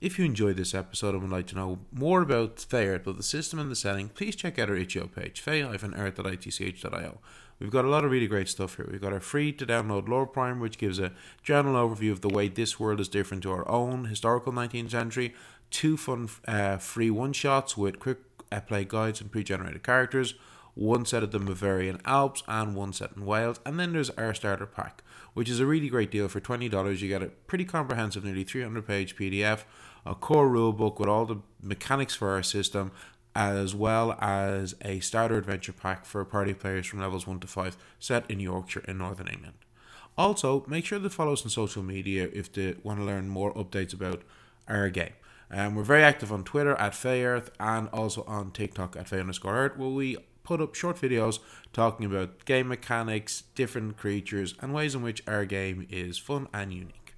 If 0.00 0.18
you 0.18 0.26
enjoyed 0.26 0.56
this 0.56 0.74
episode 0.74 1.14
and 1.14 1.22
would 1.22 1.32
like 1.32 1.46
to 1.46 1.54
know 1.54 1.78
more 1.90 2.20
about 2.20 2.60
Fair, 2.60 2.98
both 2.98 3.16
the 3.16 3.22
system 3.22 3.58
and 3.58 3.70
the 3.70 3.76
setting, 3.76 4.10
please 4.10 4.36
check 4.36 4.58
out 4.58 4.68
our 4.68 4.76
itch.io 4.76 5.06
page, 5.06 5.40
fay-earth.itch.io. 5.40 7.18
We've 7.58 7.70
got 7.70 7.86
a 7.86 7.88
lot 7.88 8.04
of 8.04 8.10
really 8.10 8.26
great 8.26 8.48
stuff 8.48 8.76
here. 8.76 8.86
We've 8.90 9.00
got 9.00 9.14
our 9.14 9.20
free 9.20 9.52
to 9.52 9.64
download 9.64 10.08
lore 10.08 10.26
primer, 10.26 10.60
which 10.60 10.76
gives 10.76 10.98
a 10.98 11.12
general 11.42 11.88
overview 11.88 12.12
of 12.12 12.20
the 12.20 12.28
way 12.28 12.48
this 12.48 12.78
world 12.78 13.00
is 13.00 13.08
different 13.08 13.42
to 13.44 13.52
our 13.52 13.66
own 13.70 14.04
historical 14.04 14.52
19th 14.52 14.90
century, 14.90 15.34
two 15.70 15.96
fun 15.96 16.28
uh, 16.46 16.76
free 16.76 17.10
one 17.10 17.32
shots 17.32 17.74
with 17.74 17.98
quick 17.98 18.18
uh, 18.52 18.60
play 18.60 18.84
guides 18.84 19.22
and 19.22 19.32
pre 19.32 19.42
generated 19.42 19.82
characters, 19.82 20.34
one 20.76 21.06
set 21.06 21.22
of 21.22 21.32
the 21.32 21.38
Bavarian 21.38 22.00
Alps, 22.04 22.42
and 22.46 22.76
one 22.76 22.92
set 22.92 23.16
in 23.16 23.26
Wales. 23.26 23.58
And 23.66 23.80
then 23.80 23.92
there's 23.92 24.10
our 24.10 24.34
starter 24.34 24.66
pack, 24.66 25.02
which 25.34 25.48
is 25.48 25.58
a 25.58 25.66
really 25.66 25.88
great 25.88 26.10
deal. 26.10 26.28
For 26.28 26.40
$20, 26.40 27.00
you 27.00 27.08
get 27.08 27.22
a 27.22 27.26
pretty 27.26 27.64
comprehensive, 27.64 28.24
nearly 28.24 28.44
300 28.44 28.86
page 28.86 29.16
PDF, 29.16 29.64
a 30.04 30.14
core 30.14 30.48
rulebook 30.48 31.00
with 31.00 31.08
all 31.08 31.24
the 31.24 31.38
mechanics 31.60 32.14
for 32.14 32.30
our 32.30 32.42
system, 32.42 32.92
as 33.34 33.74
well 33.74 34.12
as 34.20 34.74
a 34.82 35.00
starter 35.00 35.38
adventure 35.38 35.72
pack 35.72 36.04
for 36.04 36.24
party 36.24 36.54
players 36.54 36.86
from 36.86 37.00
levels 37.00 37.26
1 37.26 37.40
to 37.40 37.46
5, 37.46 37.76
set 37.98 38.30
in 38.30 38.38
Yorkshire 38.38 38.84
in 38.86 38.98
Northern 38.98 39.28
England. 39.28 39.54
Also, 40.18 40.64
make 40.66 40.84
sure 40.84 40.98
to 40.98 41.10
follow 41.10 41.32
us 41.32 41.42
on 41.42 41.50
social 41.50 41.82
media 41.82 42.28
if 42.32 42.52
they 42.52 42.74
want 42.82 42.98
to 42.98 43.04
learn 43.04 43.28
more 43.28 43.52
updates 43.54 43.92
about 43.92 44.22
our 44.68 44.88
game. 44.90 45.12
Um, 45.50 45.74
we're 45.74 45.84
very 45.84 46.02
active 46.02 46.32
on 46.32 46.44
Twitter 46.44 46.74
at 46.76 46.92
FayEarth 46.92 47.48
and 47.60 47.88
also 47.90 48.24
on 48.24 48.50
TikTok 48.50 48.96
at 48.96 49.08
Fay 49.08 49.20
underscore 49.20 49.54
Earth, 49.54 49.76
where 49.76 49.88
we 49.88 50.16
put 50.46 50.60
up 50.60 50.74
short 50.74 50.96
videos 50.96 51.40
talking 51.72 52.06
about 52.06 52.44
game 52.44 52.68
mechanics, 52.68 53.42
different 53.56 53.96
creatures, 53.96 54.54
and 54.60 54.72
ways 54.72 54.94
in 54.94 55.02
which 55.02 55.22
our 55.26 55.44
game 55.44 55.86
is 55.90 56.16
fun 56.16 56.46
and 56.54 56.72
unique. 56.72 57.14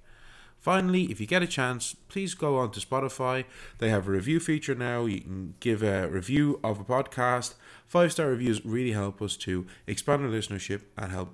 Finally, 0.59 1.03
if 1.03 1.21
you 1.21 1.27
get 1.27 1.43
a 1.43 1.47
chance, 1.47 1.95
please 2.09 2.33
go 2.33 2.57
on 2.57 2.71
to 2.71 2.79
Spotify. 2.79 3.45
They 3.77 3.89
have 3.89 4.07
a 4.07 4.11
review 4.11 4.39
feature 4.39 4.75
now. 4.75 5.05
You 5.05 5.21
can 5.21 5.53
give 5.59 5.81
a 5.81 6.09
review 6.09 6.59
of 6.63 6.79
a 6.79 6.83
podcast. 6.83 7.53
Five 7.85 8.11
star 8.11 8.27
reviews 8.27 8.65
really 8.65 8.91
help 8.91 9.21
us 9.21 9.37
to 9.37 9.65
expand 9.87 10.23
our 10.23 10.29
listenership 10.29 10.81
and 10.97 11.11
help 11.11 11.29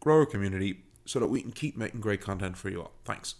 grow 0.00 0.20
our 0.20 0.26
community 0.26 0.82
so 1.06 1.18
that 1.18 1.28
we 1.28 1.40
can 1.40 1.52
keep 1.52 1.76
making 1.76 2.00
great 2.00 2.20
content 2.20 2.56
for 2.56 2.68
you 2.68 2.82
all. 2.82 2.92
Thanks. 3.04 3.34